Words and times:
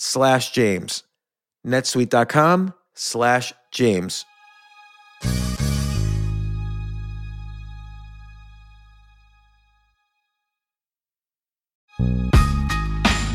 slash 0.00 0.50
James. 0.50 1.04
netsuite.com 1.64 2.72
slash 2.94 3.52
James. 3.70 4.24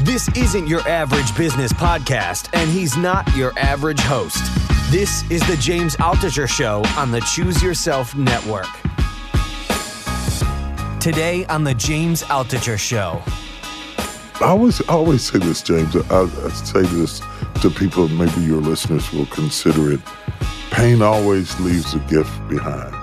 This 0.04 0.28
isn't 0.36 0.68
your 0.68 0.82
average 0.88 1.36
business 1.38 1.72
podcast, 1.74 2.50
and 2.54 2.70
he's 2.70 2.98
not 2.98 3.28
your 3.36 3.52
average 3.60 4.00
host. 4.00 4.44
This 4.92 5.30
is 5.30 5.46
the 5.48 5.58
James 5.58 5.96
Altucher 5.98 6.48
Show 6.48 6.84
on 6.98 7.12
the 7.12 7.20
Choose 7.22 7.62
Yourself 7.62 8.16
Network. 8.16 8.68
Today 11.00 11.46
on 11.48 11.64
the 11.64 11.76
James 11.76 12.24
Altucher 12.24 12.78
Show. 12.80 13.22
I 14.42 14.50
always, 14.50 14.82
I 14.82 14.94
always 14.94 15.22
say 15.24 15.40
this, 15.40 15.62
James. 15.62 15.96
I, 15.96 16.24
I 16.24 16.50
say 16.50 16.82
this 16.82 17.22
to 17.62 17.70
people, 17.70 18.10
maybe 18.10 18.42
your 18.42 18.60
listeners 18.60 19.12
will 19.14 19.28
consider 19.28 19.94
it. 19.94 20.02
Pain 20.72 21.02
always 21.02 21.58
leaves 21.62 21.94
a 21.94 22.00
gift 22.00 22.46
behind. 22.50 22.94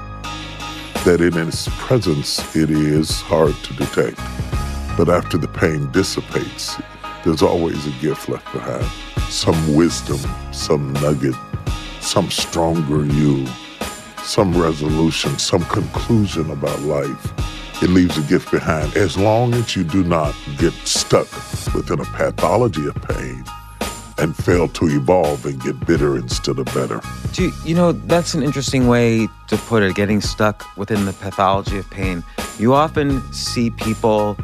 That 1.07 1.23
in 1.23 1.37
its 1.39 1.69
presence, 1.79 2.55
it 2.55 2.71
is 2.71 3.23
hard 3.23 3.55
to 3.55 3.75
detect. 3.75 4.19
But 4.99 5.09
after 5.09 5.39
the 5.39 5.49
pain 5.49 5.91
dissipates, 5.91 6.77
there's 7.25 7.41
always 7.41 7.87
a 7.87 7.93
gift 8.03 8.29
left 8.29 8.53
behind. 8.53 8.85
Some 9.33 9.75
wisdom, 9.75 10.21
some 10.53 10.93
nugget, 10.93 11.35
some 12.01 12.31
stronger 12.31 13.07
you, 13.07 13.47
some 14.23 14.53
resolution, 14.53 15.39
some 15.39 15.65
conclusion 15.65 16.51
about 16.51 16.79
life. 16.81 17.33
It 17.83 17.91
leaves 17.91 18.17
a 18.17 18.23
gift 18.23 18.53
behind 18.53 18.97
as 18.97 19.17
long 19.17 19.55
as 19.55 19.75
you 19.75 19.83
do 19.83 20.05
not 20.05 20.37
get 20.57 20.73
stuck 20.87 21.27
within 21.75 21.99
a 21.99 22.05
pathology 22.05 22.87
of 22.87 22.95
pain 22.95 23.45
and 24.19 24.37
fail 24.37 24.69
to 24.69 24.87
evolve 24.87 25.45
and 25.47 25.61
get 25.61 25.85
bitter 25.85 26.17
instead 26.17 26.61
of 26.61 26.67
better. 26.67 27.01
Do 27.33 27.47
you, 27.47 27.53
you 27.65 27.75
know, 27.75 27.91
that's 27.91 28.35
an 28.35 28.45
interesting 28.45 28.87
way 28.87 29.27
to 29.49 29.57
put 29.57 29.83
it, 29.83 29.97
getting 29.97 30.21
stuck 30.21 30.65
within 30.77 31.07
the 31.07 31.13
pathology 31.13 31.77
of 31.79 31.91
pain. 31.91 32.23
You 32.57 32.73
often 32.73 33.21
see 33.33 33.71
people 33.71 34.39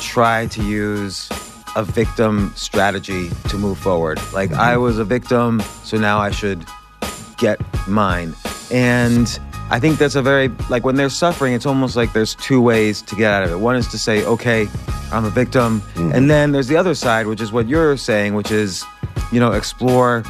try 0.00 0.46
to 0.46 0.62
use 0.62 1.28
a 1.74 1.82
victim 1.82 2.52
strategy 2.54 3.28
to 3.48 3.58
move 3.58 3.76
forward. 3.76 4.20
Like, 4.32 4.50
mm-hmm. 4.50 4.60
I 4.60 4.76
was 4.76 4.98
a 4.98 5.04
victim, 5.04 5.60
so 5.82 5.98
now 5.98 6.20
I 6.20 6.30
should 6.30 6.64
get 7.38 7.60
mine. 7.88 8.34
And 8.70 9.38
I 9.70 9.80
think 9.80 9.98
that's 9.98 10.14
a 10.14 10.22
very, 10.22 10.48
like, 10.70 10.84
when 10.84 10.94
they're 10.94 11.10
suffering, 11.10 11.54
it's 11.54 11.66
almost 11.66 11.96
like 11.96 12.12
there's 12.12 12.34
two 12.36 12.60
ways 12.60 13.02
to 13.02 13.16
get 13.16 13.32
out 13.32 13.42
of 13.42 13.50
it. 13.50 13.58
One 13.58 13.76
is 13.76 13.88
to 13.88 13.98
say, 13.98 14.24
okay, 14.24 14.68
I'm 15.12 15.24
a 15.24 15.30
victim. 15.30 15.80
Mm-hmm. 15.80 16.12
And 16.12 16.30
then 16.30 16.52
there's 16.52 16.68
the 16.68 16.76
other 16.76 16.94
side, 16.94 17.26
which 17.26 17.40
is 17.40 17.52
what 17.52 17.68
you're 17.68 17.96
saying, 17.96 18.34
which 18.34 18.50
is, 18.50 18.84
you 19.32 19.40
know, 19.40 19.52
explore 19.52 20.22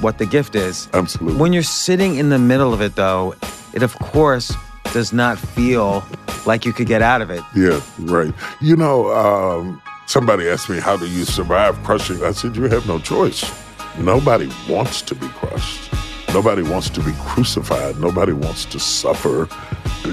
what 0.00 0.18
the 0.18 0.26
gift 0.26 0.54
is. 0.54 0.88
Absolutely. 0.92 1.40
When 1.40 1.52
you're 1.52 1.62
sitting 1.62 2.16
in 2.16 2.28
the 2.28 2.38
middle 2.38 2.74
of 2.74 2.82
it, 2.82 2.94
though, 2.96 3.34
it 3.72 3.82
of 3.82 3.94
course 3.98 4.54
does 4.92 5.12
not 5.12 5.38
feel 5.38 6.04
like 6.44 6.66
you 6.66 6.72
could 6.72 6.86
get 6.86 7.00
out 7.00 7.22
of 7.22 7.30
it. 7.30 7.42
Yeah, 7.56 7.80
right. 7.98 8.34
You 8.60 8.76
know, 8.76 9.10
um, 9.12 9.80
Somebody 10.12 10.46
asked 10.46 10.68
me, 10.68 10.78
How 10.78 10.96
do 10.98 11.06
you 11.06 11.24
survive 11.24 11.82
crushing? 11.84 12.22
I 12.22 12.32
said, 12.32 12.54
You 12.54 12.64
have 12.64 12.86
no 12.86 12.98
choice. 12.98 13.50
Nobody 13.98 14.50
wants 14.68 15.00
to 15.02 15.14
be 15.14 15.26
crushed. 15.28 15.90
Nobody 16.32 16.62
wants 16.62 16.88
to 16.90 17.00
be 17.02 17.12
crucified. 17.20 17.98
Nobody 18.00 18.32
wants 18.32 18.64
to 18.66 18.80
suffer. 18.80 19.48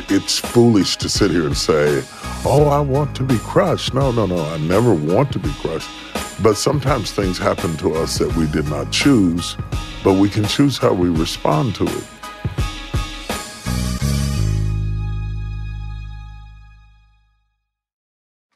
It's 0.09 0.37
foolish 0.37 0.97
to 0.97 1.07
sit 1.07 1.31
here 1.31 1.45
and 1.45 1.55
say, 1.55 2.03
Oh, 2.45 2.67
I 2.67 2.81
want 2.81 3.15
to 3.15 3.23
be 3.23 3.37
crushed. 3.37 3.93
No, 3.93 4.11
no, 4.11 4.25
no. 4.25 4.43
I 4.43 4.57
never 4.57 4.93
want 4.93 5.31
to 5.31 5.39
be 5.39 5.51
crushed. 5.61 5.89
But 6.43 6.55
sometimes 6.55 7.11
things 7.11 7.37
happen 7.37 7.77
to 7.77 7.95
us 7.95 8.17
that 8.17 8.35
we 8.35 8.47
did 8.47 8.67
not 8.67 8.91
choose, 8.91 9.55
but 10.03 10.13
we 10.13 10.29
can 10.29 10.43
choose 10.43 10.77
how 10.77 10.91
we 10.91 11.07
respond 11.09 11.75
to 11.75 11.85
it. 11.85 12.03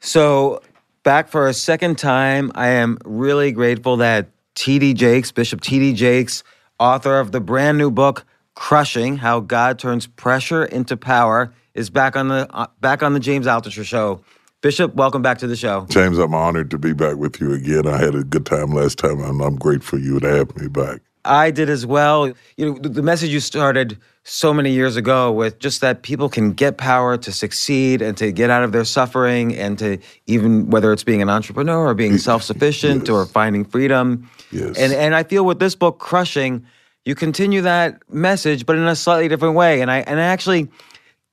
So 0.00 0.60
back 1.02 1.28
for 1.28 1.48
a 1.48 1.54
second 1.54 1.96
time. 1.96 2.52
I 2.54 2.68
am 2.68 2.98
really 3.04 3.52
grateful 3.52 3.96
that 3.98 4.28
T.D. 4.54 4.94
Jakes, 4.94 5.32
Bishop 5.32 5.62
T.D. 5.62 5.94
Jakes, 5.94 6.44
author 6.78 7.18
of 7.18 7.32
the 7.32 7.40
brand 7.40 7.78
new 7.78 7.90
book 7.90 8.24
Crushing: 8.54 9.16
How 9.16 9.40
God 9.40 9.78
Turns 9.78 10.06
Pressure 10.06 10.64
into 10.64 10.96
Power, 10.96 11.52
is 11.74 11.90
back 11.90 12.16
on 12.16 12.28
the 12.28 12.48
uh, 12.54 12.68
back 12.80 13.02
on 13.02 13.12
the 13.12 13.20
James 13.20 13.46
Altucher 13.46 13.84
show. 13.84 14.20
Bishop, 14.60 14.94
welcome 14.94 15.20
back 15.20 15.38
to 15.38 15.46
the 15.46 15.56
show. 15.56 15.86
James, 15.90 16.18
I'm 16.18 16.34
honored 16.34 16.70
to 16.70 16.78
be 16.78 16.94
back 16.94 17.16
with 17.16 17.40
you 17.40 17.52
again. 17.52 17.86
I 17.86 17.98
had 17.98 18.14
a 18.14 18.24
good 18.24 18.46
time 18.46 18.70
last 18.70 18.98
time, 18.98 19.20
and 19.20 19.42
I'm 19.42 19.56
grateful 19.56 19.98
you 19.98 20.20
to 20.20 20.28
have 20.28 20.56
me 20.56 20.68
back. 20.68 21.00
I 21.24 21.50
did 21.50 21.68
as 21.68 21.84
well. 21.84 22.32
You 22.56 22.72
know, 22.72 22.78
the 22.78 23.02
message 23.02 23.30
you 23.30 23.40
started 23.40 23.98
so 24.26 24.54
many 24.54 24.72
years 24.72 24.96
ago 24.96 25.30
with 25.30 25.58
just 25.58 25.82
that 25.82 26.02
people 26.02 26.30
can 26.30 26.52
get 26.52 26.78
power 26.78 27.18
to 27.18 27.30
succeed 27.30 28.00
and 28.00 28.16
to 28.16 28.32
get 28.32 28.48
out 28.48 28.62
of 28.64 28.72
their 28.72 28.84
suffering 28.84 29.54
and 29.54 29.78
to 29.78 29.98
even 30.26 30.70
whether 30.70 30.92
it's 30.94 31.04
being 31.04 31.20
an 31.20 31.28
entrepreneur 31.28 31.86
or 31.88 31.94
being 31.94 32.16
self-sufficient 32.16 33.02
Yes. 33.02 33.10
or 33.10 33.26
finding 33.26 33.66
freedom. 33.66 34.28
Yes. 34.50 34.78
And 34.78 34.92
and 34.94 35.14
I 35.14 35.24
feel 35.24 35.44
with 35.44 35.58
this 35.58 35.74
book, 35.74 35.98
Crushing, 35.98 36.64
you 37.04 37.14
continue 37.14 37.60
that 37.62 38.00
message, 38.10 38.64
but 38.64 38.76
in 38.76 38.84
a 38.86 38.96
slightly 38.96 39.28
different 39.28 39.56
way. 39.56 39.82
And 39.82 39.90
I 39.90 39.98
and 39.98 40.18
I 40.18 40.24
actually 40.24 40.68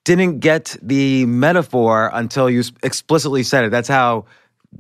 didn't 0.04 0.40
get 0.40 0.76
the 0.82 1.26
metaphor 1.28 2.10
until 2.14 2.50
you 2.50 2.64
explicitly 2.84 3.44
said 3.44 3.64
it. 3.64 3.70
That's 3.72 3.88
how 3.88 4.26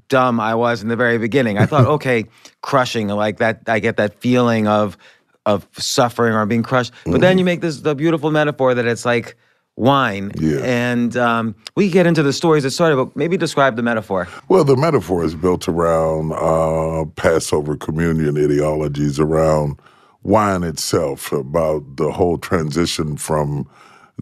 dumb 0.09 0.39
I 0.39 0.55
was 0.55 0.81
in 0.81 0.89
the 0.89 0.95
very 0.97 1.17
beginning. 1.17 1.57
I 1.57 1.65
thought, 1.65 1.85
okay, 1.95 2.25
crushing, 2.61 3.07
like 3.07 3.37
that. 3.37 3.61
I 3.67 3.79
get 3.79 3.95
that 3.97 4.19
feeling 4.19 4.67
of 4.67 4.97
of 5.45 5.67
suffering 5.73 6.33
or 6.33 6.45
being 6.45 6.63
crushed. 6.63 6.93
But 7.05 7.21
then 7.21 7.37
you 7.37 7.45
make 7.45 7.61
this 7.61 7.81
the 7.81 7.95
beautiful 7.95 8.31
metaphor 8.31 8.73
that 8.73 8.85
it's 8.85 9.05
like 9.05 9.35
wine. 9.75 10.31
Yeah. 10.35 10.59
And 10.59 11.17
um, 11.17 11.55
we 11.75 11.89
get 11.89 12.05
into 12.05 12.23
the 12.23 12.33
stories 12.33 12.63
that 12.63 12.71
started, 12.71 12.97
but 12.97 13.15
maybe 13.15 13.37
describe 13.37 13.75
the 13.75 13.81
metaphor. 13.81 14.27
Well, 14.49 14.63
the 14.63 14.77
metaphor 14.77 15.23
is 15.23 15.35
built 15.35 15.67
around 15.67 16.33
uh, 16.33 17.05
Passover 17.15 17.75
communion 17.75 18.37
ideologies, 18.37 19.19
around 19.19 19.79
wine 20.23 20.63
itself, 20.63 21.31
about 21.31 21.97
the 21.97 22.11
whole 22.11 22.37
transition 22.37 23.17
from 23.17 23.67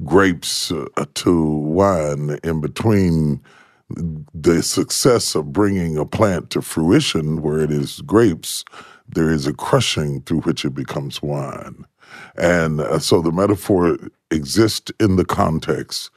grapes 0.06 0.71
uh, 0.71 1.06
to 1.16 1.44
wine 1.44 2.39
in 2.44 2.62
between 2.62 3.42
the 4.33 4.62
success 4.62 5.36
of 5.36 5.51
bringing 5.51 5.98
a 5.98 6.06
plant 6.06 6.51
to 6.51 6.62
fruition 6.62 7.42
where 7.42 7.60
it 7.60 7.71
is 7.71 8.01
grapes, 8.01 8.63
there 9.15 9.29
is 9.31 9.47
a 9.47 9.53
crushing 9.53 10.21
through 10.21 10.41
which 10.41 10.65
it 10.65 10.75
becomes 10.75 11.21
wine. 11.21 11.85
And 12.38 12.81
uh, 12.81 13.00
so 13.00 13.21
the 13.21 13.31
metaphor 13.31 13.97
exists 14.31 14.91
in 15.00 15.15
the 15.15 15.25
context 15.25 16.09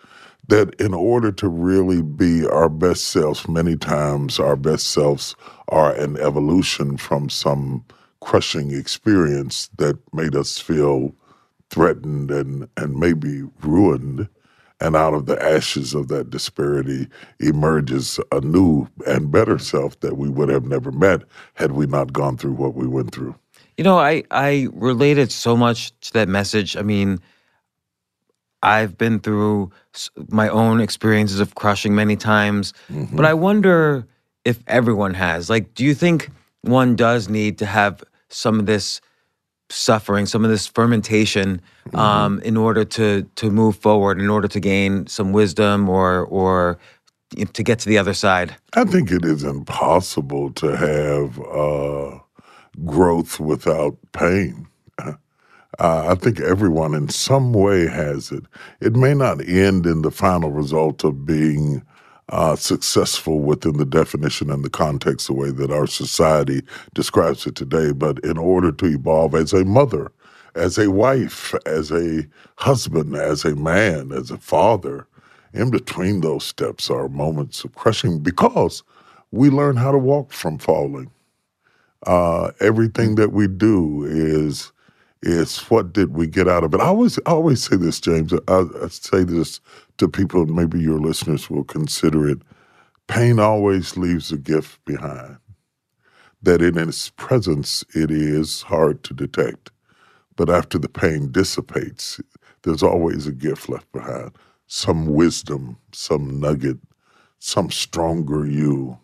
that 0.48 0.74
in 0.80 0.92
order 0.92 1.30
to 1.32 1.48
really 1.48 2.02
be 2.02 2.46
our 2.46 2.68
best 2.68 3.04
selves, 3.04 3.48
many 3.48 3.76
times 3.76 4.40
our 4.40 4.56
best 4.56 4.88
selves 4.88 5.36
are 5.68 5.94
an 5.94 6.16
evolution 6.18 6.96
from 6.96 7.30
some 7.30 7.84
crushing 8.20 8.72
experience 8.72 9.68
that 9.78 9.98
made 10.12 10.34
us 10.34 10.58
feel 10.58 11.14
threatened 11.70 12.30
and, 12.30 12.68
and 12.76 12.96
maybe 12.96 13.42
ruined. 13.62 14.28
And 14.82 14.96
out 14.96 15.14
of 15.14 15.26
the 15.26 15.40
ashes 15.40 15.94
of 15.94 16.08
that 16.08 16.30
disparity 16.30 17.06
emerges 17.38 18.18
a 18.32 18.40
new 18.40 18.88
and 19.06 19.30
better 19.30 19.56
self 19.56 19.98
that 20.00 20.16
we 20.18 20.28
would 20.28 20.48
have 20.48 20.64
never 20.64 20.90
met 20.90 21.22
had 21.54 21.70
we 21.70 21.86
not 21.86 22.12
gone 22.12 22.36
through 22.36 22.54
what 22.54 22.74
we 22.74 22.88
went 22.88 23.14
through. 23.14 23.36
You 23.76 23.84
know, 23.84 24.00
I 24.00 24.24
I 24.32 24.66
related 24.72 25.30
so 25.30 25.56
much 25.56 25.92
to 26.00 26.12
that 26.14 26.28
message. 26.28 26.76
I 26.76 26.82
mean, 26.82 27.20
I've 28.64 28.98
been 28.98 29.20
through 29.20 29.70
my 30.30 30.48
own 30.48 30.80
experiences 30.80 31.38
of 31.38 31.54
crushing 31.54 31.94
many 31.94 32.16
times, 32.16 32.74
mm-hmm. 32.90 33.14
but 33.14 33.24
I 33.24 33.34
wonder 33.34 34.04
if 34.44 34.58
everyone 34.66 35.14
has. 35.14 35.48
Like, 35.48 35.74
do 35.74 35.84
you 35.84 35.94
think 35.94 36.28
one 36.62 36.96
does 36.96 37.28
need 37.28 37.56
to 37.58 37.66
have 37.66 38.02
some 38.30 38.58
of 38.58 38.66
this 38.66 39.00
suffering, 39.72 40.26
some 40.26 40.44
of 40.44 40.50
this 40.50 40.66
fermentation, 40.66 41.60
um, 41.94 42.40
in 42.40 42.56
order 42.56 42.84
to 42.84 43.22
to 43.36 43.50
move 43.50 43.76
forward, 43.76 44.20
in 44.20 44.28
order 44.28 44.48
to 44.48 44.60
gain 44.60 45.06
some 45.06 45.32
wisdom 45.32 45.88
or 45.88 46.26
or 46.26 46.78
to 47.52 47.62
get 47.62 47.78
to 47.80 47.88
the 47.88 47.98
other 47.98 48.14
side? 48.14 48.54
I 48.74 48.84
think 48.84 49.10
it 49.10 49.24
is 49.24 49.42
impossible 49.44 50.52
to 50.52 50.76
have 50.76 51.38
uh, 51.40 52.18
growth 52.84 53.40
without 53.40 53.96
pain. 54.12 54.66
Uh, 55.78 56.08
I 56.10 56.16
think 56.16 56.38
everyone 56.38 56.94
in 56.94 57.08
some 57.08 57.54
way 57.54 57.86
has 57.86 58.30
it. 58.30 58.44
It 58.82 58.94
may 58.94 59.14
not 59.14 59.40
end 59.48 59.86
in 59.86 60.02
the 60.02 60.10
final 60.10 60.50
result 60.50 61.02
of 61.02 61.24
being 61.24 61.82
uh, 62.32 62.56
successful 62.56 63.40
within 63.40 63.78
the 63.78 63.86
definition 63.86 64.50
and 64.50 64.64
the 64.64 64.70
context 64.70 65.28
the 65.28 65.34
way 65.34 65.52
that 65.52 65.72
our 65.72 65.88
society 65.88 66.62
describes 66.94 67.46
it 67.46 67.56
today, 67.56 67.92
but 67.92 68.20
in 68.20 68.38
order 68.38 68.72
to 68.72 68.86
evolve 68.86 69.36
as 69.36 69.54
a 69.54 69.64
mother, 69.66 70.12
as 70.56 70.78
a 70.78 70.90
wife, 70.90 71.54
as 71.66 71.92
a 71.92 72.26
husband, 72.58 73.16
as 73.16 73.44
a 73.46 73.56
man, 73.56 74.12
as 74.12 74.32
a 74.32 74.38
father, 74.38 75.08
in 75.54 75.70
between 75.70 76.22
those 76.22 76.44
steps 76.44 76.90
are 76.90 77.08
moments 77.08 77.64
of 77.64 77.74
crushing 77.76 78.20
because 78.20 78.84
we 79.32 79.50
learn 79.50 79.76
how 79.76 79.92
to 79.92 79.98
walk 79.98 80.32
from 80.32 80.58
falling. 80.58 81.12
Uh, 82.06 82.52
everything 82.60 83.16
that 83.16 83.32
we 83.32 83.48
do 83.48 84.04
is 84.06 84.72
is 85.22 85.60
what 85.70 85.92
did 85.92 86.14
we 86.14 86.26
get 86.26 86.48
out 86.48 86.64
of 86.64 86.74
it. 86.74 86.80
I 86.80 86.86
always 86.86 87.18
I 87.26 87.32
always 87.32 87.62
say 87.64 87.76
this, 87.76 88.00
James. 88.00 88.32
I, 88.32 88.38
I 88.82 88.88
say 88.88 89.24
this 89.24 89.60
to 89.98 90.08
people, 90.08 90.46
maybe 90.46 90.80
your 90.80 91.00
listeners 91.00 91.50
will 91.50 91.64
consider 91.64 92.28
it. 92.28 92.38
Pain 93.08 93.38
always 93.38 93.96
leaves 93.96 94.32
a 94.32 94.38
gift 94.38 94.84
behind. 94.84 95.38
That 96.42 96.62
in 96.62 96.76
its 96.78 97.10
presence, 97.10 97.84
it 97.94 98.10
is 98.10 98.62
hard 98.62 99.04
to 99.04 99.14
detect, 99.14 99.70
but 100.36 100.50
after 100.50 100.78
the 100.78 100.88
pain 100.88 101.30
dissipates, 101.30 102.20
there's 102.62 102.82
always 102.82 103.26
a 103.26 103.32
gift 103.32 103.68
left 103.68 103.90
behind. 103.92 104.32
Some 104.66 105.06
wisdom, 105.06 105.76
some 105.92 106.40
nugget, 106.40 106.78
some 107.38 107.70
stronger 107.70 108.46
you, 108.46 108.98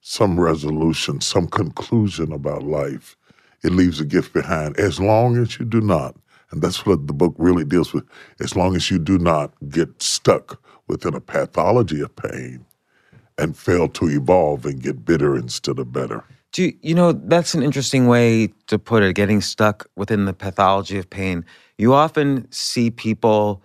some 0.00 0.38
resolution, 0.40 1.20
some 1.20 1.46
conclusion 1.46 2.32
about 2.32 2.62
life. 2.62 3.16
It 3.62 3.72
leaves 3.72 4.00
a 4.00 4.04
gift 4.04 4.34
behind 4.34 4.76
as 4.78 5.00
long 5.00 5.38
as 5.38 5.58
you 5.58 5.64
do 5.64 5.80
not, 5.80 6.16
and 6.54 6.62
that's 6.62 6.86
what 6.86 7.08
the 7.08 7.12
book 7.12 7.34
really 7.36 7.64
deals 7.64 7.92
with, 7.92 8.04
as 8.40 8.54
long 8.54 8.76
as 8.76 8.88
you 8.88 9.00
do 9.00 9.18
not 9.18 9.52
get 9.68 10.00
stuck 10.00 10.62
within 10.86 11.12
a 11.12 11.20
pathology 11.20 12.00
of 12.00 12.14
pain 12.14 12.64
and 13.36 13.56
fail 13.56 13.88
to 13.88 14.08
evolve 14.08 14.64
and 14.64 14.80
get 14.80 15.04
bitter 15.04 15.36
instead 15.36 15.80
of 15.80 15.92
better. 15.92 16.22
Do 16.52 16.62
you, 16.62 16.78
you 16.80 16.94
know 16.94 17.10
that's 17.10 17.54
an 17.54 17.64
interesting 17.64 18.06
way 18.06 18.52
to 18.68 18.78
put 18.78 19.02
it? 19.02 19.16
Getting 19.16 19.40
stuck 19.40 19.88
within 19.96 20.26
the 20.26 20.32
pathology 20.32 20.96
of 20.96 21.10
pain. 21.10 21.44
You 21.76 21.92
often 21.92 22.46
see 22.52 22.92
people 22.92 23.60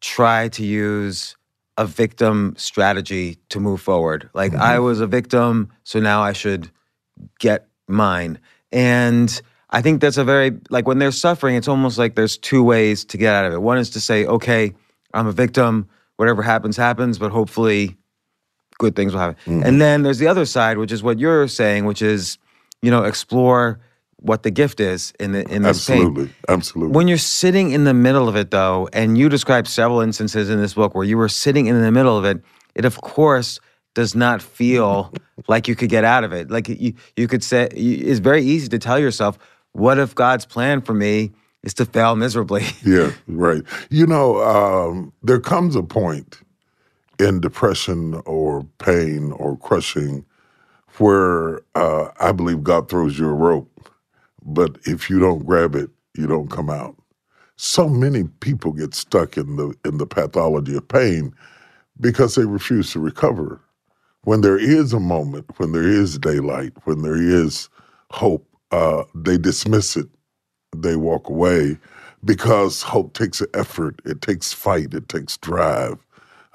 try 0.00 0.48
to 0.48 0.64
use 0.64 1.36
a 1.76 1.84
victim 1.84 2.54
strategy 2.56 3.36
to 3.50 3.60
move 3.60 3.82
forward. 3.82 4.30
Like 4.32 4.54
I 4.54 4.76
mm-hmm. 4.76 4.84
was 4.84 5.00
a 5.00 5.06
victim, 5.06 5.68
so 5.84 6.00
now 6.00 6.22
I 6.22 6.32
should 6.32 6.70
get 7.38 7.68
mine. 7.86 8.38
And 8.72 9.42
I 9.70 9.82
think 9.82 10.00
that's 10.00 10.16
a 10.16 10.24
very 10.24 10.58
like 10.68 10.86
when 10.86 10.98
they're 10.98 11.12
suffering, 11.12 11.56
it's 11.56 11.68
almost 11.68 11.96
like 11.96 12.16
there's 12.16 12.36
two 12.36 12.62
ways 12.62 13.04
to 13.06 13.16
get 13.16 13.34
out 13.34 13.44
of 13.44 13.52
it. 13.52 13.62
One 13.62 13.78
is 13.78 13.90
to 13.90 14.00
say, 14.00 14.26
okay, 14.26 14.74
I'm 15.14 15.26
a 15.26 15.32
victim. 15.32 15.88
Whatever 16.16 16.42
happens, 16.42 16.76
happens. 16.76 17.18
But 17.18 17.30
hopefully, 17.30 17.96
good 18.78 18.96
things 18.96 19.12
will 19.12 19.20
happen. 19.20 19.36
Mm-hmm. 19.46 19.62
And 19.64 19.80
then 19.80 20.02
there's 20.02 20.18
the 20.18 20.26
other 20.26 20.44
side, 20.44 20.78
which 20.78 20.90
is 20.90 21.02
what 21.02 21.18
you're 21.18 21.46
saying, 21.48 21.84
which 21.84 22.02
is, 22.02 22.38
you 22.82 22.90
know, 22.90 23.04
explore 23.04 23.80
what 24.16 24.42
the 24.42 24.50
gift 24.50 24.80
is 24.80 25.12
in 25.20 25.32
the 25.32 25.48
in 25.48 25.62
this 25.62 25.86
pain. 25.86 25.98
Absolutely, 25.98 26.34
absolutely. 26.48 26.94
When 26.94 27.08
you're 27.08 27.18
sitting 27.18 27.70
in 27.70 27.84
the 27.84 27.94
middle 27.94 28.28
of 28.28 28.36
it, 28.36 28.50
though, 28.50 28.88
and 28.92 29.16
you 29.16 29.28
describe 29.28 29.66
several 29.66 30.00
instances 30.00 30.50
in 30.50 30.60
this 30.60 30.74
book 30.74 30.94
where 30.94 31.04
you 31.04 31.16
were 31.16 31.28
sitting 31.28 31.66
in 31.66 31.80
the 31.80 31.92
middle 31.92 32.18
of 32.18 32.24
it, 32.24 32.42
it 32.74 32.84
of 32.84 33.00
course 33.00 33.60
does 33.94 34.14
not 34.14 34.42
feel 34.42 35.12
like 35.48 35.68
you 35.68 35.74
could 35.74 35.88
get 35.88 36.04
out 36.04 36.24
of 36.24 36.32
it. 36.32 36.50
Like 36.50 36.68
you, 36.68 36.94
you 37.16 37.28
could 37.28 37.42
say, 37.42 37.68
it's 37.72 38.20
very 38.20 38.42
easy 38.42 38.68
to 38.68 38.78
tell 38.78 38.98
yourself, 38.98 39.38
"What 39.72 39.98
if 39.98 40.14
God's 40.14 40.46
plan 40.46 40.80
for 40.80 40.94
me 40.94 41.32
is 41.62 41.74
to 41.74 41.86
fail 41.86 42.16
miserably?" 42.16 42.64
Yeah, 42.84 43.12
right. 43.26 43.62
You 43.90 44.06
know, 44.06 44.42
um, 44.42 45.12
there 45.22 45.40
comes 45.40 45.76
a 45.76 45.82
point 45.82 46.40
in 47.18 47.40
depression 47.40 48.20
or 48.24 48.64
pain 48.78 49.32
or 49.32 49.56
crushing 49.58 50.24
where 50.98 51.60
uh, 51.74 52.08
I 52.20 52.32
believe 52.32 52.64
God 52.64 52.88
throws 52.88 53.18
you 53.18 53.28
a 53.28 53.32
rope, 53.34 53.90
but 54.44 54.78
if 54.84 55.08
you 55.08 55.18
don't 55.18 55.46
grab 55.46 55.74
it, 55.74 55.90
you 56.14 56.26
don't 56.26 56.50
come 56.50 56.70
out. 56.70 56.96
So 57.56 57.88
many 57.88 58.24
people 58.40 58.72
get 58.72 58.94
stuck 58.94 59.36
in 59.36 59.56
the 59.56 59.74
in 59.84 59.98
the 59.98 60.06
pathology 60.06 60.76
of 60.76 60.88
pain 60.88 61.34
because 62.00 62.34
they 62.34 62.44
refuse 62.44 62.92
to 62.92 63.00
recover. 63.00 63.60
When 64.22 64.40
there 64.40 64.58
is 64.58 64.92
a 64.92 65.00
moment, 65.00 65.46
when 65.58 65.72
there 65.72 65.86
is 65.86 66.18
daylight, 66.18 66.72
when 66.84 67.02
there 67.02 67.16
is 67.16 67.68
hope, 68.10 68.46
uh, 68.72 69.04
they 69.14 69.38
dismiss 69.38 69.96
it 69.96 70.06
they 70.76 70.96
walk 70.96 71.28
away 71.28 71.78
because 72.24 72.82
hope 72.82 73.14
takes 73.14 73.42
effort, 73.54 74.00
it 74.04 74.20
takes 74.20 74.52
fight, 74.52 74.94
it 74.94 75.08
takes 75.08 75.36
drive 75.38 75.98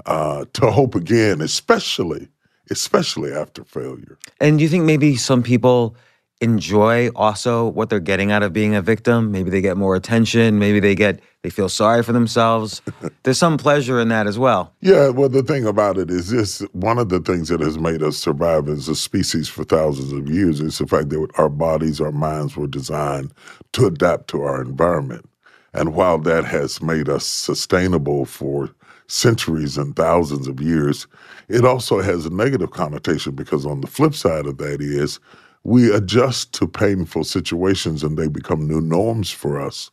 uh, 0.06 0.46
to 0.54 0.72
hope 0.72 0.96
again, 0.96 1.42
especially 1.42 2.28
especially 2.72 3.32
after 3.32 3.64
failure. 3.64 4.18
And 4.42 4.58
do 4.58 4.64
you 4.64 4.70
think 4.70 4.86
maybe 4.86 5.18
some 5.18 5.44
people 5.44 5.96
enjoy 6.42 7.10
also 7.16 7.70
what 7.70 7.90
they're 7.90 8.00
getting 8.00 8.32
out 8.32 8.44
of 8.44 8.52
being 8.52 8.76
a 8.76 8.82
victim. 8.82 9.32
Maybe 9.32 9.50
they 9.50 9.62
get 9.62 9.78
more 9.78 9.96
attention. 9.96 10.60
Maybe 10.60 10.80
they 10.80 10.96
get 10.96 11.22
they 11.44 11.50
feel 11.50 11.70
sorry 11.70 12.04
for 12.04 12.12
themselves. 12.12 12.82
There's 13.24 13.38
some 13.38 13.58
pleasure 13.58 14.00
in 14.00 14.10
that 14.10 14.28
as 14.28 14.38
well. 14.38 14.74
Yeah, 14.82 15.10
well, 15.10 15.30
the 15.30 15.44
thing 15.44 15.66
about 15.66 15.98
it 15.98 16.10
is 16.10 16.30
this 16.30 16.60
one 16.74 16.98
of 16.98 17.10
the 17.10 17.20
things 17.20 17.50
that 17.50 17.62
has 17.62 17.78
made 17.78 18.04
us 18.04 18.18
survive 18.18 18.68
as 18.68 18.90
a 18.90 18.96
species 18.96 19.48
for 19.48 19.64
thousands 19.64 20.12
of 20.12 20.28
years 20.28 20.60
is 20.60 20.78
the 20.78 20.88
fact 20.88 21.10
that 21.10 21.28
our 21.38 21.50
bodies, 21.50 22.02
our 22.02 22.12
minds 22.12 22.58
were 22.58 22.68
designed 22.68 23.32
to 23.74 23.86
adapt 23.86 24.28
to 24.30 24.42
our 24.42 24.62
environment. 24.62 25.30
And 25.74 25.94
while 25.94 26.18
that 26.20 26.46
has 26.46 26.82
made 26.82 27.10
us 27.10 27.26
sustainable 27.26 28.26
for 28.26 28.72
centuries 29.08 29.78
and 29.78 29.96
thousands 29.96 30.48
of 30.48 30.60
years, 30.60 31.06
it 31.48 31.64
also 31.64 32.02
has 32.02 32.26
a 32.26 32.30
negative 32.30 32.72
connotation 32.72 33.36
because 33.36 33.66
on 33.66 33.82
the 33.82 33.88
flip 33.88 34.16
side 34.16 34.46
of 34.46 34.58
that 34.58 34.82
is 34.82 35.20
we 35.66 35.92
adjust 35.92 36.54
to 36.54 36.68
painful 36.68 37.24
situations 37.24 38.04
and 38.04 38.18
they 38.18 38.28
become 38.28 38.68
new 38.68 38.80
norms 38.80 39.32
for 39.32 39.60
us. 39.60 39.90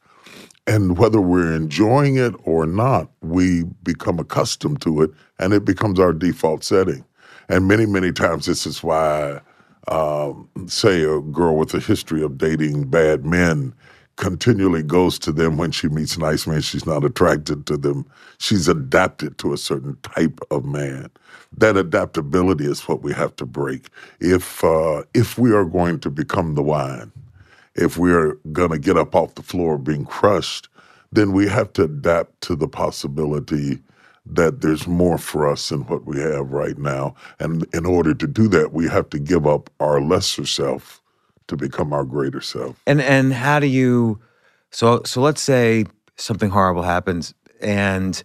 And 0.66 0.98
whether 0.98 1.20
we're 1.20 1.54
enjoying 1.54 2.16
it 2.16 2.34
or 2.44 2.66
not, 2.66 3.10
we 3.22 3.64
become 3.82 4.18
accustomed 4.18 4.82
to 4.82 5.00
it 5.00 5.10
and 5.38 5.54
it 5.54 5.64
becomes 5.64 5.98
our 5.98 6.12
default 6.12 6.62
setting. 6.62 7.06
And 7.48 7.66
many, 7.66 7.86
many 7.86 8.12
times, 8.12 8.44
this 8.44 8.66
is 8.66 8.82
why, 8.82 9.40
um, 9.88 10.46
say, 10.66 11.04
a 11.04 11.20
girl 11.20 11.56
with 11.56 11.72
a 11.72 11.80
history 11.80 12.22
of 12.22 12.36
dating 12.36 12.88
bad 12.90 13.24
men 13.24 13.72
continually 14.22 14.82
goes 14.84 15.20
to 15.20 15.32
them 15.32 15.58
when 15.58 15.72
she 15.72 15.88
meets 15.90 16.18
nice 16.18 16.48
men. 16.48 16.62
She's 16.62 16.86
not 16.86 17.04
attracted 17.04 17.66
to 17.68 17.78
them. 17.78 18.06
She's 18.38 18.68
adapted 18.68 19.38
to 19.40 19.52
a 19.54 19.58
certain 19.58 19.98
type 20.04 20.40
of 20.52 20.64
man. 20.64 21.10
That 21.58 21.76
adaptability 21.76 22.66
is 22.66 22.88
what 22.88 23.02
we 23.02 23.12
have 23.14 23.36
to 23.38 23.46
break. 23.46 23.90
If 24.20 24.64
uh, 24.64 25.04
if 25.14 25.38
we 25.38 25.52
are 25.52 25.66
going 25.66 26.00
to 26.02 26.10
become 26.10 26.56
the 26.56 26.64
wine, 26.64 27.12
if 27.76 27.98
we 27.98 28.12
are 28.12 28.34
going 28.52 28.70
to 28.72 28.80
get 28.80 28.98
up 28.98 29.14
off 29.16 29.36
the 29.36 29.42
floor 29.44 29.78
being 29.78 30.06
crushed, 30.06 30.68
then 31.12 31.32
we 31.32 31.48
have 31.48 31.74
to 31.74 31.84
adapt 31.84 32.40
to 32.42 32.56
the 32.56 32.68
possibility 32.68 33.80
that 34.26 34.62
there's 34.62 34.88
more 34.88 35.18
for 35.18 35.48
us 35.48 35.70
than 35.70 35.82
what 35.82 36.06
we 36.06 36.20
have 36.20 36.52
right 36.52 36.78
now. 36.78 37.14
And 37.40 37.66
in 37.74 37.86
order 37.86 38.14
to 38.14 38.28
do 38.28 38.48
that, 38.50 38.72
we 38.74 38.88
have 38.88 39.10
to 39.10 39.20
give 39.20 39.46
up 39.48 39.70
our 39.80 40.00
lesser 40.02 40.46
self 40.46 41.01
to 41.52 41.56
become 41.56 41.92
our 41.92 42.04
greater 42.04 42.40
self. 42.40 42.80
And 42.86 43.00
and 43.00 43.32
how 43.32 43.60
do 43.60 43.66
you 43.66 44.20
so 44.70 45.02
so 45.04 45.20
let's 45.20 45.40
say 45.40 45.84
something 46.16 46.50
horrible 46.50 46.82
happens 46.82 47.34
and 47.60 48.20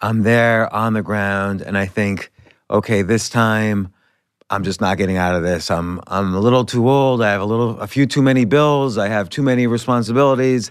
I'm 0.00 0.22
there 0.22 0.72
on 0.72 0.92
the 0.92 1.02
ground 1.02 1.60
and 1.60 1.76
I 1.76 1.86
think, 1.86 2.30
okay, 2.70 3.02
this 3.02 3.28
time 3.28 3.92
I'm 4.48 4.62
just 4.62 4.80
not 4.80 4.96
getting 4.96 5.16
out 5.16 5.34
of 5.34 5.42
this. 5.42 5.70
I'm 5.70 6.00
I'm 6.06 6.34
a 6.34 6.40
little 6.40 6.64
too 6.64 6.88
old. 6.88 7.20
I 7.20 7.32
have 7.32 7.40
a 7.40 7.44
little 7.44 7.78
a 7.80 7.88
few 7.88 8.06
too 8.06 8.22
many 8.22 8.44
bills. 8.44 8.96
I 8.96 9.08
have 9.08 9.28
too 9.28 9.42
many 9.42 9.66
responsibilities. 9.66 10.70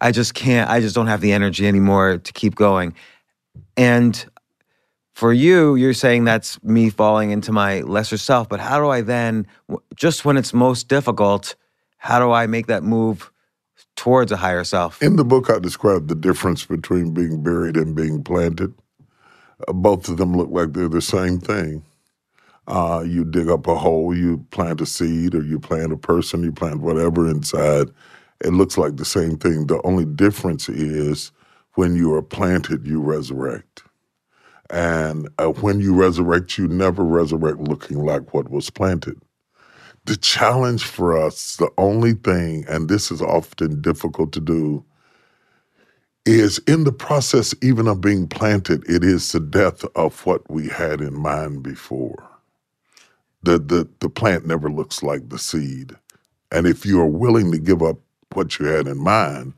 I 0.00 0.10
just 0.10 0.34
can't 0.34 0.68
I 0.68 0.80
just 0.80 0.96
don't 0.96 1.06
have 1.06 1.20
the 1.20 1.32
energy 1.32 1.66
anymore 1.66 2.18
to 2.18 2.32
keep 2.32 2.56
going. 2.56 2.92
And 3.76 4.26
for 5.16 5.32
you, 5.32 5.76
you're 5.76 5.94
saying 5.94 6.24
that's 6.24 6.62
me 6.62 6.90
falling 6.90 7.30
into 7.30 7.50
my 7.50 7.80
lesser 7.80 8.18
self, 8.18 8.50
but 8.50 8.60
how 8.60 8.78
do 8.78 8.90
I 8.90 9.00
then 9.00 9.46
just 9.94 10.26
when 10.26 10.36
it's 10.36 10.52
most 10.52 10.88
difficult, 10.88 11.54
how 11.96 12.18
do 12.18 12.32
I 12.32 12.46
make 12.46 12.66
that 12.66 12.82
move 12.82 13.32
towards 13.96 14.30
a 14.30 14.36
higher 14.36 14.62
self? 14.62 15.02
In 15.02 15.16
the 15.16 15.24
book 15.24 15.48
I 15.48 15.58
describe 15.58 16.08
the 16.08 16.14
difference 16.14 16.66
between 16.66 17.14
being 17.14 17.42
buried 17.42 17.78
and 17.78 17.96
being 17.96 18.22
planted. 18.22 18.74
Uh, 19.66 19.72
both 19.72 20.06
of 20.10 20.18
them 20.18 20.36
look 20.36 20.50
like 20.50 20.74
they're 20.74 20.86
the 20.86 21.00
same 21.00 21.40
thing. 21.40 21.82
Uh, 22.68 23.02
you 23.06 23.24
dig 23.24 23.48
up 23.48 23.66
a 23.66 23.74
hole, 23.74 24.14
you 24.14 24.44
plant 24.50 24.82
a 24.82 24.86
seed, 24.86 25.34
or 25.34 25.42
you 25.42 25.58
plant 25.58 25.94
a 25.94 25.96
person, 25.96 26.42
you 26.42 26.52
plant 26.52 26.82
whatever 26.82 27.26
inside. 27.26 27.88
It 28.44 28.52
looks 28.52 28.76
like 28.76 28.98
the 28.98 29.06
same 29.06 29.38
thing. 29.38 29.66
The 29.66 29.80
only 29.82 30.04
difference 30.04 30.68
is 30.68 31.32
when 31.72 31.96
you 31.96 32.12
are 32.12 32.22
planted, 32.22 32.86
you 32.86 33.00
resurrect. 33.00 33.85
And 34.70 35.28
uh, 35.38 35.48
when 35.48 35.80
you 35.80 35.94
resurrect, 35.94 36.58
you 36.58 36.68
never 36.68 37.04
resurrect 37.04 37.58
looking 37.60 37.98
like 38.04 38.34
what 38.34 38.50
was 38.50 38.70
planted. 38.70 39.20
The 40.06 40.16
challenge 40.16 40.84
for 40.84 41.16
us, 41.18 41.56
the 41.56 41.70
only 41.78 42.14
thing, 42.14 42.64
and 42.68 42.88
this 42.88 43.10
is 43.10 43.22
often 43.22 43.80
difficult 43.82 44.32
to 44.34 44.40
do, 44.40 44.84
is 46.26 46.58
in 46.68 46.84
the 46.84 46.92
process 46.92 47.54
even 47.62 47.88
of 47.88 48.00
being 48.00 48.28
planted, 48.28 48.88
it 48.88 49.04
is 49.04 49.32
the 49.32 49.40
death 49.40 49.84
of 49.96 50.24
what 50.26 50.48
we 50.50 50.68
had 50.68 51.00
in 51.00 51.14
mind 51.14 51.62
before. 51.62 52.28
The, 53.42 53.58
the, 53.58 53.88
the 54.00 54.08
plant 54.10 54.46
never 54.46 54.70
looks 54.70 55.02
like 55.02 55.28
the 55.28 55.38
seed. 55.38 55.94
And 56.52 56.66
if 56.66 56.86
you 56.86 57.00
are 57.00 57.06
willing 57.06 57.52
to 57.52 57.58
give 57.58 57.82
up 57.82 57.98
what 58.34 58.58
you 58.58 58.66
had 58.66 58.88
in 58.88 58.98
mind 58.98 59.54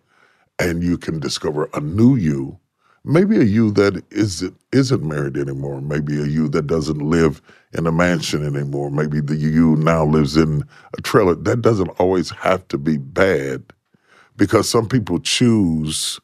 and 0.59 0.83
you 0.83 0.99
can 0.99 1.21
discover 1.21 1.71
a 1.75 1.81
new 1.81 2.17
you, 2.17 2.59
maybe 3.05 3.39
a 3.39 3.45
you 3.45 3.71
that 3.73 4.05
isn't 4.13 4.57
isn't 4.73 5.03
married 5.05 5.37
anymore. 5.37 5.81
Maybe 5.83 6.21
a 6.21 6.27
you 6.27 6.49
that 6.51 6.67
doesn't 6.69 6.99
live 7.01 7.43
in 7.75 7.87
a 7.87 7.93
mansion 7.93 8.45
anymore. 8.47 8.91
Maybe 8.91 9.21
the 9.21 9.37
you 9.37 9.77
now 9.77 10.05
lives 10.05 10.37
in 10.37 10.65
a 10.99 11.03
trailer. 11.03 11.35
That 11.37 11.63
doesn't 11.63 11.91
always 12.01 12.31
have 12.31 12.69
to 12.69 12.79
be 12.79 12.99
bad 12.99 13.65
because 14.37 14.69
some 14.69 14.89
people 14.89 15.21
choose 15.21 16.21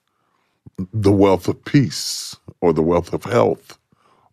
the 0.92 1.12
wealth 1.12 1.48
of 1.48 1.64
peace 1.64 2.36
or 2.60 2.72
the 2.72 2.82
wealth 2.82 3.12
of 3.12 3.24
health 3.24 3.78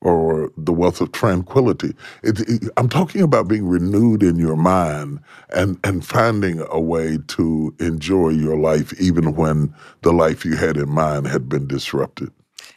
or 0.02 0.52
the 0.58 0.74
wealth 0.74 1.00
of 1.00 1.12
tranquility. 1.12 1.94
It, 2.24 2.40
it, 2.42 2.70
I'm 2.78 2.90
talking 2.90 3.22
about 3.22 3.48
being 3.48 3.68
renewed 3.68 4.24
in 4.24 4.38
your 4.38 4.56
mind 4.56 5.20
and, 5.56 5.80
and 5.84 6.06
finding 6.06 6.64
a 6.70 6.80
way 6.80 7.20
to 7.28 7.76
enjoy 7.80 8.30
your 8.30 8.58
life 8.58 9.00
even 9.00 9.36
when 9.36 9.74
the 10.02 10.12
life 10.12 10.44
you 10.44 10.56
had 10.56 10.78
in 10.78 10.90
mind 10.90 11.28
had 11.28 11.48
been 11.48 11.68
disrupted. 11.68 12.32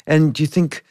And 0.07 0.35
do 0.35 0.43
you 0.43 0.47
think 0.47 0.85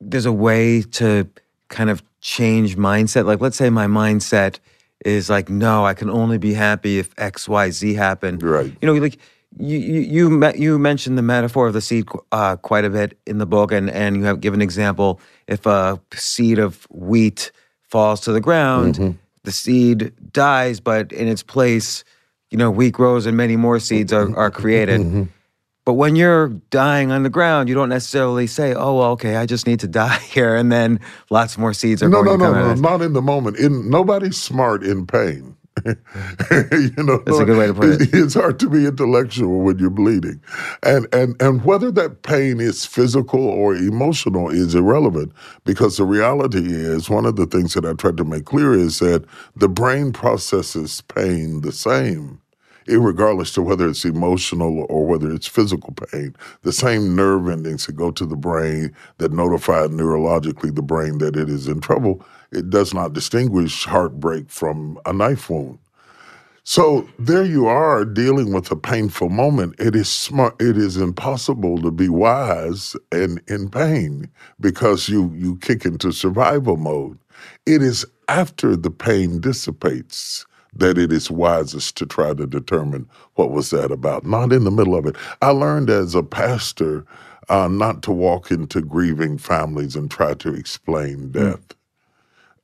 there's 0.00 0.26
a 0.26 0.32
way 0.32 0.82
to 0.82 1.28
kind 1.68 1.90
of 1.90 2.02
change 2.20 2.76
mindset? 2.76 3.24
Like, 3.24 3.40
let's 3.40 3.56
say 3.56 3.70
my 3.70 3.86
mindset 3.86 4.58
is 5.04 5.30
like, 5.30 5.48
no, 5.48 5.86
I 5.86 5.94
can 5.94 6.10
only 6.10 6.38
be 6.38 6.54
happy 6.54 6.98
if 6.98 7.14
X, 7.18 7.48
Y, 7.48 7.70
Z 7.70 7.94
happen. 7.94 8.38
Right. 8.38 8.74
You 8.80 8.86
know, 8.86 8.94
like 8.94 9.18
you 9.58 9.78
you 9.78 10.00
you, 10.00 10.52
you 10.54 10.78
mentioned 10.78 11.16
the 11.16 11.22
metaphor 11.22 11.66
of 11.66 11.72
the 11.72 11.80
seed 11.80 12.08
uh, 12.32 12.56
quite 12.56 12.84
a 12.84 12.90
bit 12.90 13.18
in 13.26 13.38
the 13.38 13.46
book, 13.46 13.72
and 13.72 13.90
and 13.90 14.16
you 14.16 14.24
have 14.24 14.40
given 14.40 14.60
an 14.60 14.64
example. 14.64 15.20
If 15.46 15.66
a 15.66 16.00
seed 16.14 16.58
of 16.58 16.86
wheat 16.90 17.52
falls 17.82 18.20
to 18.22 18.32
the 18.32 18.40
ground, 18.40 18.96
mm-hmm. 18.96 19.18
the 19.44 19.52
seed 19.52 20.12
dies, 20.32 20.80
but 20.80 21.12
in 21.12 21.28
its 21.28 21.42
place, 21.42 22.04
you 22.50 22.58
know, 22.58 22.70
wheat 22.70 22.92
grows 22.92 23.26
and 23.26 23.36
many 23.36 23.56
more 23.56 23.78
seeds 23.78 24.12
are 24.12 24.36
are 24.36 24.50
created. 24.50 25.00
Mm-hmm. 25.00 25.22
But 25.86 25.94
when 25.94 26.16
you're 26.16 26.48
dying 26.70 27.12
on 27.12 27.22
the 27.22 27.30
ground, 27.30 27.68
you 27.68 27.74
don't 27.76 27.88
necessarily 27.88 28.48
say, 28.48 28.74
"Oh, 28.74 28.96
well, 28.96 29.10
okay, 29.12 29.36
I 29.36 29.46
just 29.46 29.66
need 29.66 29.80
to 29.80 29.88
die 30.02 30.18
here," 30.18 30.54
and 30.54 30.70
then 30.70 31.00
lots 31.30 31.56
more 31.56 31.72
seeds 31.72 32.02
are 32.02 32.08
no, 32.08 32.22
going 32.22 32.38
no, 32.38 32.44
to 32.46 32.52
come 32.52 32.62
no, 32.62 32.70
out. 32.70 32.76
No, 32.76 32.90
not 32.90 33.02
in 33.02 33.12
the 33.12 33.22
moment. 33.22 33.56
In 33.56 33.88
nobody's 33.88 34.36
smart 34.36 34.82
in 34.82 35.06
pain. 35.06 35.55
you 36.50 37.04
know, 37.04 37.22
that's 37.26 37.38
a 37.38 37.44
good 37.44 37.58
way 37.58 37.68
to 37.68 37.74
put 37.74 37.90
it. 37.90 38.10
It's 38.14 38.34
hard 38.34 38.60
to 38.60 38.70
be 38.70 38.86
intellectual 38.86 39.60
when 39.60 39.78
you're 39.78 39.90
bleeding, 39.90 40.40
and 40.82 41.06
and 41.14 41.40
and 41.42 41.64
whether 41.64 41.90
that 41.92 42.22
pain 42.22 42.60
is 42.60 42.86
physical 42.86 43.40
or 43.40 43.76
emotional 43.76 44.50
is 44.50 44.74
irrelevant 44.74 45.32
because 45.64 45.98
the 45.98 46.04
reality 46.04 46.66
is 46.66 47.10
one 47.10 47.26
of 47.26 47.36
the 47.36 47.46
things 47.46 47.74
that 47.74 47.86
I 47.86 47.94
tried 47.94 48.16
to 48.18 48.24
make 48.24 48.46
clear 48.46 48.74
is 48.74 49.00
that 49.00 49.24
the 49.56 49.68
brain 49.68 50.12
processes 50.12 51.02
pain 51.02 51.62
the 51.62 51.72
same 51.72 52.40
regardless 52.88 53.52
to 53.54 53.62
whether 53.62 53.88
it's 53.88 54.04
emotional 54.04 54.86
or 54.88 55.06
whether 55.06 55.32
it's 55.32 55.46
physical 55.46 55.94
pain. 56.12 56.36
The 56.62 56.72
same 56.72 57.16
nerve 57.16 57.48
endings 57.48 57.86
that 57.86 57.96
go 57.96 58.10
to 58.12 58.26
the 58.26 58.36
brain 58.36 58.94
that 59.18 59.32
notify 59.32 59.86
neurologically 59.88 60.74
the 60.74 60.82
brain 60.82 61.18
that 61.18 61.36
it 61.36 61.48
is 61.50 61.68
in 61.68 61.80
trouble, 61.80 62.24
it 62.52 62.70
does 62.70 62.94
not 62.94 63.12
distinguish 63.14 63.84
heartbreak 63.84 64.50
from 64.50 64.98
a 65.06 65.12
knife 65.12 65.50
wound. 65.50 65.78
So 66.64 67.08
there 67.18 67.44
you 67.44 67.66
are 67.66 68.04
dealing 68.06 68.52
with 68.52 68.70
a 68.72 68.76
painful 68.76 69.28
moment. 69.30 69.76
It 69.78 69.96
is 69.96 70.08
smart. 70.08 70.56
It 70.62 70.78
is 70.78 70.96
impossible 70.96 71.82
to 71.82 71.90
be 71.90 72.08
wise 72.08 72.96
and 73.12 73.42
in 73.48 73.70
pain 73.70 74.30
because 74.60 75.08
you 75.08 75.32
you 75.36 75.58
kick 75.58 75.84
into 75.84 76.12
survival 76.12 76.78
mode. 76.78 77.18
It 77.66 77.82
is 77.82 78.06
after 78.28 78.76
the 78.76 78.90
pain 78.90 79.40
dissipates 79.40 80.46
that 80.78 80.98
it 80.98 81.12
is 81.12 81.30
wisest 81.30 81.96
to 81.96 82.06
try 82.06 82.34
to 82.34 82.46
determine 82.46 83.08
what 83.34 83.50
was 83.50 83.70
that 83.70 83.90
about, 83.90 84.24
not 84.26 84.52
in 84.52 84.64
the 84.64 84.70
middle 84.70 84.94
of 84.94 85.06
it. 85.06 85.16
I 85.42 85.50
learned 85.50 85.90
as 85.90 86.14
a 86.14 86.22
pastor 86.22 87.04
uh, 87.48 87.68
not 87.68 88.02
to 88.02 88.12
walk 88.12 88.50
into 88.50 88.80
grieving 88.80 89.38
families 89.38 89.96
and 89.96 90.10
try 90.10 90.34
to 90.34 90.54
explain 90.54 91.18
hmm. 91.18 91.30
death. 91.30 91.68
Mm. 91.68 91.72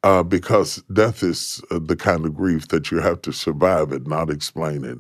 Uh, 0.05 0.23
because 0.25 0.83
death 0.93 1.23
is 1.23 1.63
uh, 1.71 1.79
the 1.81 1.95
kind 1.95 2.27
of 2.27 2.35
grief 2.35 2.67
that 2.69 2.91
you 2.91 2.99
have 2.99 3.23
to 3.23 3.33
survive 3.33 3.93
it, 3.93 4.05
not 4.05 4.31
explain 4.31 4.85
it. 4.85 4.99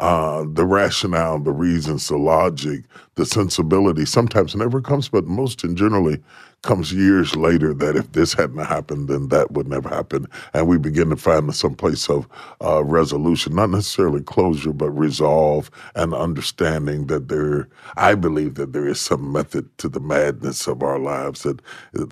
Uh, 0.00 0.44
the 0.54 0.66
rationale, 0.66 1.38
the 1.38 1.52
reasons, 1.52 2.08
the 2.08 2.16
logic, 2.16 2.82
the 3.14 3.24
sensibility 3.24 4.04
sometimes 4.04 4.56
never 4.56 4.80
comes, 4.80 5.08
but 5.08 5.26
most 5.26 5.62
and 5.62 5.76
generally 5.76 6.20
comes 6.64 6.92
years 6.92 7.36
later 7.36 7.72
that 7.74 7.94
if 7.94 8.10
this 8.12 8.34
hadn't 8.34 8.64
happened, 8.64 9.08
then 9.08 9.28
that 9.28 9.52
would 9.52 9.68
never 9.68 9.88
happen. 9.88 10.26
And 10.52 10.66
we 10.66 10.78
begin 10.78 11.10
to 11.10 11.16
find 11.16 11.54
some 11.54 11.74
place 11.74 12.10
of 12.10 12.26
uh, 12.62 12.82
resolution, 12.82 13.54
not 13.54 13.70
necessarily 13.70 14.22
closure, 14.22 14.72
but 14.72 14.90
resolve 14.90 15.70
and 15.94 16.12
understanding 16.14 17.06
that 17.06 17.28
there, 17.28 17.68
I 17.96 18.14
believe 18.14 18.54
that 18.54 18.72
there 18.72 18.88
is 18.88 19.00
some 19.00 19.30
method 19.30 19.76
to 19.78 19.88
the 19.88 20.00
madness 20.00 20.66
of 20.66 20.82
our 20.82 20.98
lives, 20.98 21.42
that 21.42 21.60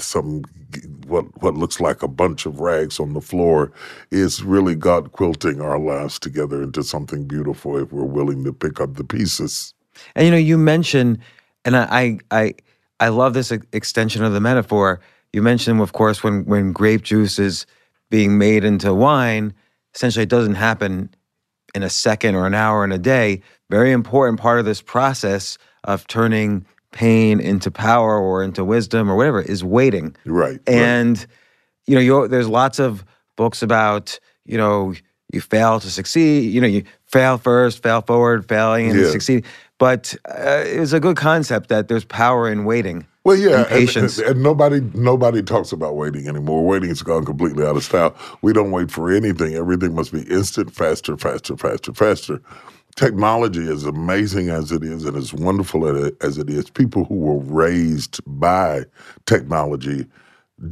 some, 0.00 0.42
what, 1.06 1.24
what 1.42 1.54
looks 1.54 1.80
like 1.80 2.02
a 2.02 2.08
bunch 2.08 2.46
of 2.46 2.60
rags 2.60 3.00
on 3.00 3.14
the 3.14 3.20
floor 3.20 3.72
is 4.10 4.44
really 4.44 4.74
God 4.74 5.12
quilting 5.12 5.60
our 5.60 5.78
lives 5.78 6.18
together 6.18 6.62
into 6.62 6.82
something 6.82 7.26
beautiful 7.26 7.78
if 7.78 7.92
we're 7.92 8.04
willing 8.04 8.44
to 8.44 8.52
pick 8.52 8.80
up 8.80 8.94
the 8.94 9.04
pieces. 9.04 9.74
And 10.14 10.24
you 10.26 10.30
know, 10.30 10.38
you 10.38 10.58
mentioned, 10.58 11.18
and 11.64 11.76
I, 11.76 11.86
I, 11.90 12.18
I 12.30 12.54
I 13.02 13.08
love 13.08 13.34
this 13.34 13.50
extension 13.50 14.22
of 14.22 14.32
the 14.32 14.40
metaphor. 14.40 15.00
You 15.32 15.42
mentioned, 15.42 15.80
of 15.80 15.92
course, 15.92 16.22
when 16.22 16.44
when 16.44 16.72
grape 16.72 17.02
juice 17.02 17.36
is 17.40 17.66
being 18.10 18.38
made 18.38 18.62
into 18.62 18.94
wine, 18.94 19.52
essentially 19.92 20.22
it 20.22 20.28
doesn't 20.28 20.54
happen 20.54 21.12
in 21.74 21.82
a 21.82 21.90
second 21.90 22.36
or 22.36 22.46
an 22.46 22.54
hour 22.54 22.84
in 22.84 22.92
a 22.92 22.98
day. 22.98 23.42
Very 23.70 23.90
important 23.90 24.38
part 24.38 24.60
of 24.60 24.66
this 24.66 24.80
process 24.80 25.58
of 25.82 26.06
turning 26.06 26.64
pain 26.92 27.40
into 27.40 27.72
power 27.72 28.16
or 28.16 28.44
into 28.44 28.64
wisdom 28.64 29.10
or 29.10 29.16
whatever 29.16 29.42
is 29.42 29.64
waiting. 29.64 30.14
Right. 30.24 30.60
And 30.68 31.18
right. 31.18 31.26
you 31.88 31.98
know, 31.98 32.28
there's 32.28 32.48
lots 32.48 32.78
of 32.78 33.04
books 33.36 33.62
about 33.62 34.20
you 34.46 34.56
know 34.56 34.94
you 35.32 35.40
fail 35.40 35.80
to 35.80 35.90
succeed. 35.90 36.52
You 36.52 36.60
know, 36.60 36.68
you 36.68 36.84
fail 37.06 37.36
first, 37.36 37.82
fail 37.82 38.02
forward, 38.02 38.48
failing 38.48 38.90
and 38.90 39.00
yeah. 39.00 39.10
succeed. 39.10 39.44
But 39.82 40.14
uh, 40.26 40.62
it's 40.64 40.92
a 40.92 41.00
good 41.00 41.16
concept 41.16 41.68
that 41.70 41.88
there's 41.88 42.04
power 42.04 42.48
in 42.48 42.64
waiting. 42.64 43.04
Well, 43.24 43.36
yeah, 43.36 43.62
and 43.62 43.66
patience. 43.66 44.16
And, 44.16 44.28
and, 44.28 44.40
nobody 44.40 44.80
nobody 44.94 45.42
talks 45.42 45.72
about 45.72 45.96
waiting 45.96 46.28
anymore. 46.28 46.64
Waiting 46.64 46.90
has 46.90 47.02
gone 47.02 47.24
completely 47.24 47.66
out 47.66 47.76
of 47.76 47.82
style. 47.82 48.14
We 48.42 48.52
don't 48.52 48.70
wait 48.70 48.92
for 48.92 49.10
anything. 49.10 49.56
Everything 49.56 49.96
must 49.96 50.12
be 50.12 50.22
instant, 50.30 50.72
faster, 50.72 51.16
faster, 51.16 51.56
faster, 51.56 51.92
faster. 51.92 52.40
Technology, 52.94 53.68
as 53.68 53.82
amazing 53.82 54.50
as 54.50 54.70
it 54.70 54.84
is 54.84 55.04
and 55.04 55.16
as 55.16 55.34
wonderful 55.34 55.84
as 56.20 56.38
it 56.38 56.48
is, 56.48 56.70
people 56.70 57.04
who 57.06 57.16
were 57.16 57.40
raised 57.40 58.20
by 58.24 58.84
technology 59.26 60.06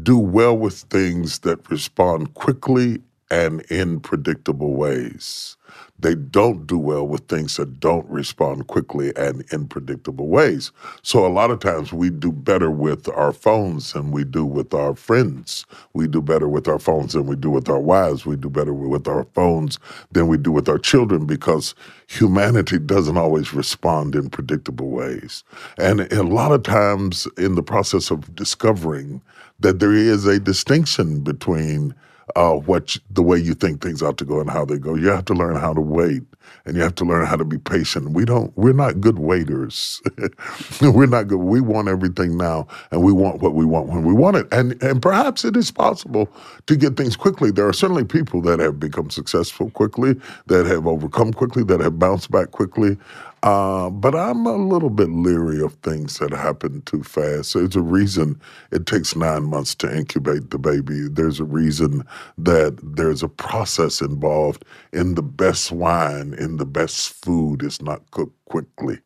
do 0.05 0.21
well 0.21 0.57
with 0.57 0.83
things 0.83 1.40
that 1.40 1.69
respond 1.69 2.35
quickly 2.35 3.02
and 3.29 3.62
in 3.62 3.99
predictable 3.99 4.75
ways 4.75 5.57
they 6.02 6.14
don't 6.14 6.66
do 6.66 6.78
well 6.78 7.07
with 7.07 7.28
things 7.28 7.57
that 7.57 7.80
don't 7.80 8.09
respond 8.09 8.66
quickly 8.66 9.12
and 9.16 9.45
in 9.52 9.69
predictable 9.69 10.28
ways. 10.28 10.73
So 11.02 11.26
a 11.26 11.28
lot 11.28 11.50
of 11.50 11.61
times 11.61 11.92
we 11.92 12.11
do 12.11 12.33
better 12.33 12.71
with 12.71 13.09
our 13.09 13.33
phones 13.33 13.92
than 13.92 14.11
we 14.11 14.25
do 14.25 14.45
with 14.45 14.75
our 14.75 14.95
friends. 14.95 15.66
We 15.95 16.09
do 16.09 16.23
better 16.23 16.49
with 16.49 16.69
our 16.69 16.78
phones 16.78 17.12
than 17.12 17.26
we 17.26 17.37
do 17.37 17.50
with 17.50 17.69
our 17.69 17.80
wives. 17.80 18.26
We 18.26 18.37
do 18.37 18.50
better 18.50 18.73
with 18.73 19.09
our 19.09 19.25
phones 19.35 19.78
than 20.12 20.28
we 20.28 20.38
do 20.38 20.52
with 20.52 20.69
our 20.69 20.78
children 20.78 21.26
because 21.26 21.75
humanity 22.07 22.78
doesn't 22.78 23.16
always 23.16 23.52
respond 23.52 24.14
in 24.14 24.30
predictable 24.30 24.90
ways. 24.90 25.45
And 25.78 26.12
a 26.12 26.23
lot 26.23 26.52
of 26.52 26.62
times 26.62 27.26
in 27.37 27.54
the 27.54 27.62
process 27.62 28.11
of 28.11 28.35
discovering 28.35 29.23
that 29.61 29.78
there 29.78 29.92
is 29.92 30.26
a 30.26 30.40
distinction 30.40 31.21
between 31.21 31.95
uh, 32.37 32.54
what 32.54 32.96
the 33.10 33.22
way 33.22 33.38
you 33.38 33.54
think 33.54 33.82
things 33.82 34.02
ought 34.02 34.18
to 34.18 34.25
go 34.25 34.40
and 34.40 34.50
how 34.50 34.64
they 34.64 34.78
go. 34.78 34.94
You 34.94 35.08
have 35.08 35.26
to 35.26 35.34
learn 35.34 35.56
how 35.56 35.75
to 35.75 35.80
wait, 35.80 36.22
and 36.66 36.76
you 36.76 36.82
have 36.82 36.94
to 36.96 37.04
learn 37.04 37.26
how 37.26 37.37
to 37.37 37.44
be 37.44 37.58
patient. 37.58 38.10
We 38.12 38.25
don't. 38.25 38.56
We're 38.56 38.72
not 38.75 39.00
good 39.00 39.18
waiters. 39.18 40.02
we're 40.82 41.06
not 41.06 41.28
good. 41.28 41.38
We 41.38 41.60
want 41.60 41.88
everything 41.88 42.37
now, 42.38 42.68
and 42.92 43.02
we 43.04 43.12
want 43.12 43.42
what 43.42 43.54
we 43.54 43.64
want 43.64 43.88
when 43.88 44.04
we 44.04 44.14
want 44.14 44.37
it. 44.37 44.49
And 44.52 44.82
and 44.82 45.02
perhaps 45.02 45.44
it 45.44 45.56
is 45.56 45.70
possible 45.70 46.28
to 46.66 46.76
get 46.76 46.96
things 46.96 47.16
quickly. 47.16 47.50
There 47.50 47.68
are 47.68 47.72
certainly 47.75 48.04
people 48.04 48.42
that 48.42 48.60
have 48.60 48.80
become 48.80 49.10
successful 49.10 49.70
quickly, 49.70 50.14
that 50.46 50.66
have 50.66 50.87
overcome 50.87 51.32
quickly, 51.32 51.64
that 51.64 51.80
have 51.80 51.99
bounced 51.99 52.30
back 52.30 52.52
quickly. 52.52 52.99
Uh, 53.42 53.90
but 53.90 54.14
I'm 54.14 54.47
a 54.47 54.56
little 54.56 54.90
bit 54.90 55.11
leery 55.11 55.62
of 55.62 55.75
things 55.76 56.18
that 56.20 56.32
happen 56.32 56.82
too 56.82 57.04
fast. 57.04 57.54
There's 57.54 57.76
a 57.76 57.82
reason 57.82 58.40
it 58.73 58.87
takes 58.87 59.16
nine 59.16 59.44
months 59.44 59.75
to 59.76 59.97
incubate 59.97 60.50
the 60.50 60.59
baby. 60.59 61.09
There's 61.09 61.40
a 61.40 61.47
reason 61.47 62.04
that 62.38 62.78
there's 62.85 63.25
a 63.25 63.30
process 63.30 64.02
involved 64.02 64.66
in 64.92 65.16
the 65.16 65.23
best 65.23 65.73
wine, 65.73 66.35
in 66.35 66.59
the 66.59 66.66
best 66.66 67.14
food 67.25 67.64
is 67.64 67.82
not 67.82 68.11
cooked 68.12 68.37
quickly. 68.47 69.00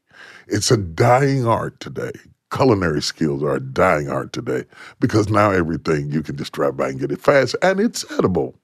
It's 0.48 0.72
a 0.72 0.78
dying 0.78 1.46
art 1.46 1.80
today. 1.80 2.12
Culinary 2.52 3.02
skills 3.02 3.42
are 3.44 3.56
a 3.56 3.60
dying 3.60 4.10
art 4.10 4.32
today 4.34 4.64
because 5.00 5.30
now 5.30 5.52
everything 5.52 6.12
you 6.12 6.22
can 6.22 6.36
just 6.36 6.52
drive 6.52 6.76
by 6.76 6.90
and 6.90 7.00
get 7.00 7.12
it 7.12 7.20
fast 7.22 7.56
and 7.62 7.80
it's 7.80 8.10
edible. 8.12 8.56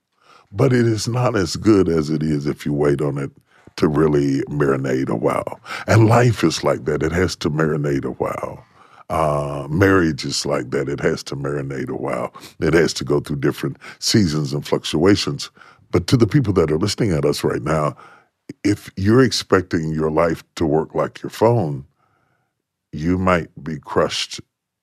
But 0.53 0.73
it 0.73 0.87
is 0.87 1.09
not 1.09 1.37
as 1.37 1.57
good 1.57 1.89
as 1.89 2.11
it 2.11 2.23
is 2.23 2.47
if 2.47 2.67
you 2.67 2.75
wait 2.75 3.03
on 3.03 3.19
it 3.19 3.31
to 3.81 3.89
really 3.89 4.43
marinate 4.43 5.09
a 5.09 5.17
while. 5.17 5.59
And 5.87 6.07
life 6.07 6.45
is 6.45 6.63
like 6.63 6.85
that. 6.85 7.03
It 7.03 7.13
has 7.13 7.35
to 7.37 7.51
marinate 7.51 8.05
a 8.05 8.11
while. 8.13 8.63
Uh, 9.09 9.67
marriage 9.71 10.25
is 10.25 10.45
like 10.45 10.71
that. 10.71 10.89
It 10.89 11.01
has 11.01 11.23
to 11.25 11.37
marinate 11.37 11.89
a 11.89 11.97
while. 11.97 12.35
It 12.61 12.75
has 12.75 12.93
to 12.95 13.05
go 13.05 13.21
through 13.21 13.37
different 13.37 13.79
seasons 13.99 14.53
and 14.53 14.67
fluctuations. 14.67 15.51
But 15.91 16.07
to 16.09 16.19
the 16.19 16.27
people 16.27 16.53
that 16.55 16.71
are 16.71 16.79
listening 16.79 17.13
at 17.13 17.25
us 17.25 17.43
right 17.43 17.63
now, 17.63 17.97
if 18.65 18.91
you're 18.97 19.25
expecting 19.25 19.93
your 19.93 20.11
life 20.11 20.45
to 20.57 20.67
work 20.67 20.95
like 20.95 21.23
your 21.23 21.31
phone, 21.31 21.87
you 22.93 23.17
might 23.17 23.49
be 23.65 23.79
crushed 23.79 24.41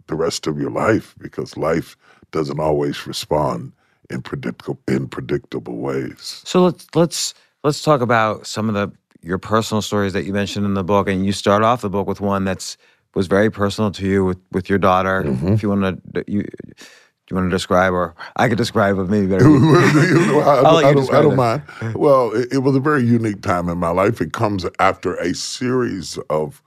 the 0.08 0.16
rest 0.16 0.48
of 0.48 0.60
your 0.60 0.72
life 0.72 1.14
because 1.20 1.56
life 1.56 1.96
doesn't 2.32 2.60
always 2.60 3.06
respond 3.06 3.74
in 4.10 4.22
predictable 4.22 4.80
in 4.88 5.08
predictable 5.08 5.78
ways. 5.78 6.42
So 6.46 6.64
let's 6.64 6.88
let's 6.96 7.34
let's 7.68 7.82
talk 7.82 8.00
about 8.00 8.48
some 8.48 8.70
of 8.70 8.76
the 8.76 8.92
your 9.22 9.38
personal 9.38 9.82
stories 9.82 10.14
that 10.14 10.24
you 10.24 10.32
mentioned 10.32 10.66
in 10.66 10.74
the 10.74 10.84
book. 10.84 11.10
And 11.10 11.26
you 11.26 11.34
start 11.34 11.64
off 11.64 11.82
the 11.82 11.90
book 11.90 12.08
with 12.08 12.22
one 12.22 12.46
that's 12.46 12.78
was 13.14 13.28
very 13.28 13.50
personal 13.50 13.92
to 13.92 14.06
you 14.06 14.24
with, 14.24 14.38
with 14.52 14.70
your 14.70 14.80
daughter. 14.80 15.24
Mm-hmm. 15.24 15.54
If 15.54 15.64
you 15.64 15.70
want 15.70 16.14
to, 16.14 16.24
you 16.28 16.44
do 16.44 17.34
you 17.34 17.36
want 17.36 17.48
to 17.48 17.56
describe, 17.56 17.92
or 17.92 18.16
I 18.38 18.48
could 18.48 18.58
describe 18.58 18.98
it 19.00 19.10
maybe 19.10 19.28
better. 19.28 19.46
I, 19.48 19.50
I, 19.50 20.90
I, 20.90 20.94
don't, 20.94 21.14
I 21.14 21.22
don't 21.22 21.36
mind. 21.36 21.64
Well, 21.94 22.32
it, 22.34 22.54
it, 22.54 22.58
was 22.60 22.76
a 22.76 22.80
very 22.80 23.04
unique 23.04 23.42
time 23.42 23.68
in 23.68 23.78
my 23.78 23.90
life. 23.90 24.22
It 24.22 24.32
comes 24.32 24.66
after 24.80 25.16
a 25.16 25.34
series 25.34 26.18
of 26.30 26.62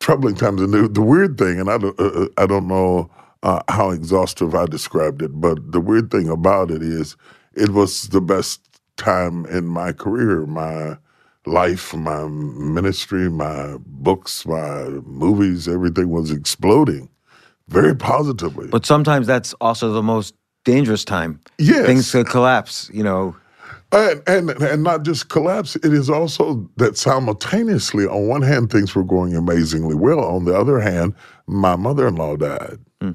troubling 0.00 0.34
times, 0.34 0.62
and 0.62 0.72
the, 0.72 0.88
the 0.88 1.02
weird 1.02 1.38
thing, 1.38 1.60
and 1.60 1.70
I 1.70 1.78
don't, 1.78 2.00
uh, 2.00 2.22
uh 2.24 2.26
I 2.38 2.46
don't 2.46 2.66
know 2.66 3.08
uh, 3.44 3.62
how 3.68 3.90
exhaustive 3.90 4.52
I 4.56 4.66
described 4.66 5.22
it, 5.22 5.40
but 5.40 5.70
the 5.70 5.80
weird 5.80 6.10
thing 6.10 6.28
about 6.28 6.72
it 6.72 6.82
is, 6.82 7.16
it 7.54 7.70
was 7.70 8.08
the 8.08 8.20
best 8.20 8.73
time 8.96 9.46
in 9.46 9.66
my 9.66 9.92
career, 9.92 10.46
my 10.46 10.96
life, 11.46 11.94
my 11.94 12.26
ministry, 12.26 13.28
my 13.30 13.76
books, 13.86 14.46
my 14.46 14.84
movies, 15.04 15.68
everything 15.68 16.10
was 16.10 16.30
exploding 16.30 17.08
very 17.68 17.94
positively. 17.94 18.68
But 18.68 18.86
sometimes 18.86 19.26
that's 19.26 19.52
also 19.54 19.92
the 19.92 20.02
most 20.02 20.34
dangerous 20.64 21.04
time. 21.04 21.40
Yes. 21.58 21.86
Things 21.86 22.10
could 22.10 22.26
collapse, 22.26 22.90
you 22.92 23.02
know. 23.02 23.36
And, 23.92 24.22
and 24.26 24.50
and 24.50 24.82
not 24.82 25.04
just 25.04 25.28
collapse, 25.28 25.76
it 25.76 25.92
is 25.92 26.10
also 26.10 26.68
that 26.78 26.96
simultaneously, 26.96 28.06
on 28.06 28.26
one 28.26 28.42
hand, 28.42 28.72
things 28.72 28.94
were 28.94 29.04
going 29.04 29.36
amazingly 29.36 29.94
well. 29.94 30.20
On 30.20 30.44
the 30.44 30.58
other 30.58 30.80
hand, 30.80 31.14
my 31.46 31.76
mother 31.76 32.08
in 32.08 32.16
law 32.16 32.34
died. 32.36 32.78
Mm. 33.00 33.14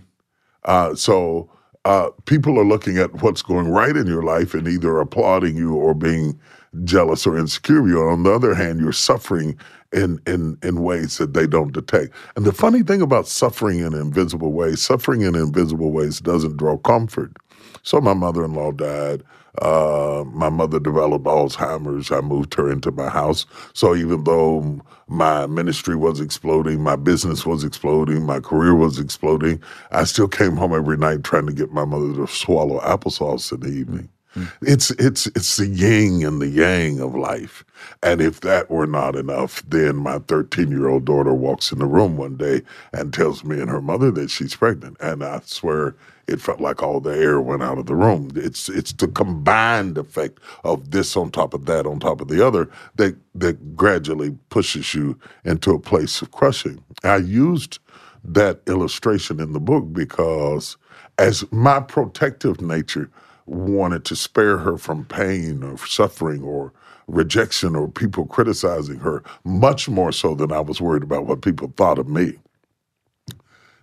Uh, 0.64 0.96
so 0.96 1.50
uh, 1.90 2.12
people 2.26 2.60
are 2.60 2.66
looking 2.66 3.00
at 3.00 3.24
what's 3.24 3.42
going 3.42 3.68
right 3.68 3.98
in 3.98 4.06
your 4.06 4.22
life 4.22 4.54
and 4.54 4.68
either 4.68 5.00
applauding 5.00 5.58
you 5.58 5.74
or 5.74 5.96
being 5.96 6.40
jealous 6.84 7.26
or 7.26 7.36
insecure 7.36 7.80
of 7.80 7.88
you. 7.88 8.00
On 8.00 8.22
the 8.22 8.32
other 8.32 8.54
hand, 8.54 8.80
you're 8.80 8.92
suffering 8.92 9.58
in, 9.92 10.22
in, 10.28 10.56
in 10.62 10.84
ways 10.84 11.18
that 11.18 11.34
they 11.34 11.48
don't 11.48 11.74
detect. 11.74 12.14
And 12.36 12.46
the 12.46 12.52
funny 12.52 12.84
thing 12.84 13.02
about 13.02 13.28
suffering 13.28 13.80
in 13.80 13.96
invisible 13.96 14.54
ways, 14.54 14.84
suffering 14.84 15.22
in 15.22 15.34
invisible 15.34 15.92
ways 15.92 16.20
doesn't 16.20 16.58
draw 16.58 16.78
comfort. 16.78 17.36
So 17.82 18.00
my 18.00 18.14
mother 18.14 18.46
in 18.46 18.54
law 18.54 18.72
died. 18.72 19.24
Uh, 19.62 20.24
my 20.28 20.50
mother 20.50 20.80
developed 20.80 21.26
Alzheimer's. 21.26 22.12
I 22.12 22.22
moved 22.22 22.54
her 22.56 22.72
into 22.72 22.92
my 22.92 23.10
house. 23.10 23.46
So 23.74 23.96
even 23.96 24.24
though 24.24 24.82
my 25.08 25.48
ministry 25.48 25.96
was 25.96 26.20
exploding, 26.20 26.82
my 26.82 26.96
business 26.96 27.46
was 27.46 27.64
exploding, 27.64 28.26
my 28.26 28.40
career 28.40 28.76
was 28.76 29.00
exploding, 29.00 29.62
I 29.92 30.04
still 30.04 30.28
came 30.28 30.56
home 30.56 30.74
every 30.74 30.98
night 30.98 31.24
trying 31.24 31.48
to 31.48 31.54
get 31.54 31.72
my 31.72 31.86
mother 31.86 32.14
to 32.14 32.28
swallow 32.28 32.80
applesauce 32.82 33.52
in 33.52 33.62
the 33.62 33.70
evening. 33.70 34.10
Mm-hmm. 34.36 34.66
It's 34.68 34.92
it's 34.92 35.26
it's 35.28 35.58
the 35.58 35.66
yin 35.66 36.24
and 36.24 36.40
the 36.40 36.48
yang 36.48 37.00
of 37.00 37.16
life. 37.16 37.66
And 38.04 38.22
if 38.22 38.42
that 38.42 38.70
were 38.70 38.86
not 38.86 39.16
enough, 39.16 39.64
then 39.68 39.96
my 39.98 40.20
13 40.20 40.70
year 40.70 40.88
old 40.88 41.06
daughter 41.06 41.34
walks 41.34 41.72
in 41.72 41.80
the 41.80 41.86
room 41.88 42.16
one 42.16 42.38
day 42.38 42.62
and 42.94 43.14
tells 43.14 43.44
me 43.44 43.60
and 43.60 43.70
her 43.70 43.82
mother 43.82 44.12
that 44.12 44.30
she's 44.30 44.56
pregnant. 44.56 44.98
And 45.00 45.24
I 45.24 45.42
swear 45.46 45.96
it 46.30 46.42
felt 46.42 46.62
like 46.62 46.84
all 46.84 47.02
the 47.02 47.12
air 47.18 47.42
went 47.42 47.64
out 47.64 47.80
of 47.80 47.88
the 47.88 47.96
room. 47.96 48.32
It's 48.36 48.70
it's 48.70 48.94
the 48.94 49.10
combined 49.10 49.98
effect 49.98 50.40
of 50.66 50.92
this 50.92 51.18
on 51.18 51.32
top 51.32 51.54
of 51.56 51.66
that 51.68 51.88
on 51.88 52.00
top 52.00 52.22
of 52.22 52.30
the 52.30 52.46
other 52.48 52.70
that 52.98 53.18
that 53.36 53.76
gradually 53.78 54.38
pushes 54.50 54.96
you 54.96 55.20
into 55.46 55.74
a 55.74 55.80
place 55.80 56.22
of 56.22 56.32
crushing. 56.32 56.84
I 57.04 57.18
used 57.18 57.80
that 58.26 58.62
illustration 58.68 59.40
in 59.42 59.54
the 59.54 59.62
book 59.62 59.94
because 59.94 60.78
as 61.20 61.46
my 61.52 61.82
protective 61.82 62.62
nature 62.62 63.10
wanted 63.48 64.06
to 64.06 64.16
spare 64.18 64.60
her 64.60 64.78
from 64.78 65.06
pain 65.06 65.64
or 65.64 65.78
suffering 65.80 66.44
or 66.44 66.74
rejection 67.08 67.76
or 67.76 67.90
people 67.90 68.26
criticizing 68.28 69.00
her, 69.00 69.24
much 69.46 69.90
more 69.90 70.12
so 70.12 70.36
than 70.36 70.52
I 70.52 70.62
was 70.62 70.82
worried 70.82 71.04
about 71.04 71.28
what 71.28 71.42
people 71.44 71.74
thought 71.78 72.00
of 72.00 72.08
me. 72.10 72.34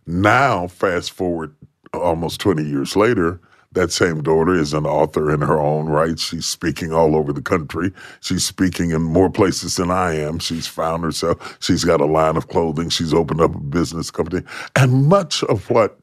Now, 0.07 0.69
fast 0.69 1.13
forward 1.13 1.55
almost 1.97 2.41
20 2.41 2.65
years 2.65 2.97
later, 2.97 3.41
that 3.73 3.93
same 3.93 4.23
daughter 4.23 4.55
is 4.55 4.73
an 4.73 4.87
author 4.87 5.31
in 5.31 5.43
her 5.43 5.61
own 5.61 5.87
right. 5.87 6.19
She's 6.19 6.47
speaking 6.47 6.93
all 6.93 7.15
over 7.15 7.33
the 7.33 7.43
country. 7.43 7.93
She's 8.21 8.45
speaking 8.45 8.91
in 8.91 9.03
more 9.03 9.31
places 9.31 9.77
than 9.77 9.91
I 9.91 10.15
am. 10.15 10.39
She's 10.39 10.67
found 10.67 11.05
herself. 11.05 11.59
She's 11.61 11.85
got 11.85 12.01
a 12.01 12.07
line 12.07 12.37
of 12.37 12.49
clothing. 12.49 12.89
She's 12.89 13.13
opened 13.13 13.41
up 13.41 13.55
a 13.55 13.61
business 13.61 14.11
company. 14.11 14.45
And 14.77 15.07
much 15.07 15.43
of 15.45 15.69
what 15.69 15.99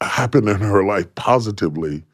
happened 0.00 0.48
in 0.48 0.60
her 0.60 0.82
life 0.84 1.14
positively 1.14 2.04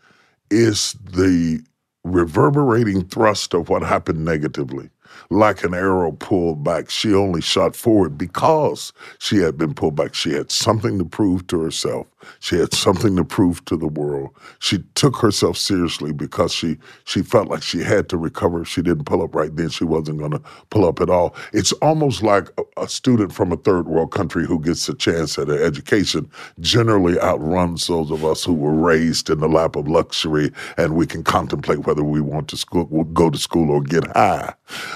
is 0.51 0.97
the 1.05 1.61
reverberating 2.05 3.07
thrust 3.07 3.55
of 3.55 3.69
what 3.69 3.83
happened 3.83 4.25
negatively 4.25 4.91
like 5.31 5.65
an 5.65 5.75
arrow 5.75 6.13
pulled 6.13 6.65
back. 6.65 6.91
She 6.91 7.15
only 7.15 7.41
shot 7.41 7.77
forward 7.77 8.19
because 8.19 8.93
she 9.19 9.37
had 9.39 9.57
been 9.57 9.75
pulled 9.75 9.97
back. 9.97 10.15
She 10.15 10.33
had 10.33 10.51
something 10.51 10.99
to 10.99 11.05
prove 11.05 11.47
to 11.49 11.61
herself. 11.61 12.07
She 12.41 12.57
had 12.57 12.75
something 12.75 13.17
to 13.17 13.25
prove 13.25 13.65
to 13.67 13.77
the 13.77 13.89
world. 13.89 14.31
She 14.59 14.79
took 14.95 15.17
herself 15.17 15.57
seriously 15.57 16.13
because 16.13 16.53
she 16.53 16.79
she 17.05 17.23
felt 17.23 17.49
like 17.49 17.63
she 17.63 17.81
had 17.81 18.09
to 18.11 18.17
recover. 18.17 18.63
If 18.63 18.69
she 18.69 18.83
didn't 18.83 19.05
pull 19.05 19.23
up 19.23 19.35
right 19.35 19.55
then, 19.55 19.71
she 19.71 19.85
wasn't 19.85 20.19
going 20.19 20.33
to 20.33 20.43
pull 20.71 20.87
up 20.87 21.01
at 21.01 21.11
all. 21.11 21.35
It's 21.53 21.73
almost 21.75 22.23
like 22.23 22.49
a, 22.59 22.83
a, 22.83 22.89
student 22.89 23.33
from 23.33 23.53
a 23.53 23.57
third 23.57 23.87
world 23.87 24.13
country 24.13 24.47
who 24.47 24.61
gets 24.61 24.89
a 24.89 24.95
chance 24.95 25.39
at 25.39 25.49
an 25.49 25.61
education 25.61 26.31
generally 26.61 27.19
outruns 27.21 27.87
those 27.87 28.11
of 28.11 28.25
us 28.25 28.45
who 28.45 28.55
were 28.55 28.75
raised 28.75 29.31
in 29.31 29.41
the 29.41 29.49
lap 29.49 29.77
of 29.77 29.89
luxury 29.89 30.51
and 30.77 30.95
we 30.95 31.07
can 31.07 31.23
contemplate 31.23 31.87
whether 31.87 32.05
we 32.05 32.21
want 32.21 32.49
to 32.49 32.57
school, 32.57 32.85
go 33.05 33.31
to 33.31 33.39
school 33.39 33.71
or 33.71 33.83
get 33.83 34.07
high. 34.09 34.55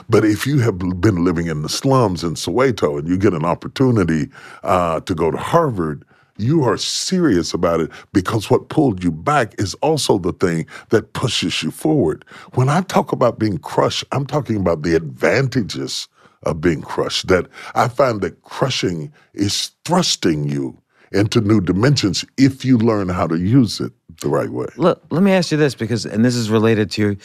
But 0.09 0.25
if 0.25 0.47
you 0.47 0.59
have 0.59 0.79
been 0.79 1.25
living 1.25 1.47
in 1.47 1.63
the 1.63 1.69
slums 1.69 2.23
in 2.25 2.35
Soweto 2.35 2.99
and 2.99 3.09
you 3.09 3.17
get 3.19 3.35
an 3.35 3.45
opportunity 3.45 4.29
uh, 4.63 5.01
to 5.01 5.15
go 5.15 5.31
to 5.31 5.39
Harvard, 5.39 6.05
you 6.39 6.65
are 6.65 6.77
serious 6.77 7.55
about 7.55 7.81
it 7.81 7.91
because 8.13 8.51
what 8.51 8.69
pulled 8.69 9.03
you 9.03 9.11
back 9.11 9.55
is 9.59 9.75
also 9.75 10.19
the 10.19 10.33
thing 10.33 10.67
that 10.91 11.13
pushes 11.13 11.63
you 11.63 11.71
forward. 11.71 12.25
When 12.55 12.69
I 12.69 12.83
talk 12.83 13.13
about 13.13 13.39
being 13.39 13.59
crushed, 13.59 14.05
I'm 14.13 14.27
talking 14.27 14.57
about 14.57 14.83
the 14.83 14.95
advantages 14.95 16.09
of 16.43 16.61
being 16.61 16.83
crushed. 16.83 17.29
That 17.29 17.47
I 17.75 17.89
find 17.89 18.21
that 18.21 18.43
crushing 18.43 19.13
is 19.35 19.71
thrusting 19.85 20.49
you 20.49 20.81
into 21.13 21.41
new 21.41 21.61
dimensions 21.61 22.25
if 22.37 22.65
you 22.65 22.79
learn 22.79 23.09
how 23.09 23.27
to 23.27 23.37
use 23.37 23.81
it 23.81 23.93
the 24.21 24.29
right 24.29 24.51
way. 24.51 24.67
Look, 24.77 25.05
let 25.11 25.23
me 25.23 25.33
ask 25.33 25.51
you 25.51 25.57
this 25.59 25.75
because, 25.75 26.05
and 26.05 26.25
this 26.25 26.35
is 26.35 26.51
related 26.51 26.91
to 26.93 27.17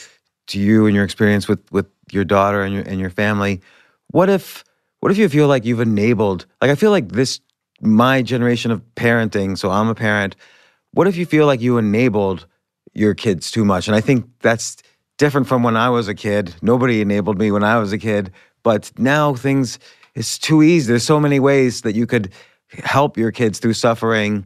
to 0.47 0.59
you 0.59 0.85
and 0.85 0.95
your 0.95 1.05
experience 1.05 1.47
with 1.47 1.59
with 1.71 1.87
your 2.11 2.25
daughter 2.25 2.63
and 2.63 2.73
your 2.73 2.83
and 2.83 2.99
your 2.99 3.09
family. 3.09 3.61
What 4.07 4.29
if 4.29 4.63
what 4.99 5.11
if 5.11 5.17
you 5.17 5.29
feel 5.29 5.47
like 5.47 5.65
you've 5.65 5.79
enabled 5.79 6.45
like 6.61 6.71
I 6.71 6.75
feel 6.75 6.91
like 6.91 7.09
this 7.09 7.39
my 7.81 8.21
generation 8.21 8.71
of 8.71 8.81
parenting, 8.95 9.57
so 9.57 9.69
I'm 9.69 9.87
a 9.87 9.95
parent. 9.95 10.35
What 10.93 11.07
if 11.07 11.15
you 11.15 11.25
feel 11.25 11.45
like 11.45 11.61
you 11.61 11.77
enabled 11.77 12.45
your 12.93 13.13
kids 13.13 13.51
too 13.51 13.65
much? 13.65 13.87
And 13.87 13.95
I 13.95 14.01
think 14.01 14.27
that's 14.41 14.77
different 15.17 15.47
from 15.47 15.63
when 15.63 15.77
I 15.77 15.89
was 15.89 16.07
a 16.07 16.15
kid. 16.15 16.53
Nobody 16.61 17.01
enabled 17.01 17.37
me 17.37 17.51
when 17.51 17.63
I 17.63 17.77
was 17.77 17.93
a 17.93 17.97
kid, 17.97 18.31
but 18.63 18.91
now 18.97 19.33
things 19.35 19.79
it's 20.15 20.37
too 20.37 20.61
easy. 20.61 20.87
There's 20.87 21.03
so 21.03 21.19
many 21.19 21.39
ways 21.39 21.81
that 21.81 21.95
you 21.95 22.05
could 22.05 22.31
help 22.83 23.17
your 23.17 23.31
kids 23.31 23.59
through 23.59 23.73
suffering 23.73 24.45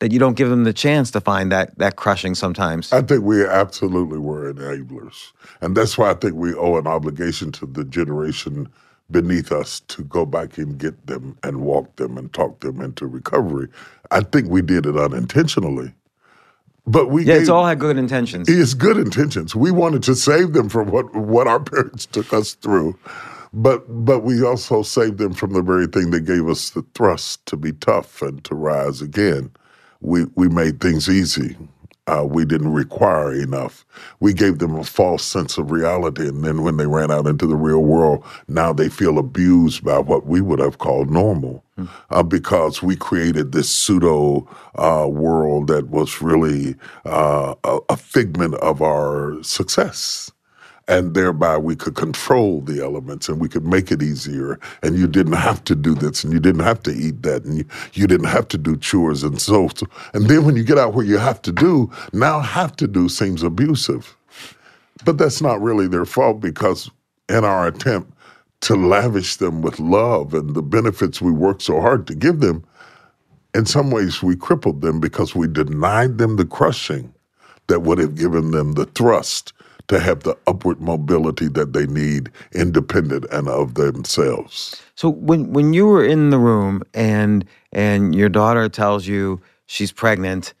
that 0.00 0.12
you 0.12 0.18
don't 0.18 0.36
give 0.36 0.50
them 0.50 0.64
the 0.64 0.72
chance 0.72 1.10
to 1.12 1.20
find 1.20 1.50
that 1.52 1.76
that 1.78 1.96
crushing 1.96 2.34
sometimes. 2.34 2.92
I 2.92 3.02
think 3.02 3.24
we 3.24 3.44
absolutely 3.44 4.18
were 4.18 4.52
enablers. 4.52 5.32
And 5.60 5.76
that's 5.76 5.96
why 5.96 6.10
I 6.10 6.14
think 6.14 6.34
we 6.34 6.54
owe 6.54 6.76
an 6.76 6.86
obligation 6.86 7.52
to 7.52 7.66
the 7.66 7.84
generation 7.84 8.68
beneath 9.10 9.52
us 9.52 9.80
to 9.88 10.04
go 10.04 10.26
back 10.26 10.58
and 10.58 10.78
get 10.78 11.06
them 11.06 11.38
and 11.42 11.60
walk 11.62 11.96
them 11.96 12.18
and 12.18 12.32
talk 12.32 12.60
them 12.60 12.80
into 12.80 13.06
recovery. 13.06 13.68
I 14.10 14.22
think 14.22 14.50
we 14.50 14.62
did 14.62 14.86
it 14.86 14.96
unintentionally. 14.98 15.94
But 16.86 17.10
we 17.10 17.24
Yeah, 17.24 17.34
gave, 17.34 17.40
it's 17.40 17.50
all 17.50 17.66
had 17.66 17.80
good 17.80 17.98
intentions. 17.98 18.48
It's 18.48 18.74
good 18.74 18.98
intentions. 18.98 19.54
We 19.56 19.70
wanted 19.72 20.02
to 20.04 20.14
save 20.16 20.52
them 20.54 20.68
from 20.68 20.90
what 20.90 21.14
what 21.14 21.48
our 21.48 21.60
parents 21.72 22.06
took 22.06 22.32
us 22.34 22.54
through. 22.54 22.98
But 23.54 23.84
but 24.06 24.20
we 24.20 24.44
also 24.44 24.82
saved 24.82 25.18
them 25.18 25.34
from 25.34 25.52
the 25.54 25.62
very 25.62 25.86
thing 25.88 26.10
that 26.12 26.22
gave 26.22 26.48
us 26.48 26.70
the 26.70 26.82
thrust 26.94 27.46
to 27.46 27.56
be 27.56 27.72
tough 27.72 28.22
and 28.22 28.44
to 28.44 28.54
rise 28.54 29.02
again 29.02 29.50
we, 30.02 30.26
we 30.36 30.48
made 30.48 30.80
things 30.80 31.08
easy. 31.08 31.56
Uh, 32.06 32.24
we 32.28 32.44
didn't 32.44 32.72
require 32.72 33.32
enough. 33.32 33.86
We 34.20 34.34
gave 34.34 34.58
them 34.58 34.74
a 34.74 34.84
false 34.84 35.24
sense 35.24 35.56
of 35.56 35.70
reality. 35.70 36.28
And 36.28 36.44
then 36.44 36.62
when 36.62 36.76
they 36.76 36.86
ran 36.86 37.10
out 37.10 37.26
into 37.26 37.46
the 37.46 37.56
real 37.56 37.82
world, 37.82 38.22
now 38.46 38.74
they 38.74 38.90
feel 38.90 39.18
abused 39.18 39.84
by 39.84 39.98
what 40.00 40.26
we 40.26 40.42
would 40.42 40.58
have 40.58 40.78
called 40.78 41.10
normal 41.10 41.64
mm. 41.78 41.88
uh, 42.10 42.22
because 42.22 42.82
we 42.82 42.94
created 42.94 43.52
this 43.52 43.70
pseudo 43.70 44.46
uh, 44.74 45.06
world 45.08 45.68
that 45.68 45.88
was 45.88 46.20
really 46.20 46.76
uh, 47.06 47.54
a, 47.64 47.78
a 47.88 47.96
figment 47.96 48.54
of 48.56 48.82
our 48.82 49.42
success 49.42 50.30
and 50.88 51.14
thereby 51.14 51.56
we 51.58 51.76
could 51.76 51.94
control 51.94 52.60
the 52.60 52.82
elements 52.82 53.28
and 53.28 53.40
we 53.40 53.48
could 53.48 53.66
make 53.66 53.90
it 53.90 54.02
easier. 54.02 54.58
And 54.82 54.96
you 54.98 55.06
didn't 55.06 55.34
have 55.34 55.64
to 55.64 55.74
do 55.74 55.94
this 55.94 56.24
and 56.24 56.32
you 56.32 56.40
didn't 56.40 56.62
have 56.64 56.82
to 56.84 56.92
eat 56.92 57.22
that 57.22 57.44
and 57.44 57.58
you, 57.58 57.64
you 57.94 58.06
didn't 58.06 58.28
have 58.28 58.48
to 58.48 58.58
do 58.58 58.76
chores 58.76 59.22
and 59.22 59.40
so, 59.40 59.68
so. 59.74 59.86
And 60.12 60.28
then 60.28 60.44
when 60.44 60.56
you 60.56 60.64
get 60.64 60.78
out 60.78 60.94
where 60.94 61.06
you 61.06 61.18
have 61.18 61.40
to 61.42 61.52
do 61.52 61.90
now 62.12 62.40
have 62.40 62.76
to 62.76 62.86
do 62.86 63.08
seems 63.08 63.42
abusive. 63.42 64.16
But 65.04 65.18
that's 65.18 65.42
not 65.42 65.60
really 65.62 65.88
their 65.88 66.04
fault 66.04 66.40
because 66.40 66.90
in 67.28 67.44
our 67.44 67.66
attempt 67.66 68.12
to 68.62 68.74
lavish 68.76 69.36
them 69.36 69.62
with 69.62 69.80
love 69.80 70.34
and 70.34 70.54
the 70.54 70.62
benefits 70.62 71.20
we 71.20 71.32
work 71.32 71.60
so 71.60 71.80
hard 71.80 72.06
to 72.08 72.14
give 72.14 72.40
them 72.40 72.64
in 73.54 73.66
some 73.66 73.90
ways 73.90 74.22
we 74.22 74.36
crippled 74.36 74.80
them 74.82 75.00
because 75.00 75.34
we 75.34 75.46
denied 75.48 76.18
them 76.18 76.36
the 76.36 76.44
crushing 76.46 77.12
that 77.68 77.82
would 77.82 77.98
have 77.98 78.14
given 78.16 78.50
them 78.52 78.72
the 78.72 78.86
thrust 78.86 79.52
to 79.88 80.00
have 80.00 80.22
the 80.22 80.36
upward 80.46 80.80
mobility 80.80 81.48
that 81.48 81.72
they 81.72 81.86
need 81.86 82.30
independent 82.52 83.26
and 83.30 83.48
of 83.48 83.74
themselves. 83.74 84.82
So 84.94 85.10
when 85.10 85.52
when 85.52 85.72
you 85.72 85.86
were 85.86 86.04
in 86.04 86.30
the 86.30 86.38
room 86.38 86.82
and 86.94 87.44
and 87.72 88.14
your 88.14 88.28
daughter 88.28 88.68
tells 88.68 89.06
you 89.06 89.40
she's 89.66 89.92
pregnant, 89.92 90.54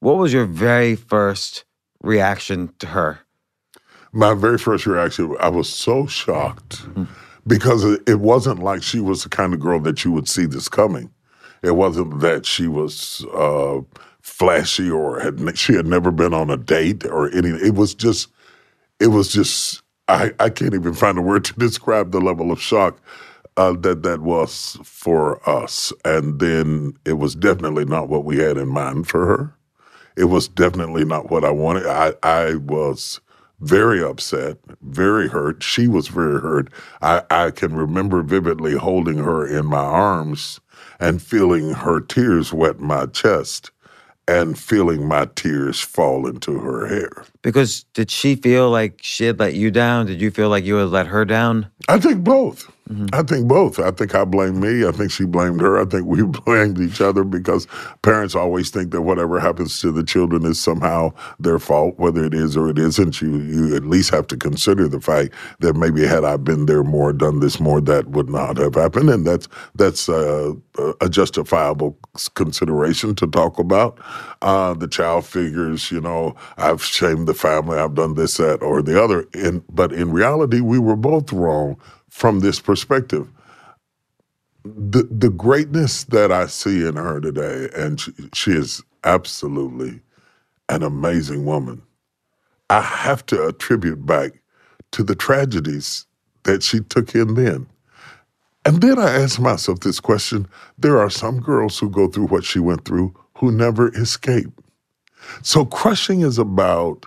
what 0.00 0.16
was 0.16 0.32
your 0.32 0.46
very 0.46 0.96
first 0.96 1.64
reaction 2.02 2.72
to 2.78 2.88
her? 2.88 3.20
My 4.12 4.34
very 4.34 4.58
first 4.58 4.86
reaction, 4.86 5.36
I 5.40 5.48
was 5.48 5.68
so 5.68 6.06
shocked 6.06 6.82
mm-hmm. 6.82 7.04
because 7.46 7.84
it 7.84 8.20
wasn't 8.20 8.58
like 8.58 8.82
she 8.82 9.00
was 9.00 9.22
the 9.22 9.30
kind 9.30 9.54
of 9.54 9.60
girl 9.60 9.80
that 9.80 10.04
you 10.04 10.12
would 10.12 10.28
see 10.28 10.44
this 10.44 10.68
coming. 10.68 11.10
It 11.62 11.76
wasn't 11.76 12.20
that 12.20 12.44
she 12.44 12.66
was 12.66 13.24
uh, 13.32 13.80
flashy 14.20 14.90
or 14.90 15.20
had 15.20 15.56
she 15.56 15.74
had 15.74 15.86
never 15.86 16.10
been 16.10 16.34
on 16.34 16.50
a 16.50 16.56
date 16.56 17.04
or 17.06 17.28
anything. 17.28 17.64
It 17.64 17.74
was 17.74 17.94
just 17.94 18.28
it 19.02 19.08
was 19.08 19.32
just 19.32 19.82
I, 20.08 20.32
I 20.40 20.50
can't 20.50 20.74
even 20.74 20.94
find 20.94 21.18
a 21.18 21.22
word 21.22 21.44
to 21.46 21.54
describe 21.54 22.12
the 22.12 22.20
level 22.20 22.52
of 22.52 22.62
shock 22.62 23.00
uh, 23.58 23.74
that 23.80 24.04
that 24.04 24.20
was 24.22 24.78
for 24.84 25.48
us. 25.48 25.92
And 26.04 26.40
then 26.40 26.94
it 27.06 27.14
was 27.14 27.34
definitely 27.34 27.86
not 27.86 28.08
what 28.10 28.24
we 28.24 28.38
had 28.38 28.58
in 28.58 28.68
mind 28.68 29.08
for 29.08 29.26
her. 29.26 29.54
It 30.16 30.26
was 30.26 30.48
definitely 30.48 31.04
not 31.04 31.30
what 31.30 31.44
I 31.44 31.50
wanted. 31.50 31.86
I, 31.86 32.14
I 32.22 32.56
was 32.56 33.20
very 33.60 34.02
upset, 34.04 34.58
very 34.82 35.28
hurt. 35.28 35.62
She 35.62 35.88
was 35.88 36.08
very 36.08 36.40
hurt. 36.40 36.70
I, 37.02 37.22
I 37.30 37.52
can 37.52 37.74
remember 37.74 38.22
vividly 38.22 38.74
holding 38.76 39.18
her 39.18 39.46
in 39.46 39.66
my 39.66 39.78
arms 39.78 40.60
and 41.00 41.22
feeling 41.22 41.72
her 41.74 42.00
tears 42.00 42.52
wet 42.52 42.80
my 42.80 43.06
chest 43.06 43.72
and 44.28 44.58
feeling 44.58 45.08
my 45.08 45.26
tears 45.36 45.80
fall 45.80 46.26
into 46.26 46.60
her 46.60 46.86
hair. 46.88 47.24
Because 47.42 47.84
did 47.94 48.10
she 48.10 48.36
feel 48.36 48.70
like 48.70 49.00
she 49.02 49.24
had 49.24 49.38
let 49.40 49.54
you 49.54 49.70
down? 49.70 50.06
Did 50.06 50.20
you 50.20 50.30
feel 50.30 50.48
like 50.48 50.64
you 50.64 50.76
had 50.76 50.90
let 50.90 51.08
her 51.08 51.24
down? 51.24 51.66
I 51.88 51.98
think 51.98 52.22
both. 52.22 52.70
Mm-hmm. 52.88 53.06
I 53.12 53.22
think 53.22 53.48
both. 53.48 53.78
I 53.78 53.90
think 53.90 54.14
I 54.14 54.24
blame 54.24 54.60
me. 54.60 54.86
I 54.86 54.90
think 54.90 55.10
she 55.10 55.24
blamed 55.24 55.60
her. 55.60 55.80
I 55.80 55.84
think 55.84 56.06
we 56.06 56.22
blamed 56.44 56.80
each 56.80 57.00
other 57.00 57.24
because 57.24 57.66
parents 58.02 58.34
always 58.34 58.70
think 58.70 58.90
that 58.90 59.02
whatever 59.02 59.38
happens 59.40 59.80
to 59.80 59.92
the 59.92 60.02
children 60.02 60.44
is 60.44 60.60
somehow 60.60 61.12
their 61.38 61.58
fault, 61.58 61.98
whether 61.98 62.24
it 62.24 62.34
is 62.34 62.56
or 62.56 62.68
it 62.68 62.78
isn't. 62.78 63.22
You 63.22 63.38
you 63.38 63.76
at 63.76 63.84
least 63.84 64.10
have 64.10 64.26
to 64.28 64.36
consider 64.36 64.88
the 64.88 65.00
fact 65.00 65.32
that 65.60 65.74
maybe 65.74 66.04
had 66.06 66.24
I 66.24 66.36
been 66.36 66.66
there 66.66 66.82
more, 66.82 67.12
done 67.12 67.40
this 67.40 67.60
more, 67.60 67.80
that 67.82 68.08
would 68.08 68.28
not 68.28 68.56
have 68.58 68.74
happened, 68.74 69.10
and 69.10 69.26
that's 69.26 69.48
that's 69.74 70.08
uh, 70.08 70.52
a 71.00 71.08
justifiable 71.08 71.96
consideration 72.34 73.14
to 73.14 73.26
talk 73.26 73.58
about. 73.58 73.98
Uh, 74.42 74.74
the 74.74 74.88
child 74.88 75.24
figures, 75.24 75.90
you 75.92 76.00
know, 76.00 76.34
I've 76.56 76.82
shamed 76.82 77.28
the 77.32 77.38
family, 77.40 77.78
I've 77.78 77.94
done 77.94 78.14
this, 78.14 78.38
that, 78.38 78.62
or 78.62 78.82
the 78.82 79.02
other. 79.02 79.26
In, 79.34 79.64
but 79.70 79.92
in 79.92 80.12
reality, 80.12 80.60
we 80.60 80.78
were 80.78 80.96
both 80.96 81.32
wrong 81.32 81.80
from 82.10 82.40
this 82.40 82.60
perspective. 82.60 83.28
the 84.64 85.04
the 85.10 85.30
greatness 85.30 86.04
that 86.06 86.32
I 86.32 86.46
see 86.46 86.86
in 86.86 86.96
her 86.96 87.20
today, 87.20 87.68
and 87.76 88.00
she, 88.00 88.12
she 88.34 88.52
is 88.52 88.82
absolutely 89.04 90.00
an 90.68 90.82
amazing 90.82 91.46
woman. 91.46 91.82
I 92.70 92.80
have 92.82 93.26
to 93.26 93.46
attribute 93.46 94.06
back 94.06 94.42
to 94.92 95.04
the 95.04 95.16
tragedies 95.16 96.06
that 96.44 96.62
she 96.62 96.80
took 96.80 97.14
in 97.14 97.34
then. 97.34 97.66
And 98.64 98.82
then 98.82 98.98
I 98.98 99.10
ask 99.12 99.40
myself 99.40 99.80
this 99.80 100.00
question 100.00 100.48
there 100.78 100.98
are 101.00 101.10
some 101.10 101.40
girls 101.40 101.78
who 101.78 101.90
go 101.90 102.08
through 102.08 102.26
what 102.28 102.44
she 102.44 102.60
went 102.60 102.84
through 102.86 103.14
who 103.38 103.52
never 103.52 103.94
escape. 103.96 104.50
So 105.42 105.64
crushing 105.66 106.22
is 106.22 106.38
about 106.38 107.06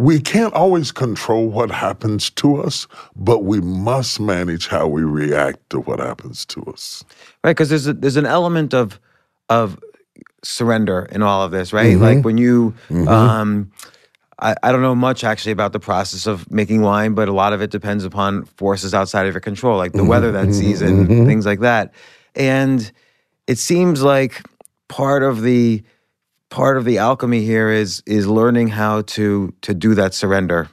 we 0.00 0.18
can't 0.18 0.54
always 0.54 0.92
control 0.92 1.50
what 1.50 1.70
happens 1.70 2.30
to 2.30 2.56
us, 2.56 2.86
but 3.14 3.44
we 3.44 3.60
must 3.60 4.18
manage 4.18 4.66
how 4.66 4.88
we 4.88 5.02
react 5.02 5.68
to 5.68 5.80
what 5.80 5.98
happens 5.98 6.46
to 6.46 6.62
us. 6.72 7.04
Right, 7.44 7.50
because 7.50 7.68
there's 7.68 7.86
a, 7.86 7.92
there's 7.92 8.16
an 8.16 8.24
element 8.24 8.72
of 8.72 8.98
of 9.50 9.78
surrender 10.42 11.06
in 11.12 11.22
all 11.22 11.42
of 11.42 11.50
this, 11.50 11.74
right? 11.74 11.92
Mm-hmm. 11.92 12.02
Like 12.02 12.24
when 12.24 12.38
you 12.38 12.74
mm-hmm. 12.88 13.08
um 13.08 13.70
I, 14.38 14.56
I 14.62 14.72
don't 14.72 14.80
know 14.80 14.94
much 14.94 15.22
actually 15.22 15.52
about 15.52 15.74
the 15.74 15.80
process 15.80 16.26
of 16.26 16.50
making 16.50 16.80
wine, 16.80 17.12
but 17.12 17.28
a 17.28 17.32
lot 17.32 17.52
of 17.52 17.60
it 17.60 17.70
depends 17.70 18.04
upon 18.04 18.46
forces 18.46 18.94
outside 18.94 19.26
of 19.26 19.34
your 19.34 19.42
control, 19.42 19.76
like 19.76 19.92
the 19.92 19.98
mm-hmm. 19.98 20.08
weather 20.08 20.32
that 20.32 20.44
mm-hmm. 20.44 20.52
season, 20.52 21.06
mm-hmm. 21.08 21.26
things 21.26 21.44
like 21.44 21.60
that. 21.60 21.92
And 22.34 22.90
it 23.46 23.58
seems 23.58 24.02
like 24.02 24.42
part 24.88 25.22
of 25.22 25.42
the 25.42 25.82
part 26.50 26.76
of 26.76 26.84
the 26.84 26.98
alchemy 26.98 27.42
here 27.44 27.70
is 27.70 28.02
is 28.06 28.26
learning 28.26 28.68
how 28.68 29.02
to 29.02 29.52
to 29.62 29.72
do 29.72 29.94
that 29.94 30.12
surrender 30.12 30.68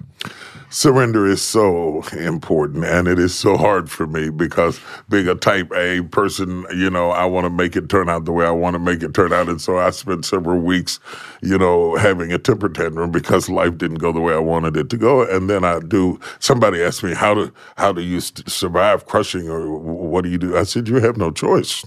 surrender 0.70 1.26
is 1.26 1.42
so 1.42 2.02
important 2.12 2.84
and 2.84 3.08
it 3.08 3.18
is 3.18 3.34
so 3.34 3.56
hard 3.56 3.90
for 3.90 4.06
me 4.06 4.30
because 4.30 4.80
being 5.10 5.28
a 5.28 5.36
type 5.36 5.72
A 5.74 6.02
person, 6.02 6.66
you 6.76 6.90
know, 6.90 7.12
I 7.12 7.26
want 7.26 7.46
to 7.46 7.50
make 7.50 7.76
it 7.76 7.90
turn 7.90 8.10
out 8.10 8.26
the 8.26 8.32
way 8.32 8.46
I 8.46 8.52
want 8.52 8.74
to 8.74 8.80
make 8.80 9.02
it 9.02 9.13
turn 9.13 9.32
out. 9.32 9.48
And 9.48 9.62
so 9.62 9.78
I 9.78 9.92
spent 9.92 10.26
several 10.26 10.60
weeks, 10.60 11.00
you 11.42 11.58
know, 11.58 11.96
having 11.96 12.34
a 12.34 12.38
temper 12.38 12.70
tantrum 12.70 13.12
because 13.12 13.50
life 13.50 13.78
didn't 13.78 14.00
go 14.00 14.12
the 14.12 14.20
way 14.20 14.34
I 14.34 14.40
wanted 14.40 14.76
it 14.76 14.90
to 14.90 14.98
go. 14.98 15.24
And 15.24 15.50
then 15.50 15.63
I 15.63 15.80
do, 15.80 16.20
somebody 16.40 16.84
asked 16.84 17.04
me, 17.04 17.13
how 17.13 17.34
do, 17.34 17.54
how 17.78 17.94
do 17.94 18.02
you 18.02 18.20
survive 18.20 19.06
crushing 19.06 19.50
or 19.50 19.78
what 19.78 20.24
do 20.24 20.30
you 20.30 20.38
do? 20.38 20.58
I 20.58 20.63
said, 20.63 20.88
you 20.88 20.96
have 20.96 21.18
no 21.18 21.32
choice. 21.32 21.86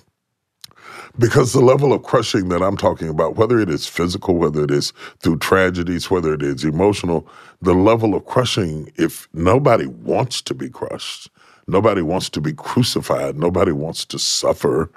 Because 1.18 1.52
the 1.52 1.60
level 1.60 1.92
of 1.92 2.02
crushing 2.02 2.48
that 2.50 2.62
I'm 2.62 2.76
talking 2.76 3.08
about, 3.08 3.36
whether 3.36 3.58
it 3.58 3.68
is 3.68 3.86
physical, 3.86 4.36
whether 4.36 4.64
it 4.64 4.70
is 4.70 4.92
through 5.20 5.38
tragedies, 5.38 6.10
whether 6.10 6.34
it 6.34 6.42
is 6.42 6.64
emotional, 6.64 7.28
the 7.60 7.74
level 7.74 8.14
of 8.14 8.24
crushing, 8.26 8.90
if 8.96 9.28
nobody 9.34 9.86
wants 9.86 10.40
to 10.42 10.54
be 10.54 10.70
crushed, 10.70 11.30
nobody 11.66 12.02
wants 12.02 12.30
to 12.30 12.40
be 12.40 12.52
crucified, 12.52 13.36
nobody 13.36 13.72
wants 13.72 14.04
to 14.06 14.18
suffer, 14.18 14.90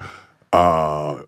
uh, 0.54 1.22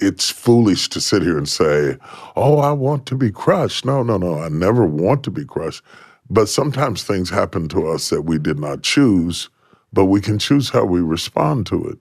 it's 0.00 0.30
foolish 0.30 0.88
to 0.90 1.00
sit 1.00 1.22
here 1.22 1.38
and 1.38 1.48
say, 1.48 1.96
oh, 2.36 2.58
I 2.58 2.72
want 2.72 3.06
to 3.06 3.16
be 3.16 3.30
crushed. 3.30 3.84
No, 3.84 4.02
no, 4.02 4.18
no, 4.18 4.40
I 4.40 4.48
never 4.48 4.86
want 4.86 5.24
to 5.24 5.30
be 5.30 5.44
crushed. 5.44 5.82
But 6.30 6.48
sometimes 6.48 7.02
things 7.02 7.30
happen 7.30 7.68
to 7.70 7.88
us 7.88 8.10
that 8.10 8.22
we 8.22 8.38
did 8.38 8.58
not 8.58 8.82
choose, 8.82 9.48
but 9.92 10.06
we 10.06 10.20
can 10.20 10.38
choose 10.38 10.70
how 10.70 10.84
we 10.84 11.00
respond 11.00 11.66
to 11.68 11.84
it. 11.88 11.98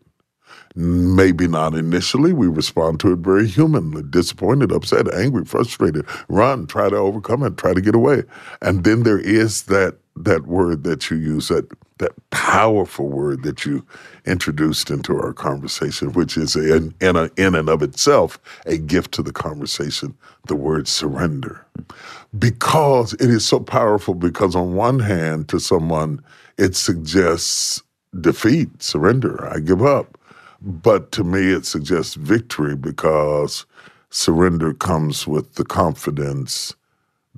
Maybe 0.77 1.47
not 1.47 1.75
initially. 1.75 2.33
We 2.33 2.47
respond 2.47 3.01
to 3.01 3.13
it 3.13 3.19
very 3.21 3.47
humanly 3.47 4.03
disappointed, 4.03 4.71
upset, 4.71 5.13
angry, 5.13 5.45
frustrated, 5.45 6.05
run, 6.29 6.67
try 6.67 6.89
to 6.89 6.97
overcome 6.97 7.43
it, 7.43 7.57
try 7.57 7.73
to 7.73 7.81
get 7.81 7.95
away. 7.95 8.23
And 8.61 8.85
then 8.85 9.03
there 9.03 9.19
is 9.19 9.63
that 9.65 9.97
that 10.17 10.47
word 10.47 10.83
that 10.85 11.11
you 11.11 11.17
use, 11.17 11.49
that 11.49 11.67
that 11.99 12.13
powerful 12.31 13.09
word 13.09 13.43
that 13.43 13.65
you 13.65 13.85
introduced 14.27 14.91
into 14.91 15.15
our 15.15 15.33
conversation, 15.33 16.13
which 16.13 16.37
is 16.37 16.55
in, 16.57 16.93
in, 17.01 17.17
a, 17.17 17.31
in 17.37 17.55
and 17.55 17.69
of 17.69 17.83
itself 17.83 18.39
a 18.67 18.77
gift 18.77 19.13
to 19.13 19.23
the 19.23 19.33
conversation, 19.33 20.15
the 20.47 20.57
word 20.57 20.89
surrender. 20.89 21.65
Because 22.39 23.13
it 23.15 23.29
is 23.31 23.47
so 23.47 23.61
powerful, 23.61 24.15
because 24.15 24.55
on 24.55 24.75
one 24.75 24.99
hand, 24.99 25.49
to 25.49 25.59
someone, 25.59 26.23
it 26.59 26.75
suggests 26.75 27.83
defeat, 28.21 28.83
surrender, 28.83 29.47
I 29.53 29.59
give 29.59 29.83
up. 29.83 30.16
But 30.61 31.11
to 31.13 31.23
me, 31.23 31.51
it 31.51 31.65
suggests 31.65 32.15
victory 32.15 32.75
because 32.75 33.65
surrender 34.11 34.73
comes 34.73 35.27
with 35.27 35.55
the 35.55 35.65
confidence 35.65 36.75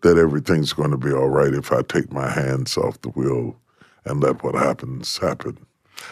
that 0.02 0.18
everything's 0.18 0.74
going 0.74 0.92
to 0.92 0.98
be 0.98 1.14
all 1.14 1.30
right 1.30 1.54
if 1.54 1.72
I 1.72 1.82
take 1.84 2.12
my 2.12 2.30
hands 2.30 2.78
off 2.78 3.02
the 3.02 3.10
wheel 3.10 3.60
and 4.06 4.22
let 4.22 4.44
what 4.44 4.56
happens 4.56 5.18
happen. 5.18 5.58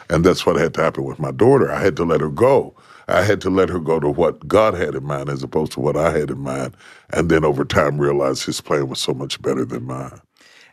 And 0.09 0.25
that's 0.25 0.45
what 0.45 0.57
had 0.57 0.73
to 0.75 0.83
happen 0.83 1.05
with 1.05 1.19
my 1.19 1.31
daughter. 1.31 1.71
I 1.71 1.81
had 1.81 1.95
to 1.97 2.05
let 2.05 2.21
her 2.21 2.29
go. 2.29 2.75
I 3.07 3.23
had 3.23 3.41
to 3.41 3.49
let 3.49 3.69
her 3.69 3.79
go 3.79 3.99
to 3.99 4.09
what 4.09 4.47
God 4.47 4.73
had 4.75 4.95
in 4.95 5.05
mind 5.05 5.29
as 5.29 5.43
opposed 5.43 5.73
to 5.73 5.79
what 5.81 5.97
I 5.97 6.11
had 6.17 6.31
in 6.31 6.39
mind. 6.39 6.75
And 7.11 7.29
then 7.29 7.45
over 7.45 7.65
time 7.65 7.99
realize 7.99 8.43
his 8.43 8.61
plan 8.61 8.89
was 8.89 8.99
so 9.01 9.13
much 9.13 9.41
better 9.41 9.65
than 9.65 9.85
mine. 9.85 10.21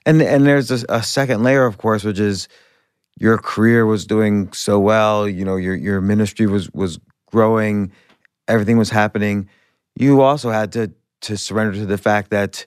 And 0.06 0.22
and 0.22 0.46
there's 0.46 0.70
a, 0.70 0.84
a 0.88 1.02
second 1.02 1.42
layer, 1.42 1.66
of 1.66 1.78
course, 1.78 2.04
which 2.04 2.20
is 2.20 2.48
your 3.16 3.38
career 3.38 3.86
was 3.86 4.06
doing 4.06 4.52
so 4.52 4.78
well, 4.78 5.28
you 5.28 5.44
know, 5.44 5.56
your 5.56 5.74
your 5.74 6.00
ministry 6.00 6.46
was 6.46 6.70
was 6.72 6.98
growing, 7.30 7.92
everything 8.48 8.78
was 8.78 8.90
happening. 8.90 9.48
You 9.96 10.20
also 10.20 10.50
had 10.50 10.72
to 10.72 10.92
to 11.22 11.36
surrender 11.36 11.74
to 11.78 11.86
the 11.86 11.98
fact 11.98 12.30
that 12.30 12.66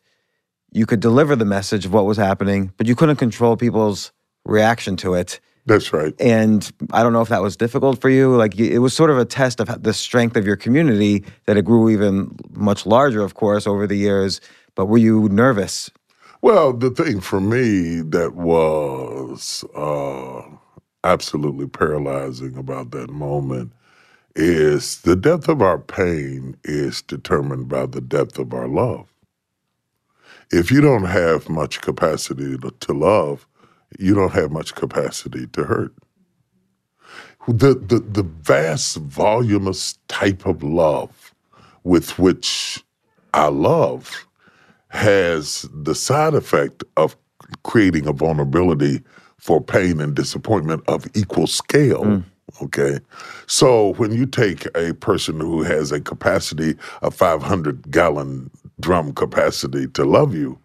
you 0.72 0.86
could 0.86 1.00
deliver 1.00 1.36
the 1.36 1.46
message 1.46 1.86
of 1.86 1.94
what 1.94 2.06
was 2.06 2.18
happening, 2.18 2.72
but 2.78 2.88
you 2.88 2.96
couldn't 2.96 3.18
control 3.18 3.56
people's 3.56 4.12
reaction 4.46 4.96
to 4.98 5.14
it. 5.14 5.40
That's 5.66 5.92
right. 5.92 6.14
And 6.20 6.70
I 6.94 7.04
don't 7.04 7.12
know 7.12 7.22
if 7.22 7.28
that 7.28 7.42
was 7.42 7.58
difficult 7.58 8.00
for 8.00 8.10
you. 8.10 8.36
Like 8.36 8.58
it 8.58 8.80
was 8.80 8.94
sort 8.94 9.10
of 9.10 9.18
a 9.18 9.26
test 9.26 9.60
of 9.60 9.84
the 9.84 9.94
strength 9.94 10.38
of 10.38 10.46
your 10.46 10.56
community 10.56 11.26
that 11.46 11.58
it 11.58 11.66
grew 11.66 11.90
even 11.90 12.38
much 12.52 12.86
larger, 12.86 13.22
of 13.22 13.34
course, 13.34 13.68
over 13.68 13.86
the 13.86 13.98
years. 13.98 14.40
But 14.76 14.86
were 14.86 14.98
you 14.98 15.28
nervous 15.28 15.92
well, 16.48 16.72
the 16.72 16.90
thing 16.92 17.20
for 17.20 17.42
me 17.42 18.00
that 18.00 18.36
was 18.36 19.66
uh, 19.76 20.42
absolutely 21.04 21.68
paralyzing 21.68 22.56
about 22.56 22.92
that 22.92 23.10
moment 23.10 23.74
is 24.34 25.02
the 25.02 25.18
depth 25.18 25.50
of 25.50 25.62
our 25.62 25.78
pain 25.78 26.56
is 26.64 27.02
determined 27.02 27.68
by 27.68 27.86
the 27.86 28.00
depth 28.00 28.40
of 28.40 28.54
our 28.54 28.70
love. 28.70 29.14
If 30.50 30.72
you 30.72 30.80
don't 30.80 31.04
have 31.04 31.50
much 31.50 31.82
capacity 31.82 32.58
to, 32.60 32.72
to 32.72 32.94
love, 32.94 33.46
you 34.00 34.16
don't 34.16 34.32
have 34.32 34.50
much 34.50 34.74
capacity 34.74 35.48
to 35.48 35.66
hurt. 35.66 35.94
The, 37.46 37.74
the, 37.74 38.00
the 38.00 38.24
vast, 38.24 38.96
voluminous 38.96 40.00
type 40.08 40.46
of 40.46 40.64
love 40.64 41.36
with 41.84 42.18
which 42.18 42.86
I 43.34 43.48
love 43.48 44.27
has 44.90 45.68
the 45.74 45.96
side 45.96 46.34
effect 46.34 46.84
of 46.96 47.16
creating 47.64 48.08
a 48.08 48.14
vulnerability 48.14 49.02
for 49.38 49.62
pain 49.62 50.00
and 50.00 50.16
disappointment 50.16 50.84
of 50.88 51.06
equal 51.16 51.48
scale. 51.48 52.04
Mm. 52.04 52.24
Okay. 52.62 53.00
So 53.46 53.94
when 53.94 54.12
you 54.12 54.26
take 54.26 54.66
a 54.76 54.94
person 54.94 55.40
who 55.40 55.64
has 55.64 55.92
a 55.92 56.00
capacity 56.00 56.76
of 57.02 57.14
500 57.14 57.92
gallon 57.92 58.50
drum 58.80 59.14
capacity 59.14 59.88
to 59.90 60.06
love 60.06 60.34
you, 60.34 60.58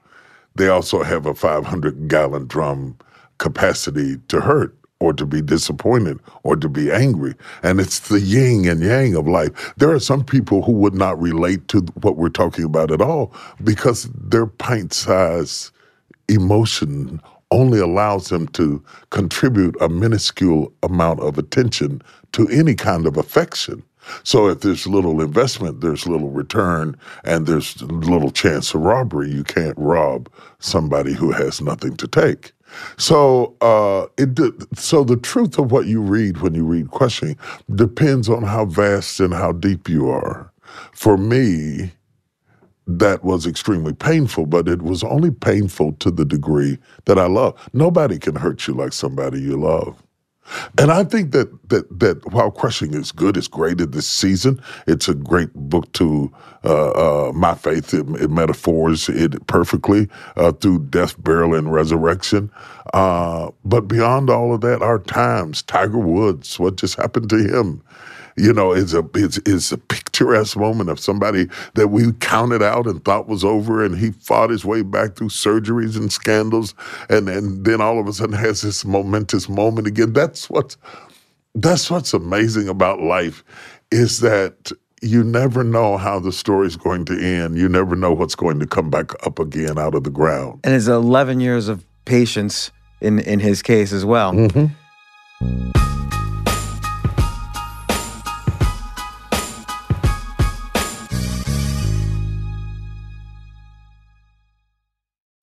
they 0.55 0.69
also 0.69 1.03
have 1.03 1.27
a 1.27 1.35
500 1.35 2.09
gallon 2.09 2.47
drum 2.47 2.97
capacity 3.39 4.19
to 4.29 4.41
hurt 4.41 4.77
or 5.03 5.13
to 5.15 5.27
be 5.27 5.43
disappointed 5.43 6.19
or 6.45 6.57
to 6.57 6.69
be 6.69 6.93
angry. 6.93 7.35
And 7.65 7.81
it's 7.81 7.99
the 8.09 8.21
yin 8.21 8.69
and 8.69 8.83
yang 8.83 9.17
of 9.17 9.27
life. 9.27 9.75
There 9.77 9.91
are 9.93 10.01
some 10.01 10.25
people 10.25 10.63
who 10.63 10.73
would 10.73 10.95
not 10.95 11.21
relate 11.21 11.69
to 11.69 11.81
what 12.03 12.17
we're 12.17 12.29
talking 12.29 12.65
about 12.65 12.93
at 12.93 13.01
all 13.03 13.35
because 13.65 14.09
their 14.15 14.47
pint 14.47 14.93
size 14.95 15.73
emotion 16.29 17.21
only 17.51 17.81
allows 17.81 18.29
them 18.29 18.49
to 18.49 18.83
contribute 19.11 19.77
a 19.81 19.89
minuscule 19.89 20.73
amount 20.83 21.21
of 21.21 21.39
attention 21.39 22.01
to 22.33 22.49
any 22.49 22.75
kind 22.75 23.07
of 23.07 23.17
affection. 23.17 23.83
So 24.25 24.49
if 24.49 24.61
there's 24.61 24.87
little 24.87 25.21
investment, 25.21 25.81
there's 25.81 26.07
little 26.07 26.31
return, 26.31 26.97
and 27.25 27.47
there's 27.47 27.81
little 27.83 28.31
chance 28.31 28.75
of 28.75 28.83
robbery. 28.83 29.31
You 29.31 29.45
can't 29.45 29.79
rob 29.79 30.29
somebody 30.61 31.13
who 31.13 31.33
has 31.33 31.61
nothing 31.61 31.97
to 31.99 32.09
take. 32.09 32.53
So 32.99 33.57
uh, 33.61 34.07
it 34.19 34.39
so 34.79 35.05
the 35.05 35.17
truth 35.17 35.59
of 35.59 35.73
what 35.73 35.87
you 35.87 36.01
read 36.03 36.39
when 36.39 36.55
you 36.55 36.65
read 36.65 36.91
questioning 36.91 37.39
depends 37.75 38.29
on 38.29 38.45
how 38.45 38.67
vast 38.67 39.21
and 39.21 39.35
how 39.35 39.53
deep 39.53 39.89
you 39.89 40.11
are. 40.11 40.53
For 40.93 41.17
me, 41.19 41.93
that 42.87 43.25
was 43.25 43.47
extremely 43.47 43.95
painful, 43.95 44.47
but 44.47 44.69
it 44.69 44.83
was 44.83 45.05
only 45.05 45.31
painful 45.31 45.93
to 45.95 46.11
the 46.11 46.25
degree 46.25 46.79
that 47.07 47.19
I 47.19 47.27
love. 47.27 47.55
Nobody 47.73 48.19
can 48.19 48.37
hurt 48.37 48.67
you 48.69 48.75
like 48.75 48.93
somebody 48.93 49.41
you 49.41 49.59
love. 49.61 50.03
And 50.79 50.91
I 50.91 51.05
think 51.05 51.33
that 51.33 51.51
that 51.71 52.01
that 52.01 52.33
while 52.33 52.51
Crushing 52.51 52.95
is 52.95 53.13
good, 53.13 53.37
it's 53.37 53.49
graded 53.49 53.93
this 53.93 54.09
season. 54.09 54.61
It's 54.87 55.09
a 55.09 55.15
great 55.15 55.53
book 55.55 55.91
to 55.95 56.33
uh, 56.65 56.91
uh, 57.29 57.33
my 57.33 57.55
faith. 57.55 57.95
It, 57.95 58.07
it, 58.21 58.31
metaphors 58.31 59.09
it 59.09 59.47
perfectly 59.47 60.09
uh, 60.37 60.53
through 60.53 60.87
death, 60.87 61.23
burial, 61.23 61.55
and 61.55 61.73
resurrection. 61.73 62.51
Uh, 62.93 63.51
but 63.65 63.83
beyond 63.83 64.31
all 64.31 64.55
of 64.55 64.61
that, 64.63 64.83
our 64.83 64.99
times. 64.99 65.63
Tiger 65.63 65.99
Woods, 65.99 66.59
what 66.59 66.77
just 66.77 66.97
happened 66.97 67.31
to 67.31 67.39
him? 67.39 67.83
You 68.37 68.53
know, 68.53 68.73
is 68.73 68.95
a 68.95 69.05
is, 69.15 69.39
is 69.39 69.73
a 69.73 69.79
picturesque 69.79 70.57
moment 70.57 70.91
of 70.91 70.99
somebody 70.99 71.49
that 71.75 71.89
we 71.89 72.13
counted 72.21 72.63
out 72.63 72.87
and 72.87 73.05
thought 73.05 73.29
was 73.29 73.45
over, 73.45 73.85
and 73.85 73.99
he 73.99 74.13
fought 74.13 74.51
his 74.51 74.65
way 74.65 74.83
back 74.83 75.17
through 75.17 75.29
surgeries 75.29 75.97
and 75.97 76.13
scandals, 76.13 76.75
and 77.09 77.29
and 77.29 77.65
then 77.65 77.81
all 77.81 77.99
of 77.99 78.07
a 78.07 78.13
sudden 78.13 78.35
has 78.35 78.63
this 78.63 78.85
momentous 78.85 79.49
moment 79.49 79.87
again. 79.87 80.13
That's 80.13 80.49
what 80.49 80.77
that's 81.55 81.91
what's 81.91 82.15
amazing 82.15 82.69
about 82.69 83.01
life, 83.01 83.45
is 83.91 84.21
that 84.21 84.73
you 85.03 85.25
never 85.25 85.65
know 85.65 85.97
how 85.97 86.21
the 86.21 86.33
story's 86.33 86.77
going 86.77 87.05
to 87.07 87.19
end. 87.21 87.59
You 87.59 87.69
never 87.69 87.97
know 87.97 88.13
what's 88.13 88.37
going 88.37 88.61
to 88.61 88.67
come 88.67 88.89
back 88.89 89.13
up 89.27 89.39
again 89.41 89.77
out 89.77 89.95
of 89.95 90.05
the 90.05 90.11
ground. 90.11 90.61
And 90.63 90.75
it's 90.75 90.87
11 90.87 91.41
years 91.41 91.69
of 91.69 91.85
patience 92.05 92.71
in 93.01 93.19
in 93.19 93.41
his 93.41 93.63
case 93.63 93.93
as 93.93 94.05
well. 94.05 94.33
Mm-hmm. 94.33 94.67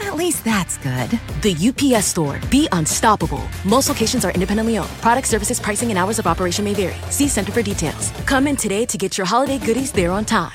At 0.00 0.14
least 0.14 0.44
that's 0.44 0.78
good. 0.78 1.10
The 1.42 1.54
UPS 1.68 2.06
store. 2.06 2.40
Be 2.50 2.68
unstoppable. 2.72 3.42
Most 3.64 3.88
locations 3.88 4.24
are 4.24 4.30
independently 4.32 4.78
owned. 4.78 4.90
Product 5.02 5.26
services, 5.26 5.60
pricing, 5.60 5.90
and 5.90 5.98
hours 5.98 6.18
of 6.18 6.26
operation 6.26 6.64
may 6.64 6.74
vary. 6.74 6.96
See 7.10 7.28
Center 7.28 7.52
for 7.52 7.62
details. 7.62 8.10
Come 8.26 8.46
in 8.46 8.56
today 8.56 8.86
to 8.86 8.96
get 8.96 9.18
your 9.18 9.26
holiday 9.26 9.58
goodies 9.58 9.92
there 9.92 10.10
on 10.10 10.24
time. 10.24 10.52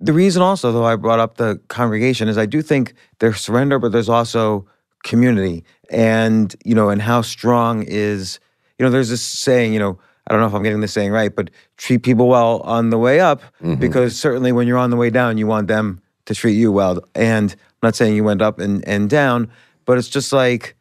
The 0.00 0.14
reason 0.14 0.40
also, 0.40 0.72
though, 0.72 0.86
I 0.86 0.96
brought 0.96 1.20
up 1.20 1.36
the 1.36 1.60
congregation 1.68 2.26
is 2.28 2.38
I 2.38 2.46
do 2.46 2.62
think 2.62 2.94
there's 3.18 3.38
surrender, 3.38 3.78
but 3.78 3.92
there's 3.92 4.08
also 4.08 4.66
community. 5.04 5.62
And, 5.90 6.56
you 6.64 6.74
know, 6.74 6.88
and 6.88 7.02
how 7.02 7.20
strong 7.20 7.82
is, 7.82 8.40
you 8.78 8.84
know, 8.84 8.90
there's 8.90 9.10
this 9.10 9.22
saying, 9.22 9.74
you 9.74 9.78
know, 9.78 9.98
I 10.26 10.32
don't 10.32 10.40
know 10.40 10.46
if 10.46 10.54
I'm 10.54 10.62
getting 10.62 10.80
this 10.80 10.92
saying 10.92 11.10
right, 11.10 11.34
but 11.34 11.50
treat 11.76 12.02
people 12.02 12.28
well 12.28 12.60
on 12.60 12.90
the 12.90 12.98
way 12.98 13.20
up 13.20 13.42
mm-hmm. 13.60 13.74
because 13.74 14.18
certainly 14.18 14.52
when 14.52 14.66
you're 14.66 14.78
on 14.78 14.90
the 14.90 14.96
way 14.96 15.10
down, 15.10 15.36
you 15.36 15.46
want 15.46 15.68
them 15.68 16.00
to 16.26 16.34
treat 16.34 16.54
you 16.54 16.72
well. 16.72 17.02
And 17.14 17.54
I'm 17.82 17.88
not 17.88 17.96
saying 17.96 18.14
you 18.14 18.24
went 18.24 18.42
up 18.42 18.58
and, 18.58 18.86
and 18.86 19.08
down, 19.08 19.50
but 19.86 19.96
it's 19.96 20.08
just 20.08 20.32
like, 20.32 20.76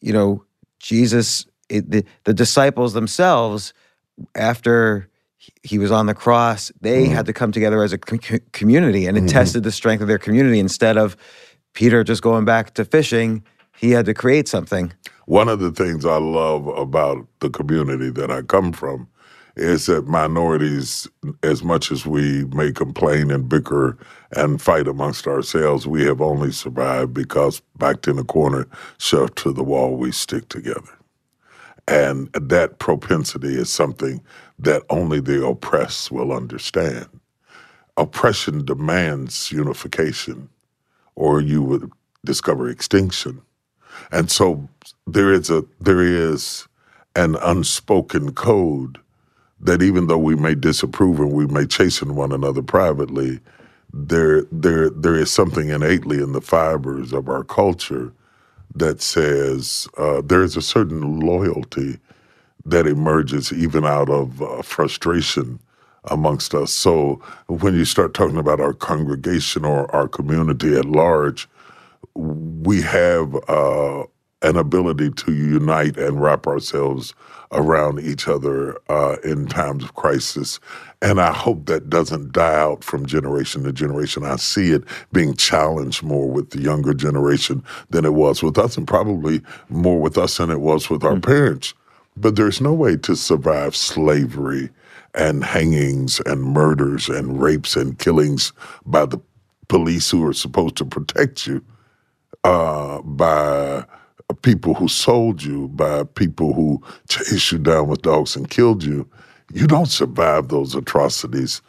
you 0.00 0.12
know, 0.12 0.42
Jesus, 0.78 1.46
it, 1.68 1.90
the, 1.90 2.04
the 2.24 2.32
disciples 2.32 2.94
themselves, 2.94 3.74
after 4.34 5.08
he- 5.62 5.78
was 5.78 5.90
on 5.90 6.06
the 6.06 6.14
cross, 6.14 6.72
they 6.80 7.04
mm-hmm. 7.04 7.14
had 7.14 7.26
to 7.26 7.32
come 7.32 7.52
together 7.52 7.82
as 7.82 7.92
a 7.92 7.98
co- 7.98 8.18
co- 8.18 8.38
community 8.52 9.06
and 9.06 9.16
it 9.16 9.20
mm-hmm. 9.20 9.28
tested 9.28 9.62
the 9.62 9.72
strength 9.72 10.00
of 10.00 10.08
their 10.08 10.18
community 10.18 10.58
instead 10.58 10.96
of 10.96 11.16
Peter 11.74 12.02
just 12.02 12.22
going 12.22 12.44
back 12.44 12.74
to 12.74 12.84
fishing. 12.84 13.42
He 13.76 13.90
had 13.90 14.06
to 14.06 14.14
create 14.14 14.48
something. 14.48 14.92
One 15.26 15.48
of 15.48 15.60
the 15.60 15.70
things 15.70 16.04
I 16.04 16.16
love 16.16 16.66
about 16.66 17.26
the 17.40 17.50
community 17.50 18.10
that 18.10 18.30
I 18.30 18.42
come 18.42 18.72
from 18.72 19.08
is 19.60 19.86
that 19.86 20.08
minorities, 20.08 21.08
as 21.42 21.62
much 21.64 21.92
as 21.92 22.06
we 22.06 22.44
may 22.46 22.72
complain 22.72 23.30
and 23.30 23.48
bicker 23.48 23.98
and 24.36 24.62
fight 24.62 24.88
amongst 24.88 25.26
ourselves, 25.28 25.86
we 25.86 26.04
have 26.04 26.20
only 26.22 26.52
survived 26.52 27.14
because 27.14 27.62
backed 27.78 28.08
in 28.08 28.18
a 28.18 28.24
corner, 28.24 28.66
shoved 28.98 29.36
to 29.38 29.52
the 29.52 29.64
wall, 29.64 29.96
we 29.96 30.12
stick 30.12 30.48
together. 30.48 30.90
And 31.88 32.32
that 32.34 32.78
propensity 32.78 33.56
is 33.56 33.72
something 33.72 34.22
that 34.58 34.82
only 34.90 35.20
the 35.20 35.46
oppressed 35.46 36.10
will 36.10 36.32
understand. 36.32 37.08
Oppression 37.96 38.64
demands 38.64 39.52
unification, 39.52 40.48
or 41.16 41.40
you 41.40 41.62
would 41.62 41.90
discover 42.24 42.68
extinction. 42.68 43.42
And 44.12 44.30
so 44.30 44.68
there 45.06 45.32
is 45.32 45.50
a 45.50 45.64
there 45.80 46.02
is 46.02 46.68
an 47.16 47.36
unspoken 47.36 48.32
code 48.32 48.98
that 49.60 49.82
even 49.82 50.08
though 50.08 50.18
we 50.18 50.36
may 50.36 50.54
disapprove 50.54 51.20
and 51.20 51.32
we 51.32 51.46
may 51.46 51.66
chasten 51.66 52.16
one 52.16 52.32
another 52.32 52.62
privately, 52.62 53.40
there 53.92 54.42
there 54.52 54.90
there 54.90 55.16
is 55.16 55.30
something 55.30 55.70
innately 55.70 56.22
in 56.22 56.32
the 56.32 56.40
fibers 56.42 57.12
of 57.12 57.28
our 57.28 57.44
culture 57.44 58.12
that 58.74 59.02
says 59.02 59.88
uh, 59.98 60.22
there 60.22 60.42
is 60.42 60.56
a 60.56 60.62
certain 60.62 61.20
loyalty 61.20 61.98
that 62.66 62.86
emerges 62.86 63.52
even 63.52 63.84
out 63.84 64.10
of 64.10 64.42
uh, 64.42 64.62
frustration 64.62 65.60
amongst 66.04 66.54
us. 66.54 66.72
So 66.72 67.22
when 67.48 67.74
you 67.74 67.84
start 67.84 68.14
talking 68.14 68.38
about 68.38 68.60
our 68.60 68.74
congregation 68.74 69.64
or 69.64 69.94
our 69.94 70.08
community 70.08 70.76
at 70.76 70.86
large, 70.86 71.48
we 72.14 72.82
have 72.82 73.34
uh, 73.48 74.04
an 74.42 74.56
ability 74.56 75.10
to 75.10 75.32
unite 75.32 75.96
and 75.96 76.20
wrap 76.22 76.46
ourselves 76.46 77.14
around 77.52 78.00
each 78.00 78.28
other 78.28 78.78
uh, 78.88 79.16
in 79.24 79.46
times 79.46 79.84
of 79.84 79.94
crisis. 79.94 80.60
And 81.02 81.20
I 81.20 81.32
hope 81.32 81.66
that 81.66 81.90
doesn't 81.90 82.32
die 82.32 82.60
out 82.60 82.84
from 82.84 83.06
generation 83.06 83.64
to 83.64 83.72
generation. 83.72 84.24
I 84.24 84.36
see 84.36 84.72
it 84.72 84.84
being 85.12 85.34
challenged 85.34 86.02
more 86.02 86.30
with 86.30 86.50
the 86.50 86.60
younger 86.60 86.94
generation 86.94 87.64
than 87.90 88.04
it 88.04 88.14
was 88.14 88.42
with 88.42 88.58
us, 88.58 88.76
and 88.76 88.86
probably 88.86 89.42
more 89.68 90.00
with 90.00 90.16
us 90.18 90.38
than 90.38 90.50
it 90.50 90.60
was 90.60 90.90
with 90.90 91.04
our 91.04 91.18
parents. 91.18 91.74
But 92.16 92.36
there's 92.36 92.60
no 92.60 92.72
way 92.72 92.96
to 92.98 93.16
survive 93.16 93.74
slavery 93.76 94.70
and 95.14 95.44
hangings 95.44 96.20
and 96.26 96.42
murders 96.42 97.08
and 97.08 97.42
rapes 97.42 97.76
and 97.76 97.98
killings 97.98 98.52
by 98.86 99.06
the 99.06 99.18
police 99.68 100.10
who 100.10 100.26
are 100.26 100.32
supposed 100.34 100.76
to 100.76 100.84
protect 100.84 101.46
you 101.46 101.64
uh, 102.44 103.00
by 103.02 103.84
people 104.32 104.74
who 104.74 104.88
sold 104.88 105.42
you, 105.42 105.68
by 105.68 106.04
people 106.04 106.52
who 106.52 106.82
chased 107.08 107.52
you 107.52 107.58
down 107.58 107.88
with 107.88 108.02
dogs 108.02 108.36
and 108.36 108.50
killed 108.50 108.84
you. 108.84 109.08
You 109.52 109.66
don't 109.66 109.86
survive 109.86 110.48
those 110.48 110.74
atrocities 110.74 111.60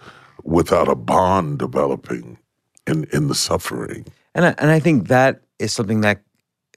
without 0.44 0.88
a 0.88 0.96
bond 0.96 1.60
developing 1.60 2.38
in, 2.88 3.06
in 3.12 3.28
the 3.28 3.36
suffering. 3.36 4.06
And 4.36 4.46
I, 4.46 4.56
and 4.58 4.70
I 4.70 4.80
think 4.80 5.08
that 5.08 5.42
is 5.60 5.74
something 5.74 6.02
that 6.02 6.22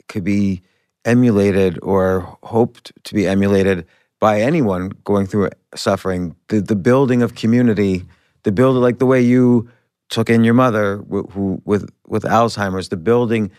could 0.08 0.24
be 0.24 0.62
emulated 1.04 1.78
or 1.82 2.36
hoped 2.42 2.92
to 3.04 3.14
be 3.14 3.26
emulated 3.26 3.86
by 4.20 4.40
anyone 4.40 4.90
going 5.04 5.26
through 5.26 5.50
suffering. 5.74 6.34
The 6.48 6.60
the 6.60 6.76
building 6.76 7.22
of 7.22 7.34
community, 7.34 8.04
the 8.42 8.52
build 8.52 8.76
like 8.76 8.98
the 8.98 9.06
way 9.06 9.20
you 9.20 9.68
took 10.08 10.30
in 10.30 10.44
your 10.44 10.54
mother 10.54 10.98
who, 11.08 11.24
who 11.24 11.62
with 11.64 11.90
with 12.06 12.24
Alzheimer's, 12.24 12.88
the 12.88 12.96
building 12.96 13.50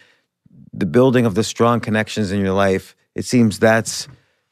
the 0.78 0.86
building 0.86 1.26
of 1.26 1.36
the 1.36 1.43
strong 1.43 1.80
connections 1.80 2.32
in 2.32 2.39
your 2.39 2.53
life. 2.53 2.95
It 3.15 3.26
seems 3.26 3.59
that's 3.59 4.07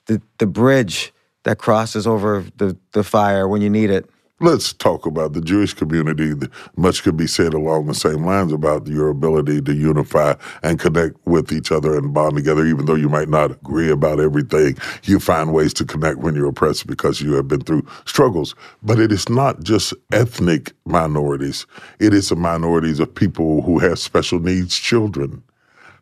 the 0.08 0.22
the 0.38 0.48
bridge 0.48 1.14
that 1.44 1.58
crosses 1.58 2.08
over 2.08 2.46
the 2.58 2.78
the 2.94 3.04
fire 3.04 3.48
when 3.48 3.62
you 3.62 3.70
need 3.70 3.90
it. 3.90 4.10
Let's 4.40 4.74
talk 4.74 5.06
about 5.06 5.32
the 5.32 5.40
Jewish 5.40 5.74
community. 5.74 6.34
Much 6.76 7.04
could 7.04 7.16
be 7.16 7.28
said 7.28 7.54
along 7.54 7.86
the 7.86 7.94
same 7.94 8.26
lines 8.26 8.52
about 8.52 8.88
your 8.88 9.08
ability 9.08 9.62
to 9.62 9.74
unify 9.74 10.34
and 10.64 10.78
connect 10.78 11.16
with 11.26 11.54
each 11.54 11.72
other 11.72 11.96
and 11.96 12.14
bond 12.14 12.36
together, 12.36 12.66
even 12.66 12.86
though 12.86 12.96
you 12.96 13.08
might 13.08 13.30
not 13.30 13.52
agree 13.52 13.90
about 13.90 14.20
everything. 14.20 14.76
You 15.04 15.20
find 15.20 15.54
ways 15.54 15.74
to 15.76 15.86
connect 15.86 16.18
when 16.20 16.36
you're 16.36 16.50
oppressed 16.50 16.88
because 16.88 17.22
you 17.22 17.34
have 17.36 17.48
been 17.48 17.62
through 17.62 17.88
struggles. 18.06 18.54
But 18.82 19.00
it 19.00 19.14
is 19.14 19.30
not 19.30 19.64
just 19.64 19.94
ethnic 20.12 20.74
minorities, 20.84 21.66
it 22.00 22.14
is 22.14 22.28
the 22.28 22.36
minorities 22.36 23.00
of 23.00 23.16
people 23.16 23.62
who 23.62 23.80
have 23.80 23.98
special 23.98 24.40
needs 24.40 24.76
children 24.76 25.42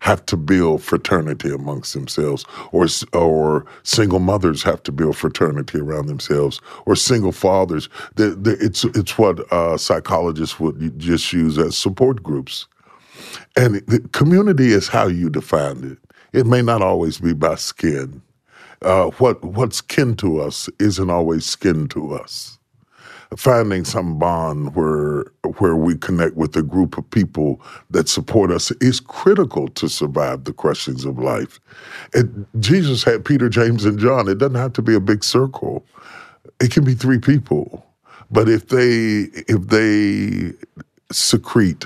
have 0.01 0.25
to 0.27 0.37
build 0.37 0.83
fraternity 0.83 1.51
amongst 1.53 1.93
themselves, 1.93 2.45
or 2.71 2.87
or 3.13 3.65
single 3.83 4.19
mothers 4.19 4.63
have 4.63 4.83
to 4.83 4.91
build 4.91 5.17
fraternity 5.17 5.79
around 5.79 6.07
themselves, 6.07 6.61
or 6.85 6.95
single 6.95 7.31
fathers. 7.31 7.89
The, 8.15 8.31
the, 8.31 8.57
it's 8.59 8.83
it's 8.85 9.17
what 9.17 9.51
uh, 9.53 9.77
psychologists 9.77 10.59
would 10.59 10.99
just 10.99 11.33
use 11.33 11.57
as 11.59 11.77
support 11.77 12.23
groups, 12.23 12.67
and 13.55 13.81
community 14.13 14.73
is 14.73 14.89
how 14.89 15.07
you 15.07 15.29
define 15.29 15.83
it. 15.83 15.99
It 16.37 16.47
may 16.47 16.61
not 16.63 16.81
always 16.81 17.19
be 17.19 17.33
by 17.33 17.55
skin. 17.55 18.21
Uh, 18.83 19.07
what 19.19 19.43
what's 19.43 19.81
kin 19.81 20.15
to 20.17 20.41
us 20.41 20.69
isn't 20.79 21.09
always 21.11 21.45
skin 21.45 21.87
to 21.89 22.13
us 22.15 22.57
finding 23.37 23.85
some 23.85 24.19
bond 24.19 24.75
where 24.75 25.25
where 25.59 25.75
we 25.75 25.97
connect 25.97 26.35
with 26.35 26.55
a 26.57 26.63
group 26.63 26.97
of 26.97 27.09
people 27.11 27.61
that 27.89 28.09
support 28.09 28.51
us 28.51 28.71
is 28.81 28.99
critical 28.99 29.67
to 29.69 29.89
survive 29.89 30.43
the 30.45 30.53
questions 30.53 31.05
of 31.05 31.19
life. 31.19 31.59
Jesus 32.59 33.03
had 33.03 33.25
Peter, 33.25 33.49
James, 33.49 33.85
and 33.85 33.99
John. 33.99 34.27
It 34.29 34.37
doesn't 34.37 34.55
have 34.55 34.73
to 34.73 34.81
be 34.81 34.95
a 34.95 34.99
big 34.99 35.23
circle. 35.23 35.85
It 36.61 36.71
can 36.71 36.83
be 36.85 36.93
three 36.95 37.19
people, 37.19 37.85
but 38.31 38.49
if 38.49 38.67
they 38.69 39.29
if 39.47 39.67
they 39.67 40.53
secrete 41.11 41.85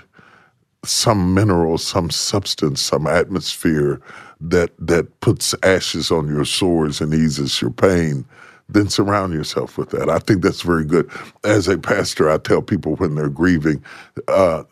some 0.85 1.33
mineral, 1.33 1.77
some 1.77 2.09
substance, 2.11 2.81
some 2.81 3.07
atmosphere 3.07 4.01
that 4.41 4.71
that 4.79 5.19
puts 5.21 5.55
ashes 5.63 6.11
on 6.11 6.27
your 6.27 6.45
sores 6.45 7.01
and 7.01 7.13
eases 7.13 7.61
your 7.61 7.71
pain, 7.71 8.25
then 8.69 8.89
surround 8.89 9.33
yourself 9.33 9.77
with 9.77 9.91
that. 9.91 10.09
I 10.09 10.19
think 10.19 10.43
that's 10.43 10.61
very 10.61 10.85
good. 10.85 11.09
As 11.43 11.67
a 11.67 11.77
pastor, 11.77 12.29
I 12.29 12.37
tell 12.39 12.61
people 12.61 12.95
when 12.97 13.15
they're 13.15 13.29
grieving, 13.29 13.83
uh, 14.27 14.63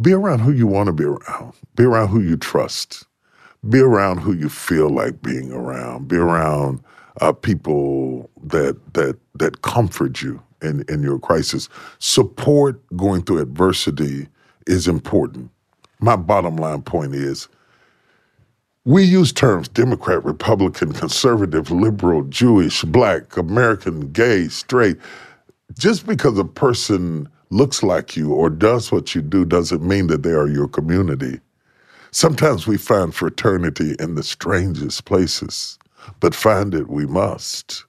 be 0.00 0.12
around 0.12 0.40
who 0.40 0.52
you 0.52 0.66
want 0.66 0.88
to 0.88 0.94
be 0.94 1.04
around. 1.04 1.54
Be 1.76 1.84
around 1.84 2.08
who 2.08 2.20
you 2.22 2.36
trust. 2.36 3.06
Be 3.68 3.80
around 3.80 4.18
who 4.20 4.32
you 4.34 4.48
feel 4.48 4.90
like 4.90 5.22
being 5.22 5.52
around. 5.52 6.08
Be 6.08 6.16
around 6.16 6.82
uh, 7.20 7.32
people 7.32 8.30
that 8.44 8.78
that 8.94 9.18
that 9.34 9.62
comfort 9.62 10.22
you 10.22 10.42
in, 10.62 10.84
in 10.88 11.02
your 11.02 11.18
crisis. 11.18 11.68
Support 12.00 12.82
going 12.96 13.22
through 13.22 13.40
adversity 13.40 14.28
is 14.66 14.88
important. 14.88 15.50
my 16.00 16.16
bottom 16.16 16.56
line 16.56 16.82
point 16.82 17.14
is 17.14 17.48
we 18.86 19.02
use 19.02 19.32
terms 19.32 19.66
Democrat, 19.66 20.24
Republican, 20.24 20.92
conservative, 20.92 21.72
liberal, 21.72 22.22
Jewish, 22.22 22.84
black, 22.84 23.36
American, 23.36 24.12
gay, 24.12 24.46
straight. 24.46 24.96
Just 25.76 26.06
because 26.06 26.38
a 26.38 26.44
person 26.44 27.28
looks 27.50 27.82
like 27.82 28.16
you 28.16 28.32
or 28.32 28.48
does 28.48 28.92
what 28.92 29.12
you 29.12 29.22
do 29.22 29.44
doesn't 29.44 29.82
mean 29.82 30.06
that 30.06 30.22
they 30.22 30.30
are 30.30 30.46
your 30.46 30.68
community. 30.68 31.40
Sometimes 32.12 32.68
we 32.68 32.78
find 32.78 33.12
fraternity 33.12 33.96
in 33.98 34.14
the 34.14 34.22
strangest 34.22 35.04
places, 35.04 35.80
but 36.20 36.32
find 36.32 36.72
it 36.72 36.88
we 36.88 37.06
must. 37.06 37.84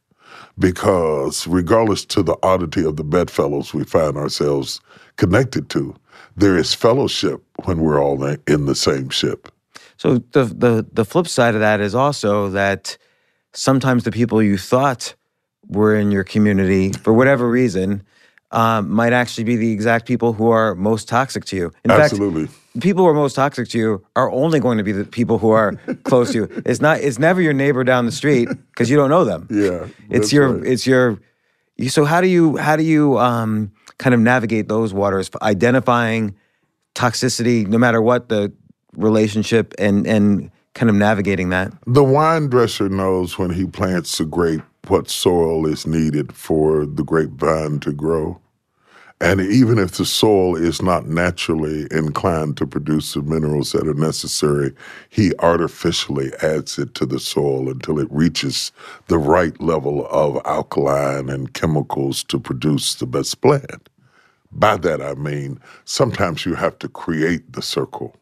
Because 0.57 1.45
regardless 1.45 2.05
to 2.05 2.23
the 2.23 2.37
oddity 2.41 2.83
of 2.83 2.95
the 2.95 3.03
bedfellows 3.03 3.71
we 3.71 3.83
find 3.83 4.17
ourselves 4.17 4.81
connected 5.17 5.69
to, 5.69 5.95
there 6.35 6.57
is 6.57 6.73
fellowship 6.73 7.43
when 7.65 7.81
we're 7.81 8.01
all 8.01 8.23
in 8.23 8.65
the 8.65 8.75
same 8.75 9.09
ship. 9.09 9.51
So 9.97 10.19
the 10.31 10.45
the 10.45 10.85
the 10.91 11.05
flip 11.05 11.27
side 11.27 11.55
of 11.55 11.61
that 11.61 11.81
is 11.81 11.95
also 11.95 12.49
that 12.49 12.97
sometimes 13.53 14.03
the 14.03 14.11
people 14.11 14.41
you 14.41 14.57
thought 14.57 15.15
were 15.67 15.95
in 15.95 16.11
your 16.11 16.23
community 16.23 16.93
for 16.93 17.13
whatever 17.13 17.49
reason 17.49 18.03
um, 18.51 18.89
might 18.89 19.11
actually 19.11 19.43
be 19.43 19.55
the 19.57 19.71
exact 19.71 20.07
people 20.07 20.33
who 20.33 20.49
are 20.49 20.75
most 20.75 21.09
toxic 21.09 21.43
to 21.45 21.55
you. 21.55 21.71
In 21.83 21.91
Absolutely. 21.91 22.47
Fact, 22.47 22.81
people 22.81 23.03
who 23.03 23.09
are 23.09 23.13
most 23.13 23.35
toxic 23.35 23.67
to 23.69 23.77
you 23.77 24.05
are 24.15 24.31
only 24.31 24.59
going 24.59 24.77
to 24.77 24.83
be 24.83 24.93
the 24.93 25.03
people 25.03 25.37
who 25.37 25.49
are 25.49 25.73
close 26.03 26.31
to 26.31 26.37
you. 26.37 26.63
It's 26.65 26.79
not. 26.79 26.99
It's 27.01 27.19
never 27.19 27.41
your 27.41 27.53
neighbor 27.53 27.83
down 27.83 28.05
the 28.05 28.11
street 28.11 28.47
because 28.47 28.89
you 28.89 28.95
don't 28.95 29.09
know 29.09 29.25
them. 29.25 29.47
Yeah, 29.49 29.87
it's 30.09 30.31
your. 30.31 30.53
Right. 30.53 30.67
It's 30.67 30.87
your. 30.87 31.19
So 31.89 32.05
how 32.05 32.21
do 32.21 32.27
you 32.27 32.57
how 32.57 32.75
do 32.75 32.83
you 32.83 33.19
um, 33.19 33.71
kind 33.97 34.13
of 34.13 34.21
navigate 34.21 34.67
those 34.67 34.93
waters, 34.93 35.29
identifying 35.41 36.35
toxicity, 36.95 37.67
no 37.67 37.77
matter 37.77 38.01
what 38.01 38.29
the 38.29 38.53
relationship, 38.93 39.73
and 39.77 40.05
and 40.07 40.51
kind 40.73 40.89
of 40.89 40.95
navigating 40.95 41.49
that? 41.49 41.73
The 41.85 42.03
wine 42.03 42.47
dresser 42.47 42.89
knows 42.89 43.37
when 43.37 43.51
he 43.51 43.65
plants 43.65 44.19
a 44.19 44.25
grape 44.25 44.61
what 44.87 45.09
soil 45.09 45.65
is 45.65 45.85
needed 45.85 46.33
for 46.33 46.85
the 46.85 47.03
grapevine 47.03 47.79
to 47.81 47.91
grow. 47.91 48.39
And 49.19 49.41
even 49.41 49.79
if 49.79 49.93
the 49.93 50.05
soil 50.05 50.55
is 50.55 50.79
not 50.79 51.07
naturally 51.07 51.87
inclined 51.89 52.55
to 52.57 52.67
produce 52.67 53.15
the 53.15 53.23
minerals 53.23 53.71
that 53.71 53.87
are 53.87 53.95
necessary, 53.95 54.73
he 55.09 55.33
artificially 55.39 56.31
adds 56.43 56.77
it 56.77 56.93
to 56.95 57.05
the 57.07 57.19
soil 57.19 57.67
until 57.67 57.97
it 57.97 58.07
reaches 58.11 58.71
the 59.07 59.17
right 59.17 59.59
level 59.59 60.07
of 60.11 60.39
alkaline 60.45 61.29
and 61.29 61.53
chemicals 61.53 62.23
to 62.25 62.39
produce 62.39 62.93
the 62.95 63.07
best 63.07 63.41
plant. 63.41 63.89
By 64.51 64.77
that 64.77 65.01
I 65.01 65.15
mean 65.15 65.59
sometimes 65.83 66.45
you 66.45 66.53
have 66.53 66.77
to 66.79 66.87
create 66.87 67.53
the 67.53 67.63
circle. 67.63 68.15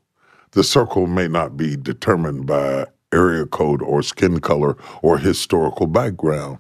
The 0.56 0.64
circle 0.64 1.06
may 1.06 1.28
not 1.28 1.58
be 1.58 1.76
determined 1.76 2.48
by 2.48 2.86
area 3.12 3.46
code 3.46 3.82
or 3.82 4.02
skin 4.02 4.40
color 4.40 4.78
or 5.02 5.18
historical 5.18 5.86
background. 5.86 6.60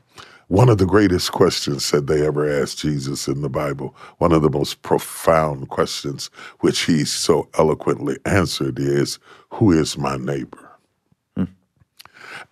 One 0.49 0.67
of 0.67 0.79
the 0.79 0.85
greatest 0.85 1.31
questions 1.31 1.89
that 1.91 2.07
they 2.07 2.27
ever 2.27 2.45
asked 2.61 2.79
Jesus 2.79 3.29
in 3.29 3.39
the 3.41 3.47
Bible, 3.47 3.95
one 4.17 4.33
of 4.33 4.41
the 4.41 4.49
most 4.49 4.81
profound 4.81 5.69
questions 5.69 6.29
which 6.59 6.81
he 6.81 7.05
so 7.05 7.47
eloquently 7.57 8.17
answered 8.25 8.79
is, 8.79 9.17
Who 9.51 9.71
is 9.71 9.97
my 9.97 10.17
neighbor? 10.17 10.64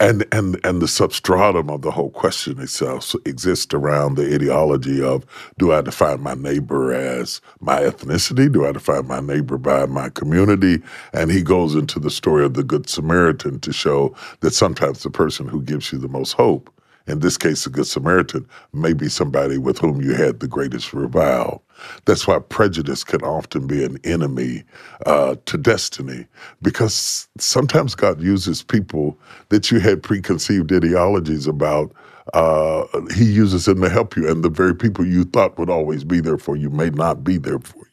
And, 0.03 0.25
and, 0.33 0.59
and 0.65 0.83
the 0.83 0.89
substratum 0.89 1.71
of 1.71 1.81
the 1.83 1.91
whole 1.91 2.11
question 2.11 2.59
itself 2.61 3.15
exists 3.25 3.73
around 3.73 4.17
the 4.17 4.35
ideology 4.35 5.01
of 5.03 5.25
do 5.59 5.73
I 5.73 5.81
define 5.81 6.21
my 6.21 6.35
neighbor 6.35 6.93
as 6.93 7.41
my 7.61 7.81
ethnicity? 7.81 8.51
Do 8.51 8.67
I 8.67 8.73
define 8.73 9.07
my 9.07 9.21
neighbor 9.21 9.57
by 9.57 9.87
my 9.87 10.09
community? 10.09 10.83
And 11.13 11.31
he 11.31 11.43
goes 11.43 11.75
into 11.75 11.99
the 11.99 12.11
story 12.11 12.45
of 12.45 12.55
the 12.55 12.63
Good 12.65 12.89
Samaritan 12.89 13.61
to 13.61 13.73
show 13.73 14.15
that 14.41 14.53
sometimes 14.53 15.03
the 15.03 15.11
person 15.11 15.47
who 15.47 15.63
gives 15.63 15.93
you 15.93 15.99
the 15.99 16.09
most 16.09 16.33
hope 16.33 16.72
in 17.07 17.19
this 17.19 17.37
case, 17.37 17.63
the 17.65 17.69
Good 17.69 17.87
Samaritan 17.87 18.47
may 18.73 18.93
be 18.93 19.09
somebody 19.09 19.57
with 19.57 19.77
whom 19.79 20.01
you 20.01 20.13
had 20.13 20.39
the 20.39 20.47
greatest 20.47 20.93
revile. 20.93 21.63
That's 22.05 22.27
why 22.27 22.39
prejudice 22.39 23.03
can 23.03 23.21
often 23.23 23.67
be 23.67 23.83
an 23.83 23.97
enemy 24.05 24.63
uh, 25.05 25.35
to 25.45 25.57
destiny, 25.57 26.27
because 26.61 27.27
sometimes 27.37 27.95
God 27.95 28.21
uses 28.21 28.63
people 28.63 29.17
that 29.49 29.71
you 29.71 29.79
had 29.79 30.01
preconceived 30.03 30.71
ideologies 30.71 31.47
about. 31.47 31.91
Uh, 32.33 32.85
he 33.13 33.25
uses 33.25 33.65
them 33.65 33.81
to 33.81 33.89
help 33.89 34.15
you, 34.15 34.29
and 34.29 34.43
the 34.43 34.49
very 34.49 34.75
people 34.75 35.05
you 35.05 35.25
thought 35.25 35.57
would 35.57 35.69
always 35.69 36.05
be 36.05 36.21
there 36.21 36.37
for 36.37 36.55
you 36.55 36.69
may 36.69 36.89
not 36.89 37.23
be 37.23 37.37
there 37.37 37.59
for 37.59 37.79
you. 37.79 37.85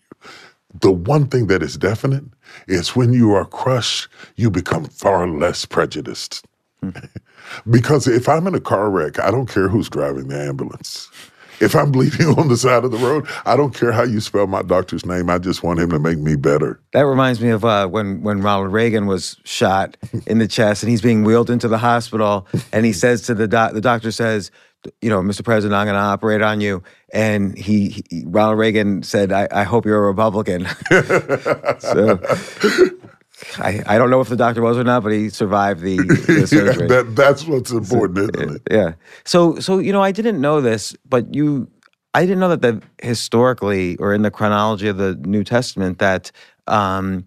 The 0.82 0.92
one 0.92 1.26
thing 1.26 1.48
that 1.48 1.62
is 1.64 1.76
definite 1.76 2.24
is 2.68 2.94
when 2.94 3.12
you 3.12 3.34
are 3.34 3.44
crushed, 3.44 4.08
you 4.36 4.50
become 4.50 4.84
far 4.84 5.28
less 5.28 5.66
prejudiced. 5.66 6.46
because 7.70 8.06
if 8.06 8.28
I'm 8.28 8.46
in 8.46 8.54
a 8.54 8.60
car 8.60 8.90
wreck, 8.90 9.18
I 9.18 9.30
don't 9.30 9.48
care 9.48 9.68
who's 9.68 9.88
driving 9.88 10.28
the 10.28 10.40
ambulance. 10.40 11.08
If 11.60 11.76
I'm 11.76 11.92
bleeding 11.92 12.26
on 12.38 12.48
the 12.48 12.56
side 12.56 12.84
of 12.84 12.90
the 12.90 12.98
road, 12.98 13.26
I 13.44 13.56
don't 13.56 13.74
care 13.74 13.92
how 13.92 14.02
you 14.02 14.20
spell 14.20 14.46
my 14.46 14.62
doctor's 14.62 15.04
name. 15.04 15.30
I 15.30 15.38
just 15.38 15.62
want 15.62 15.78
him 15.78 15.90
to 15.90 15.98
make 15.98 16.18
me 16.18 16.36
better. 16.36 16.80
That 16.92 17.02
reminds 17.02 17.40
me 17.40 17.50
of 17.50 17.64
uh, 17.64 17.86
when 17.88 18.22
when 18.22 18.40
Ronald 18.40 18.72
Reagan 18.72 19.06
was 19.06 19.36
shot 19.44 19.96
in 20.26 20.38
the 20.38 20.48
chest, 20.48 20.82
and 20.82 20.90
he's 20.90 21.02
being 21.02 21.22
wheeled 21.24 21.50
into 21.50 21.68
the 21.68 21.78
hospital, 21.78 22.46
and 22.72 22.84
he 22.84 22.92
says 22.92 23.22
to 23.22 23.34
the 23.34 23.46
doc, 23.46 23.74
the 23.74 23.80
doctor 23.80 24.10
says, 24.10 24.50
"You 25.02 25.10
know, 25.10 25.20
Mr. 25.20 25.44
President, 25.44 25.74
I'm 25.74 25.86
going 25.86 25.94
to 25.94 26.00
operate 26.00 26.42
on 26.42 26.60
you." 26.60 26.82
And 27.12 27.56
he, 27.58 28.02
he 28.08 28.24
Ronald 28.26 28.58
Reagan 28.58 29.02
said, 29.02 29.32
I, 29.32 29.46
"I 29.50 29.64
hope 29.64 29.84
you're 29.84 30.02
a 30.02 30.06
Republican." 30.06 30.66
so 31.78 32.18
I, 33.58 33.82
I 33.86 33.98
don't 33.98 34.10
know 34.10 34.20
if 34.20 34.28
the 34.28 34.36
doctor 34.36 34.62
was 34.62 34.76
or 34.76 34.84
not, 34.84 35.02
but 35.02 35.12
he 35.12 35.28
survived 35.30 35.80
the, 35.80 35.96
the 36.26 36.46
surgery. 36.46 36.88
yeah, 36.88 37.02
that, 37.02 37.16
that's 37.16 37.46
what's 37.46 37.70
important, 37.70 38.36
so, 38.36 38.56
Yeah. 38.70 38.94
So 39.24 39.58
so 39.60 39.78
you 39.78 39.92
know, 39.92 40.02
I 40.02 40.12
didn't 40.12 40.40
know 40.40 40.60
this, 40.60 40.94
but 41.08 41.34
you 41.34 41.68
I 42.14 42.22
didn't 42.22 42.40
know 42.40 42.54
that 42.54 42.62
the 42.62 42.82
historically 43.02 43.96
or 43.96 44.12
in 44.14 44.22
the 44.22 44.30
chronology 44.30 44.88
of 44.88 44.96
the 44.96 45.14
New 45.14 45.44
Testament 45.44 45.98
that 45.98 46.32
um, 46.66 47.24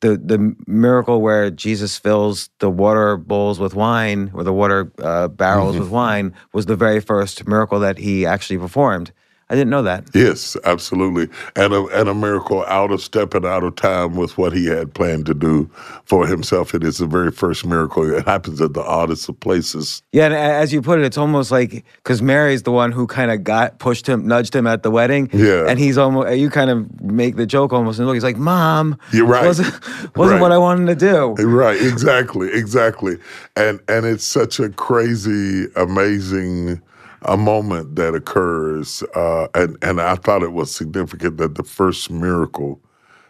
the 0.00 0.16
the 0.16 0.54
miracle 0.66 1.20
where 1.20 1.50
Jesus 1.50 1.98
fills 1.98 2.50
the 2.58 2.70
water 2.70 3.16
bowls 3.16 3.58
with 3.58 3.74
wine 3.74 4.30
or 4.34 4.44
the 4.44 4.52
water 4.52 4.92
uh, 5.02 5.28
barrels 5.28 5.74
mm-hmm. 5.74 5.84
with 5.84 5.90
wine 5.90 6.34
was 6.52 6.66
the 6.66 6.76
very 6.76 7.00
first 7.00 7.46
miracle 7.46 7.80
that 7.80 7.98
he 7.98 8.26
actually 8.26 8.58
performed. 8.58 9.12
I 9.48 9.54
didn't 9.54 9.70
know 9.70 9.82
that. 9.82 10.04
Yes, 10.12 10.56
absolutely. 10.64 11.28
And 11.54 11.72
a, 11.72 11.86
and 11.98 12.08
a 12.08 12.14
miracle 12.14 12.64
out 12.64 12.90
of 12.90 13.00
step 13.00 13.32
and 13.32 13.46
out 13.46 13.62
of 13.62 13.76
time 13.76 14.16
with 14.16 14.36
what 14.36 14.52
he 14.52 14.66
had 14.66 14.92
planned 14.92 15.26
to 15.26 15.34
do 15.34 15.70
for 16.04 16.26
himself. 16.26 16.74
It 16.74 16.82
is 16.82 16.98
the 16.98 17.06
very 17.06 17.30
first 17.30 17.64
miracle. 17.64 18.12
It 18.12 18.26
happens 18.26 18.60
at 18.60 18.74
the 18.74 18.82
oddest 18.82 19.28
of 19.28 19.38
places. 19.38 20.02
Yeah, 20.10 20.24
and 20.24 20.34
as 20.34 20.72
you 20.72 20.82
put 20.82 20.98
it, 20.98 21.04
it's 21.04 21.16
almost 21.16 21.52
like 21.52 21.84
because 21.98 22.20
Mary's 22.20 22.64
the 22.64 22.72
one 22.72 22.90
who 22.90 23.06
kind 23.06 23.30
of 23.30 23.44
got 23.44 23.78
pushed 23.78 24.08
him, 24.08 24.26
nudged 24.26 24.54
him 24.54 24.66
at 24.66 24.82
the 24.82 24.90
wedding. 24.90 25.30
Yeah. 25.32 25.66
And 25.68 25.78
he's 25.78 25.96
almost, 25.96 26.36
you 26.36 26.50
kind 26.50 26.70
of 26.70 27.00
make 27.00 27.36
the 27.36 27.46
joke 27.46 27.72
almost, 27.72 28.00
and 28.00 28.06
look, 28.08 28.16
he's 28.16 28.24
like, 28.24 28.36
Mom, 28.36 28.98
you're 29.12 29.26
right. 29.26 29.46
Wasn't, 29.46 29.68
wasn't 30.16 30.16
right. 30.16 30.40
what 30.40 30.50
I 30.50 30.58
wanted 30.58 30.86
to 30.86 30.96
do. 30.96 31.34
Right, 31.44 31.80
exactly, 31.80 32.52
exactly. 32.52 33.16
And, 33.54 33.80
and 33.86 34.06
it's 34.06 34.24
such 34.24 34.58
a 34.58 34.70
crazy, 34.70 35.66
amazing 35.76 36.82
a 37.22 37.36
moment 37.36 37.96
that 37.96 38.14
occurs, 38.14 39.02
uh, 39.14 39.48
and 39.54 39.76
and 39.82 40.00
I 40.00 40.16
thought 40.16 40.42
it 40.42 40.52
was 40.52 40.74
significant 40.74 41.38
that 41.38 41.56
the 41.56 41.64
first 41.64 42.10
miracle 42.10 42.80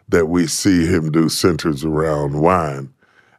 that 0.08 0.26
we 0.26 0.46
see 0.46 0.86
him 0.86 1.12
do 1.12 1.28
centers 1.28 1.84
around 1.84 2.40
wine, 2.40 2.92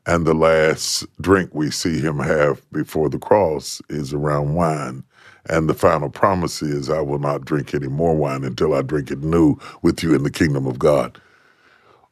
and 0.08 0.28
the 0.28 0.36
last 0.36 1.06
drink 1.22 1.52
we 1.54 1.72
see 1.72 2.00
him 2.00 2.20
have 2.20 2.62
before 2.72 3.10
the 3.10 3.20
cross 3.20 3.82
is 3.90 4.14
around 4.14 4.56
wine. 4.56 5.04
And 5.50 5.70
the 5.70 5.76
final 5.76 6.10
promise 6.10 6.62
is, 6.62 6.90
I 6.90 7.02
will 7.02 7.20
not 7.20 7.46
drink 7.46 7.74
any 7.74 7.88
more 7.88 8.16
wine 8.16 8.44
until 8.44 8.74
I 8.74 8.82
drink 8.84 9.12
it 9.12 9.24
new 9.24 9.58
with 9.82 10.04
you 10.04 10.16
in 10.16 10.24
the 10.24 10.32
kingdom 10.32 10.68
of 10.68 10.80
God 10.80 11.20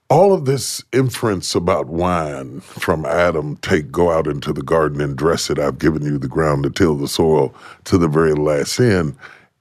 all 0.10 0.34
of 0.34 0.46
this 0.46 0.84
inference 0.94 1.56
about 1.56 1.88
wine 1.88 2.62
from 2.62 3.06
Adam, 3.06 3.58
take, 3.58 3.92
go 3.92 4.12
out 4.12 4.28
into 4.28 4.54
the 4.54 4.64
garden 4.64 5.02
and 5.02 5.18
dress 5.18 5.50
it, 5.50 5.60
I've 5.60 5.80
given 5.80 6.04
you 6.04 6.20
the 6.20 6.30
ground 6.30 6.64
to 6.64 6.72
till 6.72 6.96
the 6.96 7.10
soil 7.10 7.54
to 7.86 7.98
the 7.98 8.08
very 8.10 8.34
last 8.36 8.80
end, 8.80 9.18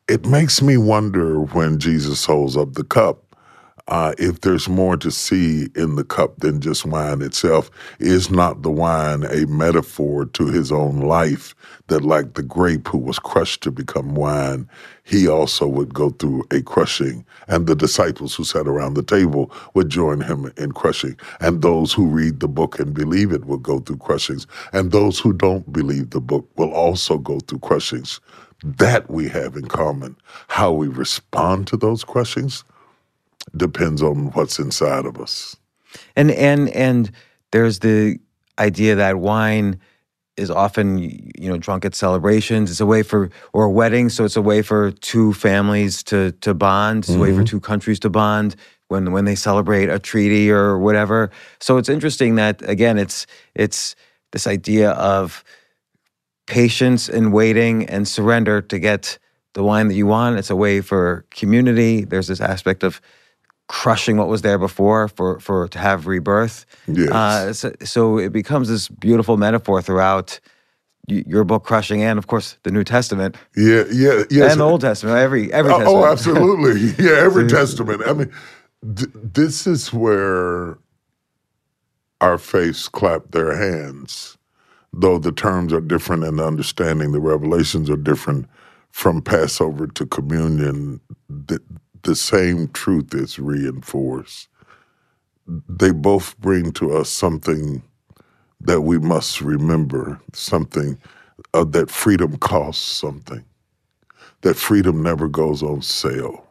it 0.08 0.26
makes 0.26 0.62
me 0.62 0.76
wonder 0.78 1.40
when 1.40 1.80
Jesus 1.80 2.26
holds 2.26 2.56
up 2.56 2.74
the 2.74 2.84
cup 2.84 3.23
uh, 3.88 4.14
if 4.18 4.40
there's 4.40 4.68
more 4.68 4.96
to 4.96 5.10
see 5.10 5.68
in 5.76 5.96
the 5.96 6.04
cup 6.04 6.38
than 6.40 6.60
just 6.60 6.86
wine 6.86 7.20
itself, 7.22 7.70
is 8.00 8.30
not 8.30 8.62
the 8.62 8.70
wine 8.70 9.24
a 9.24 9.46
metaphor 9.46 10.24
to 10.26 10.46
his 10.48 10.72
own 10.72 11.00
life 11.00 11.54
that, 11.88 12.02
like 12.02 12.34
the 12.34 12.42
grape 12.42 12.88
who 12.88 12.98
was 12.98 13.18
crushed 13.18 13.62
to 13.62 13.70
become 13.70 14.14
wine, 14.14 14.68
he 15.04 15.28
also 15.28 15.66
would 15.66 15.92
go 15.92 16.10
through 16.10 16.44
a 16.50 16.62
crushing, 16.62 17.26
and 17.48 17.66
the 17.66 17.76
disciples 17.76 18.34
who 18.34 18.44
sat 18.44 18.66
around 18.66 18.94
the 18.94 19.02
table 19.02 19.52
would 19.74 19.90
join 19.90 20.22
him 20.22 20.50
in 20.56 20.72
crushing, 20.72 21.16
and 21.40 21.60
those 21.62 21.92
who 21.92 22.06
read 22.06 22.40
the 22.40 22.48
book 22.48 22.78
and 22.78 22.94
believe 22.94 23.32
it 23.32 23.44
will 23.44 23.58
go 23.58 23.80
through 23.80 23.98
crushings, 23.98 24.46
and 24.72 24.92
those 24.92 25.20
who 25.20 25.32
don't 25.34 25.72
believe 25.72 26.10
the 26.10 26.20
book 26.22 26.48
will 26.56 26.72
also 26.72 27.18
go 27.18 27.38
through 27.40 27.58
crushings. 27.60 28.20
That 28.64 29.10
we 29.10 29.28
have 29.28 29.56
in 29.56 29.66
common. 29.68 30.16
How 30.48 30.72
we 30.72 30.88
respond 30.88 31.66
to 31.66 31.76
those 31.76 32.02
crushings 32.02 32.64
depends 33.56 34.02
on 34.02 34.30
what's 34.32 34.58
inside 34.58 35.06
of 35.06 35.20
us. 35.20 35.56
And 36.16 36.30
and 36.30 36.68
and 36.70 37.10
there's 37.52 37.80
the 37.80 38.18
idea 38.58 38.94
that 38.94 39.18
wine 39.18 39.80
is 40.36 40.50
often 40.50 40.98
you 40.98 41.48
know 41.48 41.56
drunk 41.56 41.84
at 41.84 41.94
celebrations. 41.94 42.70
It's 42.70 42.80
a 42.80 42.86
way 42.86 43.02
for 43.02 43.30
or 43.52 43.68
weddings, 43.68 44.14
so 44.14 44.24
it's 44.24 44.36
a 44.36 44.42
way 44.42 44.62
for 44.62 44.90
two 44.90 45.32
families 45.32 46.02
to 46.04 46.32
to 46.32 46.54
bond. 46.54 47.04
It's 47.04 47.14
a 47.14 47.18
way 47.18 47.30
for 47.30 47.38
mm-hmm. 47.38 47.44
two 47.44 47.60
countries 47.60 48.00
to 48.00 48.10
bond 48.10 48.56
when 48.88 49.12
when 49.12 49.24
they 49.24 49.34
celebrate 49.34 49.88
a 49.88 49.98
treaty 49.98 50.50
or 50.50 50.78
whatever. 50.78 51.30
So 51.60 51.76
it's 51.76 51.88
interesting 51.88 52.34
that 52.36 52.68
again, 52.68 52.98
it's 52.98 53.26
it's 53.54 53.94
this 54.32 54.46
idea 54.46 54.90
of 54.92 55.44
patience 56.46 57.08
and 57.08 57.32
waiting 57.32 57.86
and 57.86 58.06
surrender 58.06 58.60
to 58.60 58.78
get 58.78 59.18
the 59.54 59.62
wine 59.62 59.88
that 59.88 59.94
you 59.94 60.06
want. 60.06 60.38
It's 60.38 60.50
a 60.50 60.56
way 60.56 60.80
for 60.80 61.24
community. 61.30 62.04
There's 62.04 62.26
this 62.26 62.40
aspect 62.40 62.82
of 62.82 63.00
crushing 63.68 64.16
what 64.18 64.28
was 64.28 64.42
there 64.42 64.58
before 64.58 65.08
for 65.08 65.40
for 65.40 65.68
to 65.68 65.78
have 65.78 66.06
rebirth. 66.06 66.66
Yes. 66.86 67.10
Uh, 67.10 67.52
so, 67.52 67.72
so 67.84 68.18
it 68.18 68.32
becomes 68.32 68.68
this 68.68 68.88
beautiful 68.88 69.36
metaphor 69.36 69.82
throughout 69.82 70.40
your 71.08 71.44
book, 71.44 71.64
crushing, 71.64 72.02
and 72.02 72.18
of 72.18 72.26
course 72.28 72.56
the 72.62 72.70
New 72.70 72.84
Testament 72.84 73.36
Yeah, 73.56 73.84
yeah, 73.92 74.24
yeah 74.30 74.50
and 74.50 74.60
the 74.60 74.64
Old 74.64 74.80
Testament. 74.82 75.18
Every 75.18 75.52
every 75.52 75.72
Oh, 75.72 75.78
testament. 75.78 76.04
oh, 76.04 76.10
absolutely. 76.12 76.94
Yeah, 77.04 77.16
every 77.18 77.46
testament. 77.60 78.02
I 78.06 78.12
mean, 78.14 78.32
th- 78.96 79.10
this 79.14 79.66
is 79.66 79.92
where 79.92 80.78
our 82.20 82.38
faiths 82.38 82.88
clap 82.88 83.32
their 83.32 83.54
hands, 83.56 84.38
though 84.92 85.18
the 85.18 85.32
terms 85.32 85.72
are 85.72 85.80
different 85.80 86.24
and 86.24 86.38
the 86.38 86.46
understanding, 86.46 87.12
the 87.12 87.20
revelations 87.20 87.90
are 87.90 87.96
different 87.98 88.46
from 88.90 89.20
Passover 89.22 89.86
to 89.88 90.06
communion. 90.06 91.00
The, 91.28 91.60
the 92.04 92.16
same 92.16 92.68
truth 92.70 93.14
is 93.14 93.38
reinforced. 93.38 94.48
They 95.68 95.92
both 95.92 96.38
bring 96.40 96.72
to 96.74 96.96
us 96.96 97.10
something 97.10 97.82
that 98.60 98.82
we 98.82 98.98
must 98.98 99.40
remember, 99.42 100.20
something 100.34 100.98
uh, 101.54 101.64
that 101.64 101.90
freedom 101.90 102.36
costs 102.38 102.84
something 102.84 103.44
that 104.42 104.54
freedom 104.56 105.02
never 105.02 105.28
goes 105.28 105.62
on 105.62 105.82
sale. 105.82 106.46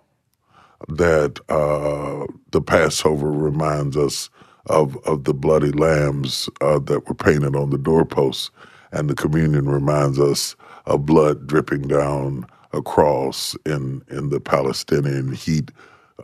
That 0.90 1.40
uh, 1.50 2.28
the 2.52 2.62
Passover 2.62 3.32
reminds 3.32 3.98
us 3.98 4.30
of 4.68 4.98
of 5.08 5.26
the 5.26 5.34
bloody 5.34 5.72
lambs 5.72 6.50
uh, 6.62 6.80
that 6.80 7.08
were 7.08 7.16
painted 7.16 7.56
on 7.56 7.72
the 7.72 7.78
doorposts, 7.78 8.52
and 8.92 9.10
the 9.10 9.16
communion 9.16 9.70
reminds 9.70 10.20
us 10.20 10.56
of 10.86 11.06
blood 11.06 11.48
dripping 11.48 11.84
down 11.88 12.46
a 12.74 12.82
cross 12.82 13.56
in 13.66 14.04
in 14.10 14.30
the 14.30 14.40
Palestinian 14.40 15.34
heat 15.34 15.72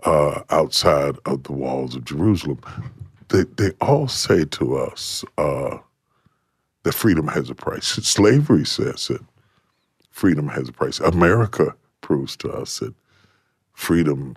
uh, 0.03 0.41
outside 0.49 1.17
of 1.25 1.43
the 1.43 1.53
walls 1.53 1.95
of 1.95 2.05
Jerusalem. 2.05 2.59
They 3.29 3.43
they 3.57 3.71
all 3.81 4.07
say 4.07 4.45
to 4.45 4.77
us 4.77 5.23
uh, 5.37 5.77
that 6.83 6.93
freedom 6.93 7.27
has 7.27 7.49
a 7.49 7.55
price. 7.55 7.85
Slavery 8.03 8.65
says 8.65 9.09
it 9.09 9.21
freedom 10.19 10.49
has 10.49 10.67
a 10.67 10.73
price. 10.73 10.99
America 10.99 11.73
proves 12.01 12.35
to 12.35 12.51
us 12.51 12.79
that 12.79 12.93
freedom 13.71 14.35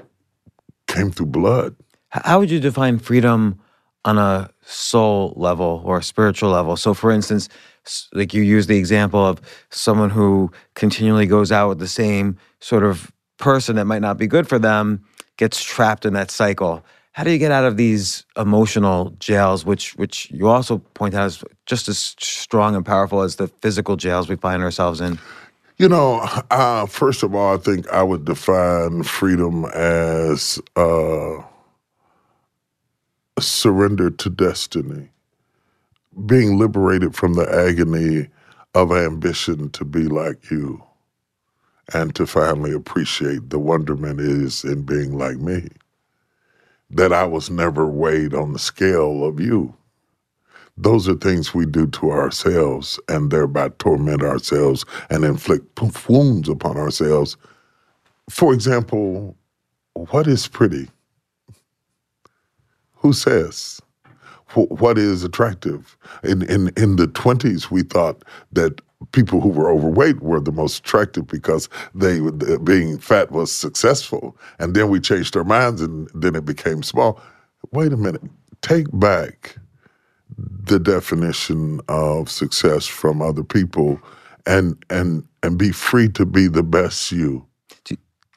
came 0.86 1.10
through 1.10 1.26
blood. 1.26 1.74
How 2.10 2.38
would 2.38 2.50
you 2.50 2.60
define 2.60 2.98
freedom 3.00 3.58
on 4.04 4.16
a 4.16 4.50
soul 4.64 5.34
level 5.36 5.82
or 5.84 5.98
a 5.98 6.02
spiritual 6.02 6.50
level? 6.50 6.76
So, 6.76 6.94
for 6.94 7.10
instance, 7.10 7.48
like 8.12 8.34
you 8.34 8.42
use 8.42 8.66
the 8.66 8.78
example 8.78 9.24
of 9.24 9.40
someone 9.70 10.10
who 10.10 10.50
continually 10.74 11.26
goes 11.26 11.50
out 11.50 11.68
with 11.68 11.78
the 11.78 11.88
same 11.88 12.38
sort 12.60 12.84
of 12.84 13.10
person 13.38 13.76
that 13.76 13.86
might 13.86 14.02
not 14.02 14.18
be 14.18 14.26
good 14.26 14.48
for 14.48 14.58
them, 14.58 15.04
gets 15.36 15.62
trapped 15.62 16.04
in 16.04 16.12
that 16.14 16.30
cycle. 16.30 16.84
How 17.12 17.24
do 17.24 17.30
you 17.30 17.38
get 17.38 17.52
out 17.52 17.64
of 17.64 17.76
these 17.76 18.24
emotional 18.38 19.10
jails, 19.18 19.66
which 19.66 19.94
which 19.96 20.30
you 20.30 20.48
also 20.48 20.78
point 20.78 21.14
out 21.14 21.26
is 21.26 21.44
just 21.66 21.88
as 21.88 22.16
strong 22.18 22.74
and 22.74 22.86
powerful 22.86 23.20
as 23.20 23.36
the 23.36 23.48
physical 23.48 23.96
jails 23.96 24.28
we 24.28 24.36
find 24.36 24.62
ourselves 24.62 25.00
in? 25.00 25.18
You 25.76 25.88
know, 25.88 26.20
uh, 26.50 26.86
first 26.86 27.22
of 27.22 27.34
all, 27.34 27.54
I 27.54 27.58
think 27.58 27.88
I 27.90 28.02
would 28.02 28.24
define 28.24 29.02
freedom 29.02 29.64
as 29.74 30.60
uh, 30.76 31.42
surrender 33.38 34.10
to 34.10 34.30
destiny, 34.30 35.10
being 36.26 36.58
liberated 36.58 37.14
from 37.14 37.34
the 37.34 37.48
agony 37.52 38.28
of 38.74 38.92
ambition 38.92 39.70
to 39.70 39.84
be 39.84 40.04
like 40.04 40.50
you, 40.50 40.82
and 41.94 42.14
to 42.16 42.26
finally 42.26 42.72
appreciate 42.72 43.50
the 43.50 43.58
wonderment 43.58 44.20
is 44.20 44.64
in 44.64 44.82
being 44.82 45.18
like 45.18 45.38
me. 45.38 45.68
That 46.90 47.12
I 47.12 47.24
was 47.26 47.50
never 47.50 47.86
weighed 47.86 48.34
on 48.34 48.52
the 48.52 48.58
scale 48.60 49.24
of 49.24 49.40
you. 49.40 49.74
Those 50.76 51.08
are 51.08 51.14
things 51.14 51.54
we 51.54 51.66
do 51.66 51.86
to 51.88 52.10
ourselves 52.12 53.00
and 53.08 53.30
thereby 53.30 53.70
torment 53.78 54.22
ourselves 54.22 54.84
and 55.10 55.24
inflict 55.24 55.80
wounds 56.08 56.48
upon 56.48 56.76
ourselves. 56.78 57.36
For 58.30 58.54
example, 58.54 59.36
what 59.94 60.26
is 60.28 60.48
pretty? 60.48 60.88
Who 62.96 63.12
says? 63.12 63.80
Wh- 64.54 64.70
What 64.80 64.98
is 64.98 65.24
attractive? 65.24 65.96
In, 66.24 66.42
in, 66.44 66.70
in 66.76 66.96
the 66.96 67.08
20s, 67.08 67.70
we 67.70 67.82
thought 67.82 68.24
that 68.52 68.80
people 69.12 69.40
who 69.40 69.48
were 69.50 69.70
overweight 69.70 70.20
were 70.22 70.40
the 70.40 70.52
most 70.52 70.80
attractive 70.80 71.26
because 71.28 71.68
they 71.94 72.20
being 72.64 72.98
fat 72.98 73.32
was 73.32 73.52
successful. 73.52 74.36
And 74.58 74.74
then 74.74 74.90
we 74.90 75.00
changed 75.00 75.36
our 75.36 75.44
minds 75.44 75.82
and 75.82 76.10
then 76.14 76.36
it 76.36 76.44
became 76.46 76.82
small. 76.82 77.20
Wait 77.72 77.92
a 77.92 77.96
minute. 77.96 78.22
Take 78.62 78.86
back 78.92 79.56
the 80.38 80.78
definition 80.78 81.80
of 81.88 82.30
success 82.30 82.86
from 82.86 83.22
other 83.22 83.44
people 83.44 84.00
and 84.46 84.82
and 84.90 85.24
and 85.42 85.58
be 85.58 85.72
free 85.72 86.08
to 86.10 86.26
be 86.26 86.48
the 86.48 86.62
best 86.62 87.12
you 87.12 87.46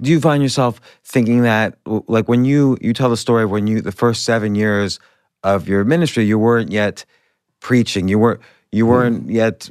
do 0.01 0.11
you 0.11 0.19
find 0.21 0.43
yourself 0.43 0.81
thinking 1.03 1.41
that 1.43 1.77
like 2.07 2.27
when 2.29 2.45
you 2.45 2.77
you 2.81 2.93
tell 2.93 3.09
the 3.09 3.17
story 3.17 3.45
when 3.45 3.67
you 3.67 3.81
the 3.81 3.91
first 3.91 4.25
seven 4.25 4.55
years 4.55 4.99
of 5.45 5.69
your 5.69 5.85
ministry 5.85 6.25
you 6.25 6.39
weren't 6.39 6.71
yet 6.71 7.05
preaching. 7.59 8.07
You 8.07 8.19
weren't 8.19 8.41
you 8.71 8.85
weren't 8.85 9.29
yet 9.29 9.69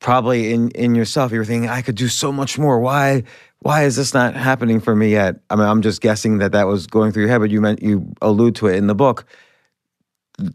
probably 0.00 0.52
in 0.52 0.70
in 0.70 0.94
yourself. 0.94 1.30
You 1.30 1.38
were 1.38 1.44
thinking 1.44 1.70
i 1.70 1.82
could 1.82 1.94
do 1.94 2.08
so 2.08 2.32
much 2.32 2.58
more. 2.58 2.80
Why 2.80 3.22
why 3.60 3.84
is 3.84 3.96
this 3.96 4.14
not 4.14 4.34
happening 4.34 4.80
for 4.80 4.96
me 4.96 5.12
yet? 5.12 5.36
I 5.50 5.56
mean 5.56 5.66
i'm 5.66 5.82
just 5.82 6.00
guessing 6.00 6.38
that 6.38 6.52
that 6.52 6.66
was 6.66 6.86
going 6.86 7.12
through 7.12 7.24
your 7.24 7.30
head 7.30 7.38
but 7.38 7.50
you 7.50 7.60
meant 7.60 7.82
you 7.82 8.12
allude 8.22 8.56
to 8.56 8.66
it 8.66 8.76
in 8.76 8.86
the 8.86 8.94
book. 8.94 9.26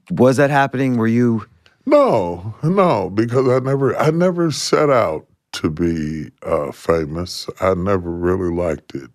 Was 0.10 0.38
that 0.38 0.50
happening? 0.50 0.97
Were 0.97 1.08
you? 1.08 1.45
No 1.86 2.56
no 2.64 3.10
because 3.12 3.47
i 3.47 3.60
never 3.60 3.95
i 3.97 4.10
never 4.10 4.52
set 4.52 4.89
out 4.89 5.28
to 5.52 5.70
be 5.70 6.30
uh, 6.43 6.72
famous. 6.72 7.50
I 7.60 7.74
never 7.74 8.12
really 8.12 8.54
liked 8.54 8.93
it. 8.95 9.10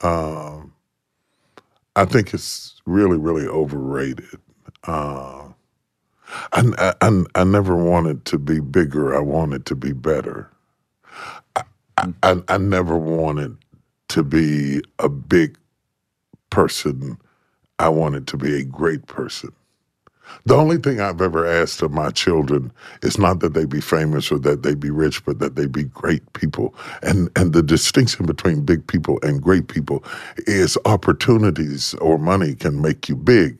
Um, 0.00 0.72
i 1.96 2.04
think 2.04 2.32
it's 2.32 2.80
really 2.86 3.18
really 3.18 3.46
overrated 3.46 4.38
uh, 4.84 5.48
I, 6.52 6.94
I, 7.02 7.24
I 7.36 7.44
never 7.44 7.76
wanted 7.76 8.24
to 8.26 8.38
be 8.38 8.60
bigger. 8.60 9.16
I 9.16 9.20
wanted 9.20 9.66
to 9.66 9.76
be 9.76 9.92
better. 9.92 10.50
I, 11.98 12.12
I, 12.22 12.42
I 12.48 12.58
never 12.58 12.98
wanted 12.98 13.56
to 14.10 14.22
be 14.24 14.82
a 15.00 15.08
big 15.08 15.58
person. 16.50 17.18
I 17.78 17.88
wanted 17.90 18.26
to 18.28 18.38
be 18.38 18.56
a 18.60 18.64
great 18.64 19.06
person. 19.06 19.52
The 20.44 20.56
only 20.56 20.78
thing 20.78 21.00
I've 21.00 21.22
ever 21.22 21.46
asked 21.46 21.82
of 21.82 21.92
my 21.92 22.10
children 22.10 22.72
is 23.02 23.18
not 23.18 23.40
that 23.40 23.54
they 23.54 23.64
be 23.64 23.80
famous 23.80 24.32
or 24.32 24.38
that 24.40 24.62
they 24.64 24.74
be 24.74 24.90
rich, 24.90 25.24
but 25.24 25.38
that 25.38 25.54
they 25.56 25.66
be 25.66 25.84
great 25.84 26.32
people. 26.32 26.74
And 27.02 27.30
and 27.36 27.52
the 27.52 27.62
distinction 27.62 28.26
between 28.26 28.64
big 28.64 28.86
people 28.88 29.20
and 29.22 29.40
great 29.42 29.68
people 29.68 30.04
is 30.48 30.76
opportunities 30.84 31.94
or 31.94 32.18
money 32.18 32.56
can 32.56 32.82
make 32.82 33.08
you 33.08 33.16
big. 33.16 33.58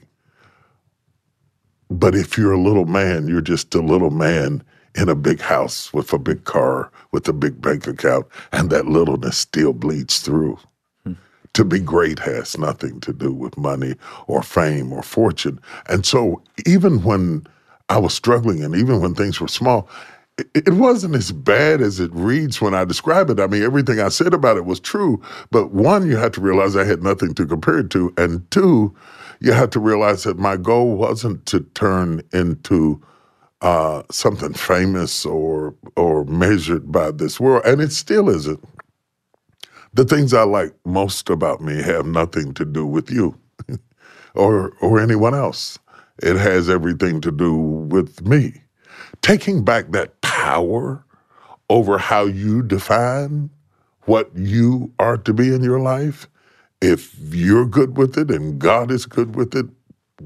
But 1.90 2.14
if 2.14 2.36
you're 2.36 2.52
a 2.52 2.60
little 2.60 2.86
man, 2.86 3.28
you're 3.28 3.40
just 3.40 3.74
a 3.74 3.80
little 3.80 4.10
man 4.10 4.62
in 4.94 5.08
a 5.08 5.14
big 5.14 5.40
house 5.40 5.92
with 5.92 6.12
a 6.12 6.18
big 6.18 6.44
car, 6.44 6.90
with 7.12 7.28
a 7.28 7.32
big 7.32 7.60
bank 7.60 7.86
account, 7.86 8.26
and 8.52 8.70
that 8.70 8.86
littleness 8.86 9.38
still 9.38 9.72
bleeds 9.72 10.20
through. 10.20 10.58
Hmm. 11.04 11.14
To 11.54 11.64
be 11.64 11.78
great 11.78 12.18
has 12.18 12.58
nothing 12.58 13.00
to 13.00 13.12
do 13.12 13.32
with 13.32 13.56
money 13.56 13.94
or 14.26 14.42
fame 14.42 14.92
or 14.92 15.02
fortune. 15.02 15.60
And 15.88 16.04
so, 16.04 16.42
even 16.66 17.02
when 17.02 17.46
I 17.88 17.98
was 17.98 18.12
struggling 18.12 18.62
and 18.62 18.74
even 18.74 19.00
when 19.00 19.14
things 19.14 19.40
were 19.40 19.48
small, 19.48 19.88
it, 20.36 20.48
it 20.54 20.74
wasn't 20.74 21.14
as 21.14 21.32
bad 21.32 21.80
as 21.80 22.00
it 22.00 22.10
reads 22.12 22.60
when 22.60 22.74
I 22.74 22.84
describe 22.84 23.30
it. 23.30 23.40
I 23.40 23.46
mean, 23.46 23.62
everything 23.62 24.00
I 24.00 24.08
said 24.08 24.34
about 24.34 24.56
it 24.56 24.64
was 24.64 24.80
true. 24.80 25.22
But 25.50 25.72
one, 25.72 26.06
you 26.08 26.16
had 26.16 26.32
to 26.34 26.40
realize 26.40 26.76
I 26.76 26.84
had 26.84 27.02
nothing 27.02 27.34
to 27.34 27.46
compare 27.46 27.78
it 27.78 27.90
to. 27.90 28.12
And 28.16 28.48
two, 28.50 28.94
you 29.40 29.52
had 29.52 29.72
to 29.72 29.80
realize 29.80 30.24
that 30.24 30.38
my 30.38 30.56
goal 30.56 30.96
wasn't 30.96 31.46
to 31.46 31.60
turn 31.74 32.22
into 32.32 33.02
uh, 33.62 34.02
something 34.10 34.54
famous 34.54 35.26
or 35.26 35.74
or 35.96 36.24
measured 36.26 36.92
by 36.92 37.10
this 37.12 37.40
world, 37.40 37.64
and 37.66 37.80
it 37.80 37.92
still 37.92 38.28
isn't. 38.28 38.64
The 39.94 40.04
things 40.04 40.34
I 40.34 40.44
like 40.44 40.74
most 40.86 41.30
about 41.30 41.60
me 41.60 41.82
have 41.82 42.06
nothing 42.06 42.54
to 42.54 42.64
do 42.64 42.86
with 42.86 43.10
you 43.10 43.38
or 44.34 44.72
or 44.80 45.00
anyone 45.00 45.34
else. 45.34 45.78
It 46.22 46.36
has 46.36 46.70
everything 46.70 47.20
to 47.22 47.32
do 47.32 47.54
with 47.54 48.26
me. 48.26 48.62
Taking 49.22 49.64
back 49.64 49.92
that 49.92 50.20
power 50.22 51.04
over 51.70 51.98
how 51.98 52.26
you 52.26 52.62
define 52.62 53.50
what 54.06 54.30
you 54.36 54.92
are 54.98 55.18
to 55.18 55.34
be 55.34 55.54
in 55.54 55.62
your 55.62 55.80
life, 55.80 56.28
if 56.80 57.14
you're 57.30 57.66
good 57.66 57.96
with 57.96 58.16
it 58.16 58.30
and 58.30 58.58
God 58.58 58.90
is 58.90 59.06
good 59.06 59.34
with 59.34 59.54
it, 59.54 59.66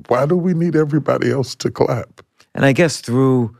why 0.08 0.26
do 0.26 0.36
we 0.36 0.54
need 0.54 0.76
everybody 0.76 1.30
else 1.30 1.54
to 1.56 1.70
clap? 1.70 2.22
And 2.54 2.64
I 2.64 2.72
guess 2.72 3.00
through 3.00 3.56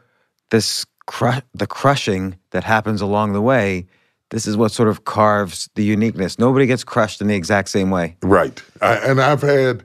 this 0.50 0.86
cru- 1.06 1.42
the 1.54 1.66
crushing 1.66 2.36
that 2.50 2.64
happens 2.64 3.00
along 3.00 3.32
the 3.32 3.42
way, 3.42 3.86
this 4.30 4.46
is 4.46 4.56
what 4.56 4.72
sort 4.72 4.88
of 4.88 5.04
carves 5.04 5.68
the 5.74 5.84
uniqueness. 5.84 6.38
Nobody 6.38 6.66
gets 6.66 6.84
crushed 6.84 7.20
in 7.20 7.28
the 7.28 7.34
exact 7.34 7.68
same 7.68 7.90
way. 7.90 8.16
Right. 8.22 8.62
I, 8.80 8.94
and 8.96 9.20
I've 9.20 9.42
had 9.42 9.84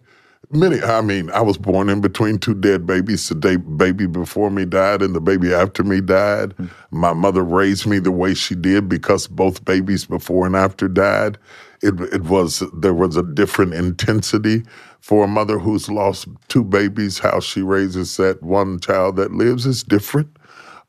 many, 0.51 0.81
I 0.81 1.01
mean, 1.01 1.29
I 1.31 1.41
was 1.41 1.57
born 1.57 1.89
in 1.89 1.99
between 1.99 2.39
two 2.39 2.53
dead 2.53 2.85
babies. 2.85 3.27
The 3.27 3.35
day, 3.35 3.57
baby 3.57 4.07
before 4.07 4.49
me 4.49 4.65
died 4.65 5.01
and 5.01 5.13
the 5.13 5.21
baby 5.21 5.53
after 5.53 5.83
me 5.83 5.99
died. 5.99 6.53
Hmm. 6.53 6.67
My 6.91 7.13
mother 7.13 7.43
raised 7.43 7.87
me 7.87 7.99
the 7.99 8.11
way 8.11 8.33
she 8.33 8.55
did 8.55 8.87
because 8.87 9.27
both 9.27 9.65
babies 9.65 10.05
before 10.05 10.45
and 10.45 10.55
after 10.55 10.87
died. 10.87 11.37
It, 11.81 11.99
it 12.13 12.23
was, 12.23 12.63
there 12.73 12.93
was 12.93 13.17
a 13.17 13.23
different 13.23 13.73
intensity 13.73 14.63
for 15.01 15.25
a 15.25 15.27
mother 15.27 15.59
who's 15.59 15.89
lost 15.89 16.27
two 16.49 16.63
babies. 16.63 17.19
How 17.19 17.39
she 17.39 17.61
raises 17.61 18.17
that 18.17 18.43
one 18.43 18.79
child 18.79 19.17
that 19.17 19.33
lives 19.33 19.65
is 19.65 19.83
different. 19.83 20.29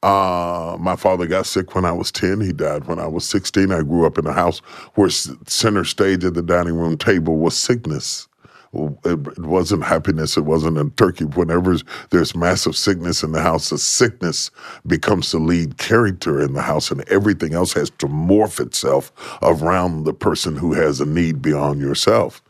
Uh, 0.03 0.76
my 0.80 0.97
father 0.97 1.26
got 1.26 1.47
sick 1.47 1.74
when 1.74 1.84
I 1.84 1.93
was 1.93 2.12
10. 2.12 2.41
He 2.41 2.53
died 2.53 2.86
when 2.86 2.99
I 3.01 3.07
was 3.09 3.28
16. 3.28 3.72
I 3.72 3.82
grew 3.82 4.07
up 4.07 4.18
in 4.18 4.26
a 4.26 4.32
house 4.32 4.61
where 4.95 5.11
center 5.11 5.84
stage 5.84 6.24
at 6.24 6.34
the 6.34 6.43
dining 6.43 6.74
room 6.76 6.97
table 6.99 7.39
was 7.39 7.57
sickness. 7.57 8.28
It, 8.73 9.39
wasn't 9.39 9.85
happiness. 9.85 10.37
It 10.37 10.45
wasn't 10.45 10.79
a 10.79 10.91
turkey. 10.97 11.25
Whenever 11.25 11.77
there's 12.11 12.37
massive 12.37 12.77
sickness 12.77 13.23
in 13.23 13.33
the 13.33 13.43
house, 13.43 13.71
the 13.71 13.79
sickness 13.79 14.51
becomes 14.87 15.33
the 15.33 15.39
lead 15.39 15.79
character 15.79 16.41
in 16.41 16.53
the 16.53 16.62
house, 16.62 16.91
and 16.91 17.09
everything 17.09 17.55
else 17.55 17.73
has 17.75 17.91
to 17.91 18.07
morph 18.07 18.61
itself 18.61 19.12
around 19.43 20.05
the 20.05 20.14
person 20.14 20.57
who 20.57 20.75
has 20.75 21.01
a 21.01 21.07
need 21.07 21.43
beyond 21.43 21.81
yourself. 21.81 22.43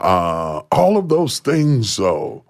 Uh, 0.00 0.62
all 0.72 0.96
of 0.96 1.08
those 1.10 1.38
things, 1.40 1.96
though, 1.96 2.44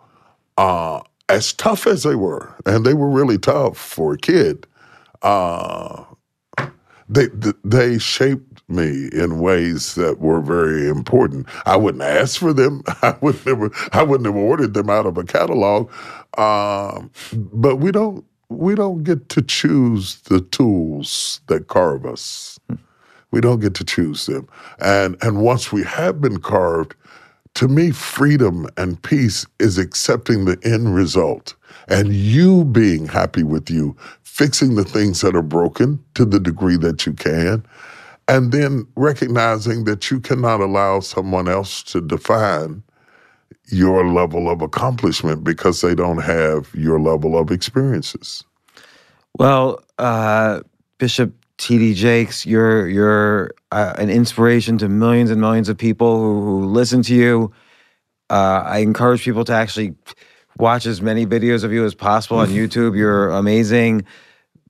uh, 0.59 1.01
as 1.29 1.53
tough 1.53 1.87
as 1.87 2.05
they 2.05 2.15
were, 2.15 2.55
and 2.65 2.87
they 2.87 2.95
were 2.95 3.11
really 3.11 3.39
tough 3.39 3.77
for 3.77 4.15
a 4.15 4.19
kid, 4.19 4.67
uh, 5.23 6.05
they 7.09 7.27
they 7.65 7.99
shaped 7.99 8.56
me 8.69 9.09
in 9.13 9.41
ways 9.41 9.95
that 9.97 10.21
were 10.21 10.41
very 10.41 10.89
important. 10.89 11.47
I 11.67 11.77
wouldn't 11.77 12.03
ask 12.03 12.39
for 12.39 12.53
them. 12.53 12.83
I 13.03 13.17
would 13.21 13.45
never. 13.47 13.71
I 13.93 14.03
wouldn't 14.03 14.27
have 14.27 14.37
ordered 14.37 14.75
them 14.75 14.91
out 14.91 15.07
of 15.07 15.19
a 15.19 15.25
catalog. 15.25 15.91
Um, 16.39 17.11
but 17.35 17.77
we 17.77 17.93
don't. 17.93 18.25
We 18.49 18.77
don't 18.77 19.05
get 19.05 19.29
to 19.31 19.43
choose 19.43 20.17
the 20.23 20.41
tools 20.41 21.41
that 21.49 21.69
carve 21.69 22.07
us. 22.07 22.59
We 23.33 23.41
don't 23.41 23.61
get 23.61 23.75
to 23.77 23.85
choose 23.85 24.27
them. 24.27 24.49
And 24.81 25.17
and 25.23 25.43
once 25.43 25.73
we 25.73 25.85
have 25.85 26.21
been 26.21 26.41
carved, 26.41 26.95
to 27.55 27.69
me, 27.69 27.91
freedom 27.91 28.69
and 28.77 29.03
peace 29.03 29.47
is 29.59 29.79
accepting 29.79 30.45
the 30.45 30.59
end 30.65 30.95
result 30.95 31.55
and 31.89 32.15
you 32.15 32.65
being 32.65 33.07
happy 33.07 33.43
with 33.43 33.71
you, 33.71 33.97
fixing 34.23 34.75
the 34.77 34.85
things 34.85 35.21
that 35.23 35.37
are 35.37 35.43
broken 35.43 36.03
to 36.15 36.25
the 36.25 36.41
degree 36.41 36.77
that 36.77 37.07
you 37.07 37.13
can, 37.15 37.65
and 38.29 38.53
then 38.53 38.87
recognizing 38.97 39.85
that 39.85 40.11
you 40.11 40.21
cannot 40.21 40.61
allow 40.61 41.01
someone 41.01 41.49
else 41.49 41.83
to 41.85 42.01
define 42.01 42.83
your 43.67 44.09
level 44.09 44.49
of 44.51 44.63
accomplishment 44.63 45.45
because 45.45 45.81
they 45.81 45.95
don't 45.95 46.23
have 46.23 46.73
your 46.75 47.01
level 47.01 47.39
of 47.39 47.51
experiences. 47.51 48.45
Well, 49.39 49.83
uh, 49.99 50.61
Bishop 50.99 51.33
T.D. 51.59 51.95
Jakes, 51.95 52.47
you're 52.47 52.89
you're 52.89 53.53
uh, 53.73 53.95
an 53.99 54.11
inspiration 54.11 54.79
to 54.79 54.89
millions 54.89 55.31
and 55.31 55.41
millions 55.41 55.69
of 55.69 55.79
people 55.79 56.19
who, 56.19 56.45
who 56.45 56.67
listen 56.67 57.03
to 57.03 57.15
you. 57.15 57.53
Uh, 58.31 58.63
I 58.65 58.79
encourage 58.79 59.25
people 59.25 59.45
to 59.45 59.53
actually 59.53 59.95
watch 60.59 60.87
as 60.87 61.01
many 61.01 61.27
videos 61.27 61.65
of 61.65 61.73
you 61.73 61.85
as 61.85 61.95
possible 61.95 62.39
on 62.39 62.49
YouTube. 62.61 62.97
You're 62.97 63.31
amazing. 63.31 64.05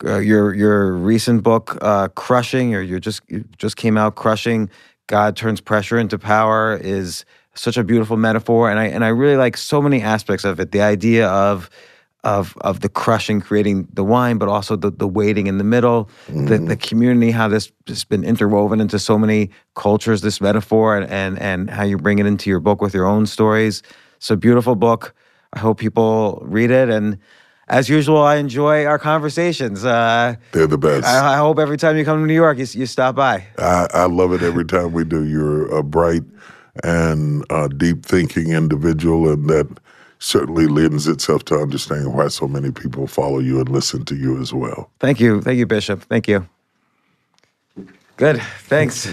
Uh, 0.05 0.19
your 0.19 0.55
your 0.55 0.93
recent 0.93 1.43
book, 1.43 1.79
uh, 1.81 2.09
"Crushing," 2.09 2.75
or 2.75 2.83
you 2.83 3.01
just 3.01 3.23
you 3.29 3.45
just 3.59 3.77
came 3.77 3.97
out, 3.97 4.15
"Crushing." 4.15 4.69
God 5.07 5.37
turns 5.37 5.61
pressure 5.61 5.99
into 5.99 6.19
power 6.19 6.77
is 6.83 7.25
such 7.55 7.77
a 7.77 7.85
beautiful 7.85 8.17
metaphor, 8.17 8.69
and 8.71 8.79
I 8.79 8.87
and 8.87 9.05
I 9.05 9.09
really 9.09 9.37
like 9.37 9.57
so 9.57 9.81
many 9.81 10.03
aspects 10.03 10.45
of 10.45 10.61
it. 10.61 10.73
The 10.73 10.83
idea 10.83 11.29
of 11.29 11.71
of 12.25 12.57
of 12.63 12.81
the 12.81 12.89
crushing 12.89 13.41
creating 13.41 13.87
the 13.95 14.05
wine, 14.05 14.37
but 14.37 14.49
also 14.49 14.77
the 14.77 14.91
the 14.91 15.07
waiting 15.07 15.47
in 15.47 15.59
the 15.59 15.65
middle, 15.65 16.11
the 16.49 16.59
the 16.59 16.77
community, 16.77 17.31
how 17.31 17.49
this 17.49 17.73
has 17.87 18.05
been 18.05 18.25
interwoven 18.25 18.81
into 18.81 18.99
so 18.99 19.17
many 19.17 19.51
cultures, 19.75 20.21
this 20.21 20.41
metaphor, 20.41 20.97
and 20.97 21.11
and 21.11 21.39
and 21.39 21.71
how 21.71 21.85
you 21.85 21.97
bring 21.97 22.19
it 22.19 22.27
into 22.27 22.51
your 22.51 22.61
book 22.61 22.83
with 22.83 22.93
your 22.93 23.07
own 23.07 23.27
stories. 23.27 23.83
It's 24.17 24.31
a 24.31 24.37
beautiful 24.37 24.75
book. 24.75 25.15
I 25.53 25.61
hope 25.61 25.79
people 25.79 26.43
read 26.45 26.71
it, 26.71 26.91
and 26.91 27.17
as 27.69 27.89
usual, 27.89 28.19
I 28.19 28.37
enjoy 28.37 28.85
our 28.85 28.99
conversations. 28.99 29.85
Uh, 29.85 30.37
They're 30.53 30.67
the 30.67 30.79
best. 30.79 31.07
I, 31.07 31.35
I 31.35 31.37
hope 31.37 31.59
every 31.59 31.77
time 31.77 31.97
you 31.97 32.05
come 32.05 32.21
to 32.21 32.27
New 32.27 32.35
York, 32.35 32.59
you, 32.59 32.67
you 32.73 32.87
stop 32.87 33.17
by. 33.17 33.45
I, 33.59 33.89
I 33.93 34.05
love 34.07 34.33
it 34.33 34.43
every 34.43 34.65
time 34.65 34.93
we 34.93 35.05
do. 35.05 35.25
You're 35.25 35.67
a 35.75 35.83
bright 35.83 36.23
and 36.85 37.45
uh, 37.51 37.69
deep 37.69 38.05
thinking 38.05 38.53
individual, 38.53 39.31
and 39.33 39.49
that 39.49 39.67
certainly 40.19 40.67
lends 40.67 41.07
itself 41.09 41.45
to 41.47 41.57
understanding 41.57 42.13
why 42.13 42.29
so 42.29 42.47
many 42.47 42.71
people 42.71 43.07
follow 43.07 43.39
you 43.39 43.59
and 43.59 43.69
listen 43.69 44.05
to 44.07 44.17
you 44.17 44.41
as 44.41 44.53
well. 44.53 44.91
Thank 45.01 45.21
you, 45.21 45.41
thank 45.43 45.59
you, 45.59 45.67
Bishop. 45.67 46.03
Thank 46.03 46.29
you. 46.29 46.49
Good. 48.17 48.41
Thanks. 48.69 49.05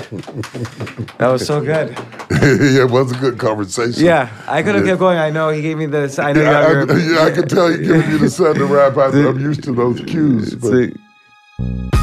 that 1.17 1.27
was 1.29 1.45
so 1.45 1.59
good. 1.59 1.89
yeah, 2.31 2.83
it 2.83 2.89
was 2.89 3.11
a 3.11 3.17
good 3.17 3.37
conversation. 3.37 4.03
Yeah, 4.03 4.29
I 4.47 4.63
could 4.63 4.75
have 4.75 4.85
kept 4.85 4.99
going. 4.99 5.17
I 5.17 5.29
know 5.29 5.49
he 5.49 5.61
gave 5.61 5.77
me 5.77 5.87
this. 5.87 6.19
I 6.19 6.31
know 6.31 6.41
Yeah, 6.41 6.59
I, 6.59 6.71
your. 6.71 6.99
yeah, 6.99 7.23
I 7.23 7.31
can 7.31 7.47
tell 7.49 7.69
you 7.69 7.79
giving 7.79 8.11
you 8.11 8.17
the 8.17 8.29
sun 8.29 8.55
to 8.55 8.65
wrap. 8.65 8.95
I, 8.97 9.07
I'm 9.07 9.39
used 9.39 9.63
to 9.65 9.73
those 9.73 9.99
cues. 10.01 10.55